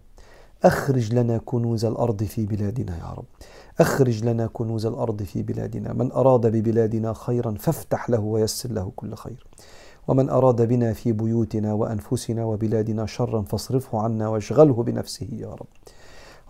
أخرج 0.63 1.13
لنا 1.13 1.37
كنوز 1.37 1.85
الأرض 1.85 2.23
في 2.23 2.45
بلادنا 2.45 2.97
يا 2.97 3.13
رب. 3.17 3.25
أخرج 3.79 4.23
لنا 4.23 4.47
كنوز 4.47 4.85
الأرض 4.85 5.23
في 5.23 5.43
بلادنا. 5.43 5.93
من 5.93 6.11
أراد 6.11 6.47
ببلادنا 6.47 7.13
خيرا 7.13 7.55
فافتح 7.59 8.09
له 8.09 8.19
ويسر 8.19 8.71
له 8.71 8.91
كل 8.95 9.15
خير. 9.15 9.47
ومن 10.07 10.29
أراد 10.29 10.61
بنا 10.61 10.93
في 10.93 11.11
بيوتنا 11.11 11.73
وأنفسنا 11.73 12.45
وبلادنا 12.45 13.05
شرا 13.05 13.41
فاصرفه 13.41 13.99
عنا 13.99 14.27
واشغله 14.27 14.83
بنفسه 14.83 15.27
يا 15.31 15.49
رب. 15.49 15.67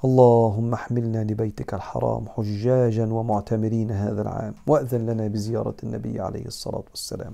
اللهم 0.05 0.73
احملنا 0.73 1.23
لبيتك 1.23 1.73
الحرام 1.73 2.29
حجاجا 2.29 3.05
ومعتمرين 3.13 3.91
هذا 3.91 4.21
العام 4.21 4.53
وأذن 4.67 5.05
لنا 5.05 5.27
بزيارة 5.27 5.75
النبي 5.83 6.21
عليه 6.21 6.45
الصلاة 6.45 6.83
والسلام. 6.89 7.33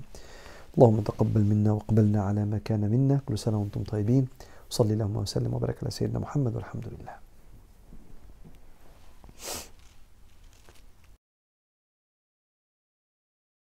اللهم 0.78 1.00
تقبل 1.00 1.44
منا 1.44 1.72
وقبلنا 1.72 2.22
على 2.22 2.44
ما 2.44 2.58
كان 2.58 2.90
منا. 2.90 3.20
كل 3.26 3.38
سنة 3.38 3.58
وأنتم 3.58 3.82
طيبين. 3.82 4.28
صلي 4.70 4.92
اللهم 4.94 5.16
وسلم 5.16 5.54
وبارك 5.54 5.76
على 5.82 5.90
سيدنا 5.90 6.18
محمد 6.18 6.56
والحمد 6.56 6.84
لله. 6.86 7.14